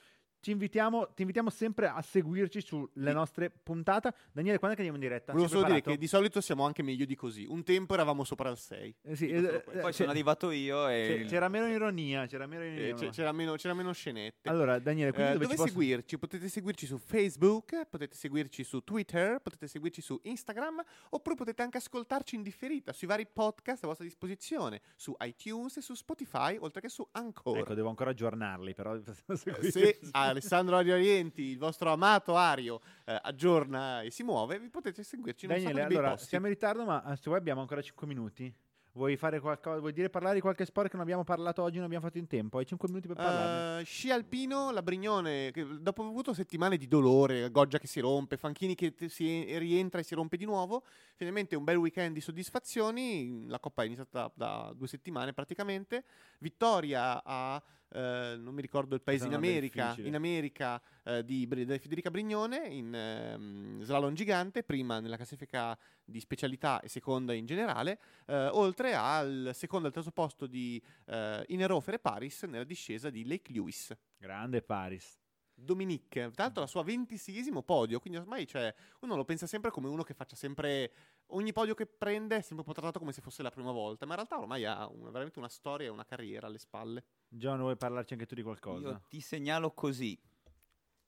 Ci 0.43 0.51
invitiamo, 0.51 1.13
ti 1.13 1.21
invitiamo 1.21 1.49
sempre 1.49 1.87
a 1.87 2.01
seguirci 2.01 2.59
sulle 2.59 3.13
nostre 3.13 3.49
puntate. 3.49 4.13
Daniele, 4.33 4.57
quando 4.59 4.75
è 4.75 4.77
che 4.77 4.85
andiamo 4.85 5.01
in 5.01 5.09
diretta? 5.09 5.31
Volevo 5.31 5.47
solo 5.49 5.63
dire 5.67 5.79
che 5.79 5.97
di 5.97 6.05
solito 6.05 6.41
siamo 6.41 6.65
anche 6.65 6.83
meglio 6.83 7.05
di 7.05 7.15
così. 7.15 7.45
Un 7.47 7.63
tempo 7.63 7.93
eravamo 7.93 8.25
sopra 8.25 8.49
il 8.49 8.57
6. 8.57 8.95
Eh 9.03 9.15
sì, 9.15 9.29
eh, 9.29 9.63
eh. 9.71 9.79
Poi 9.79 9.93
sono 9.93 10.09
arrivato 10.09 10.51
io 10.51 10.89
e... 10.89 11.23
c'era 11.29 11.47
meno 11.47 11.67
ironia, 11.69 12.25
c'era 12.25 12.45
meno 12.45 12.65
ironia. 12.65 12.87
Eh, 12.89 12.93
c'è- 12.93 13.09
c'era, 13.11 13.31
meno, 13.31 13.55
c'era 13.55 13.73
meno 13.73 13.93
scenette. 13.93 14.49
Allora, 14.49 14.79
Daniele, 14.79 15.13
quindi 15.13 15.29
Eh, 15.31 15.33
dove, 15.35 15.45
dove 15.45 15.55
ci 15.55 15.61
posso- 15.61 15.71
seguirci? 15.79 16.17
Potete 16.19 16.49
seguirci 16.49 16.85
su 16.87 16.97
Facebook, 16.97 17.85
potete 17.89 18.13
seguirci 18.17 18.63
su 18.65 18.83
Twitter, 18.83 19.39
potete 19.39 19.67
seguirci 19.69 20.01
su 20.01 20.19
Instagram, 20.23 20.83
oppure 21.11 21.35
potete 21.35 21.61
anche 21.61 21.77
ascoltarci 21.77 22.35
in 22.35 22.43
differita 22.43 22.91
sui 22.91 23.07
vari 23.07 23.25
podcast 23.31 23.85
a 23.85 23.87
vostra 23.87 24.03
disposizione, 24.05 24.81
su 24.97 25.15
iTunes 25.21 25.77
e 25.77 25.81
su 25.81 25.93
Spotify, 25.93 26.57
oltre 26.59 26.81
che 26.81 26.89
su 26.89 27.07
Anchor. 27.11 27.59
Ecco, 27.59 27.73
devo 27.75 27.87
ancora 27.87 28.09
aggiornarli, 28.09 28.73
però. 28.73 28.91
Eh, 29.63 29.71
Se 29.71 29.99
Alessandro 30.33 30.75
Ario 30.75 30.95
Orienti, 30.95 31.43
il 31.43 31.57
vostro 31.57 31.91
amato 31.91 32.35
Ario, 32.35 32.81
eh, 33.05 33.17
aggiorna 33.21 34.01
e 34.01 34.11
si 34.11 34.23
muove, 34.23 34.59
vi 34.59 34.69
potete 34.69 35.03
seguirci 35.03 35.45
in 35.45 35.51
un 35.51 35.57
Daniele, 35.57 35.83
allora, 35.83 36.09
posti. 36.11 36.27
siamo 36.27 36.47
in 36.47 36.53
ritardo, 36.53 36.83
ma 36.83 37.11
eh, 37.11 37.15
se 37.15 37.23
vuoi 37.25 37.37
abbiamo 37.37 37.61
ancora 37.61 37.81
5 37.81 38.07
minuti. 38.07 38.53
Vuoi 38.95 39.17
fare 39.17 39.39
qualcosa? 39.39 39.79
Vuoi 39.79 39.91
dire 39.91 40.11
parlare 40.11 40.35
di 40.35 40.41
qualche 40.41 40.65
sport 40.65 40.87
che 40.87 40.95
non 40.95 41.01
abbiamo 41.03 41.23
parlato 41.23 41.63
oggi, 41.63 41.77
non 41.77 41.85
abbiamo 41.85 42.05
fatto 42.05 42.19
in 42.19 42.27
tempo? 42.27 42.59
Hai 42.59 42.65
5 42.67 42.87
minuti 42.89 43.07
per 43.07 43.15
parlarne. 43.15 43.81
Eh, 43.81 43.85
sci 43.85 44.11
alpino, 44.11 44.69
la 44.69 44.83
Brignone, 44.83 45.49
che 45.49 45.65
dopo 45.79 46.01
aver 46.01 46.13
avuto 46.13 46.31
settimane 46.33 46.77
di 46.77 46.87
dolore, 46.87 47.49
Goggia 47.49 47.79
che 47.79 47.87
si 47.87 47.99
rompe, 47.99 48.37
Fanchini 48.37 48.75
che 48.75 48.93
si 49.07 49.57
rientra 49.57 49.99
e 49.99 50.03
si 50.03 50.13
rompe 50.13 50.37
di 50.37 50.45
nuovo, 50.45 50.83
finalmente 51.15 51.55
un 51.55 51.63
bel 51.63 51.77
weekend 51.77 52.13
di 52.13 52.21
soddisfazioni, 52.21 53.47
la 53.47 53.59
Coppa 53.59 53.81
è 53.81 53.87
iniziata 53.87 54.31
da, 54.31 54.31
da 54.35 54.73
due 54.75 54.87
settimane 54.87 55.33
praticamente, 55.33 56.03
vittoria 56.37 57.23
a, 57.23 57.63
eh, 57.93 58.35
non 58.37 58.53
mi 58.53 58.61
ricordo 58.61 58.95
il 58.95 59.01
paese 59.01 59.27
in 59.27 59.33
America, 59.33 59.95
in 59.99 60.15
America 60.15 60.81
eh, 61.03 61.23
di, 61.23 61.47
di 61.47 61.79
Federica 61.79 62.09
Brignone 62.09 62.67
in 62.67 62.93
ehm, 62.93 63.81
slalom 63.83 64.13
gigante, 64.13 64.63
prima 64.63 64.99
nella 64.99 65.15
classifica 65.15 65.77
di 66.03 66.19
specialità 66.19 66.81
e 66.81 66.89
seconda 66.89 67.33
in 67.33 67.45
generale, 67.45 67.99
eh, 68.25 68.47
oltre 68.47 68.95
al 68.95 69.51
secondo 69.53 69.85
e 69.85 69.89
al 69.89 69.93
terzo 69.93 70.11
posto 70.11 70.47
di 70.47 70.81
eh, 71.05 71.43
Inerofer 71.47 71.95
e 71.95 71.99
Paris 71.99 72.43
nella 72.43 72.63
discesa 72.63 73.09
di 73.09 73.25
Lake 73.27 73.51
Lewis. 73.53 73.95
Grande 74.17 74.61
Paris. 74.61 75.22
Dominique, 75.63 76.31
tra 76.31 76.43
l'altro 76.43 76.61
la 76.61 76.67
sua 76.67 76.83
ventiseiesimo 76.83 77.61
podio, 77.63 77.99
quindi 77.99 78.19
ormai 78.19 78.45
cioè, 78.47 78.73
uno 79.01 79.15
lo 79.15 79.23
pensa 79.25 79.47
sempre 79.47 79.71
come 79.71 79.87
uno 79.87 80.03
che 80.03 80.13
faccia 80.13 80.35
sempre 80.35 80.91
ogni 81.27 81.51
podio 81.53 81.73
che 81.73 81.85
prende 81.85 82.35
è 82.37 82.41
sempre 82.41 82.59
un 82.59 82.63
po' 82.65 82.73
trattato 82.73 82.99
come 82.99 83.11
se 83.13 83.21
fosse 83.21 83.41
la 83.41 83.49
prima 83.49 83.71
volta, 83.71 84.05
ma 84.05 84.11
in 84.11 84.17
realtà 84.17 84.37
ormai 84.39 84.65
ha 84.65 84.87
una- 84.87 85.09
veramente 85.09 85.39
una 85.39 85.49
storia 85.49 85.87
e 85.87 85.89
una 85.89 86.05
carriera 86.05 86.47
alle 86.47 86.59
spalle. 86.59 87.03
John, 87.27 87.59
vuoi 87.59 87.75
parlarci 87.77 88.13
anche 88.13 88.25
tu 88.25 88.35
di 88.35 88.43
qualcosa? 88.43 88.87
Io 88.89 89.01
ti 89.07 89.21
segnalo 89.21 89.71
così. 89.71 90.19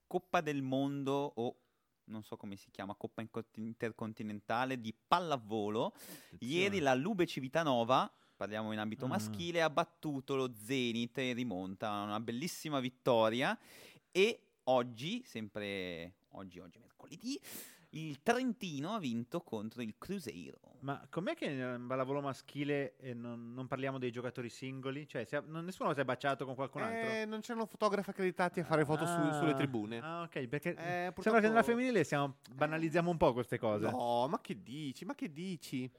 Coppa 0.08 0.42
del 0.42 0.62
mondo 0.62 1.34
o 1.36 1.60
non 2.06 2.22
so 2.24 2.38
come 2.38 2.56
si 2.56 2.70
chiama, 2.70 2.94
Coppa 2.96 3.24
intercontinentale 3.56 4.80
di 4.80 4.94
pallavolo. 4.94 5.94
Ieri 6.40 6.80
la 6.80 6.94
Lube 6.94 7.26
Civitanova, 7.26 8.12
parliamo 8.36 8.72
in 8.72 8.80
ambito 8.80 9.06
Ah. 9.06 9.10
maschile, 9.10 9.62
ha 9.62 9.70
battuto 9.70 10.36
lo 10.36 10.54
Zenit 10.54 11.18
in 11.18 11.34
rimonta, 11.34 12.02
una 12.02 12.20
bellissima 12.20 12.80
vittoria 12.80 13.58
e 14.12 14.45
oggi, 14.66 15.24
sempre 15.26 16.14
oggi, 16.32 16.60
oggi 16.60 16.80
mercoledì, 16.80 17.40
il 17.92 18.22
Trentino 18.22 18.94
ha 18.94 19.00
vinto 19.00 19.42
contro 19.42 19.82
il 19.82 19.96
Cruzeiro. 19.98 20.60
Ma 20.80 21.08
com'è 21.10 21.34
che 21.34 21.46
in 21.46 21.86
pallavolo 21.88 22.20
maschile 22.22 22.96
eh, 22.98 23.14
non, 23.14 23.54
non 23.54 23.68
parliamo 23.68 23.98
dei 23.98 24.12
giocatori 24.12 24.50
singoli? 24.50 25.08
Cioè, 25.08 25.26
è- 25.26 25.42
non- 25.46 25.64
nessuno 25.66 25.94
si 25.94 26.02
è 26.02 26.04
baciato 26.04 26.46
con 26.46 26.56
qualcun 26.56 26.82
altro? 26.84 27.10
Eh, 27.10 27.26
non 27.26 27.40
c'erano 27.40 27.66
fotografi 27.66 28.10
accreditati 28.10 28.60
a 28.60 28.66
fare 28.66 28.84
foto 28.86 29.06
su- 29.06 29.14
Ah, 29.14 29.34
sulle 29.40 29.54
tribune. 29.56 30.00
Ah, 30.00 30.22
ok, 30.24 30.48
perché 30.48 30.72
Eh, 30.72 30.76
sembra 30.76 31.12
purtroppo- 31.14 31.40
che 31.40 31.48
nella 31.48 31.64
femminile 31.64 32.04
siamo, 32.04 32.38
banalizziamo 32.54 33.10
un 33.10 33.18
po' 33.18 33.34
queste 33.34 33.58
cose. 33.58 33.90
No, 33.90 34.28
ma 34.28 34.42
che 34.42 34.62
dici? 34.62 35.06
Ma 35.06 35.16
che 35.16 35.32
dici? 35.32 35.90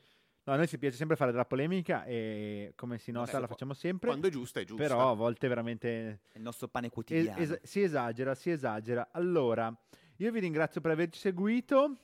No, 0.47 0.53
a 0.53 0.57
noi 0.57 0.69
ci 0.69 0.79
piace 0.79 0.97
sempre 0.97 1.17
fare 1.17 1.33
della 1.33 1.45
polemica 1.45 2.05
e 2.05 2.73
come 2.77 2.99
si 2.99 3.11
nota 3.11 3.33
Vabbè, 3.33 3.41
la 3.41 3.47
facciamo 3.49 3.75
sempre. 3.75 4.09
Quando 4.09 4.29
è 4.29 4.31
giusta 4.31 4.61
è 4.61 4.65
giusta. 4.65 4.81
Però 4.81 5.11
a 5.11 5.15
volte 5.15 5.49
veramente 5.49 6.21
È 6.31 6.37
il 6.37 6.43
nostro 6.43 6.69
pane 6.69 6.87
es- 6.87 6.93
quotidiano. 6.93 7.41
es- 7.41 7.61
si 7.65 7.83
esagera, 7.83 8.33
si 8.37 8.51
esagera. 8.51 9.09
Allora, 9.11 9.77
io 10.19 10.31
vi 10.31 10.39
ringrazio 10.39 10.81
per 10.81 10.93
averci 10.93 11.19
seguito. 11.19 11.97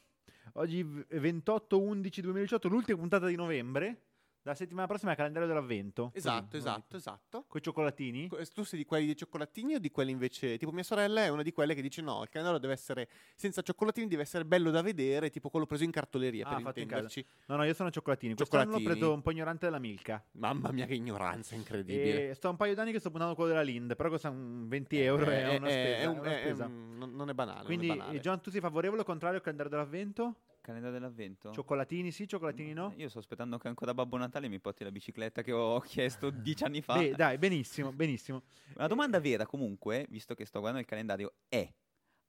Oggi 0.55 0.82
v- 0.82 1.07
28-11-2018, 1.09 2.68
l'ultima 2.68 2.99
puntata 2.99 3.26
di 3.26 3.36
novembre. 3.36 4.01
La 4.45 4.55
settimana 4.57 4.88
prossima 4.88 5.11
è 5.11 5.12
il 5.12 5.18
calendario 5.18 5.47
dell'avvento. 5.49 6.11
Esatto, 6.14 6.57
esatto, 6.57 6.97
esatto. 6.97 7.45
Con 7.47 7.61
i 7.61 7.62
cioccolatini? 7.62 8.26
Que- 8.26 8.45
Tu 8.47 8.64
sei 8.64 8.80
di 8.80 8.84
quelli 8.84 9.07
dei 9.07 9.16
cioccolatini 9.16 9.74
o 9.76 9.78
di 9.78 9.90
quelli 9.93 10.11
invece? 10.11 10.59
Tipo 10.59 10.72
mia 10.72 10.82
sorella 10.82 11.22
è 11.22 11.28
una 11.28 11.43
di 11.43 11.53
quelle 11.53 11.74
che 11.76 11.80
dice 11.82 12.03
no, 12.03 12.22
il 12.22 12.28
calendario 12.28 12.59
deve 12.59 12.72
essere 12.72 13.09
senza 13.36 13.62
cioccolatini, 13.62 14.09
deve 14.09 14.22
essere 14.22 14.45
bello 14.45 14.72
da 14.72 14.82
vedere, 14.82 15.30
tipo 15.30 15.49
quello 15.49 15.64
preso 15.64 15.84
in 15.84 15.93
cartoleria 15.93 16.45
Ah, 16.47 16.55
per 16.55 16.62
fatto 16.62 16.78
in 16.80 16.84
intenderci. 16.86 17.24
No, 17.47 17.55
no, 17.57 17.62
io 17.64 17.72
sono 17.74 17.90
cioccolatini. 17.93 18.34
Quest'anno 18.34 18.64
l'ho 18.64 18.70
Cioccolatini. 18.70 18.99
preso 18.99 19.14
un 19.14 19.22
po' 19.22 19.30
ignorante 19.30 19.66
della 19.66 19.78
Milka. 19.78 20.24
Mamma 20.32 20.72
mia 20.72 20.86
che 20.86 20.95
ignoranza 20.95 21.55
incredibile. 21.55 22.30
E 22.30 22.34
sto 22.34 22.51
un 22.51 22.57
paio 22.57 22.74
d'anni 22.74 22.90
che 22.90 22.99
sto 22.99 23.11
puntando 23.11 23.34
quello 23.36 23.51
della 23.51 23.62
Lind, 23.62 23.95
però 23.95 24.09
costa 24.09 24.28
un 24.28 24.66
20 24.66 24.99
euro 25.01 25.24
è 25.26 25.57
una 25.57 25.68
spesa. 25.68 25.97
è 25.99 26.05
un- 26.07 26.16
è 26.16 26.18
una 26.18 26.34
è- 26.36 26.40
spesa. 26.40 26.66
un- 26.66 26.97
non 26.99 27.14
non 27.14 27.28
è 27.28 27.34
banale. 27.34 27.64
Quindi, 27.64 27.86
non 27.86 27.97
è 27.97 27.99
banale. 28.01 28.18
eh, 28.18 28.20
John, 28.20 28.40
tu 28.40 28.51
sei 28.51 28.61
favorevole 28.61 29.03
o 29.03 29.05
contrario 29.05 29.36
al 29.36 29.43
calendario 29.43 29.70
dell'avvento? 29.70 30.34
Calendario 30.62 30.96
dell'avvento? 30.96 31.50
Cioccolatini 31.50 32.12
sì, 32.12 32.26
cioccolatini 32.28 32.72
no? 32.72 32.94
Io 32.96 33.08
sto 33.08 33.18
aspettando 33.18 33.58
che 33.58 33.66
ancora 33.66 33.92
Babbo 33.92 34.16
Natale 34.16 34.48
mi 34.48 34.60
porti 34.60 34.84
la 34.84 34.92
bicicletta 34.92 35.42
che 35.42 35.50
ho 35.50 35.80
chiesto 35.80 36.30
dieci 36.30 36.62
anni 36.62 36.80
fa. 36.80 36.94
Beh, 36.94 37.14
dai, 37.16 37.36
benissimo, 37.36 37.92
benissimo. 37.92 38.42
La 38.74 38.86
domanda 38.86 39.18
vera 39.18 39.44
comunque, 39.44 40.06
visto 40.08 40.34
che 40.34 40.46
sto 40.46 40.60
guardando 40.60 40.84
il 40.84 40.88
calendario, 40.88 41.34
è 41.48 41.68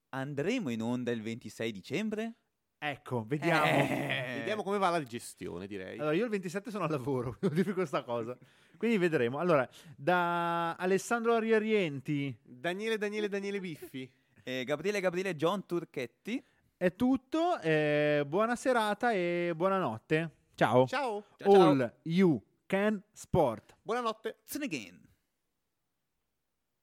andremo 0.09 0.69
in 0.69 0.81
onda 0.81 1.11
il 1.11 1.21
26 1.21 1.71
dicembre? 1.71 2.33
Ecco, 2.79 3.23
vediamo. 3.25 3.65
Eh. 3.65 4.33
Vediamo 4.39 4.63
come 4.63 4.79
va 4.79 4.89
la 4.89 5.03
gestione, 5.03 5.67
direi. 5.67 5.99
Allora, 5.99 6.15
io 6.15 6.23
il 6.23 6.29
27 6.31 6.71
sono 6.71 6.85
al 6.85 6.89
lavoro, 6.89 7.37
devo 7.39 7.53
dirvi 7.53 7.71
questa 7.71 8.03
cosa. 8.03 8.35
Quindi 8.77 8.97
vedremo. 8.97 9.37
Allora, 9.37 9.69
da 9.95 10.73
Alessandro 10.73 11.33
Ariarienti 11.35 12.35
Daniele, 12.41 12.97
Daniele, 12.97 13.29
Daniele 13.29 13.59
Biffi. 13.59 14.11
Eh, 14.43 14.63
Gabriele 14.65 14.99
Gabriele 14.99 15.35
John 15.35 15.65
Turchetti. 15.65 16.43
È 16.77 16.95
tutto. 16.95 17.59
eh, 17.59 18.23
buona 18.27 18.55
serata 18.55 19.11
e 19.11 19.53
buonanotte. 19.55 20.29
Ciao. 20.55 20.85
Ciao. 20.87 21.23
Ciao, 21.37 21.51
ciao. 21.51 21.61
All 21.69 21.93
you 22.03 22.41
can 22.65 23.01
sport. 23.11 23.75
Buonanotte. 23.81 24.37
Again. 24.61 25.02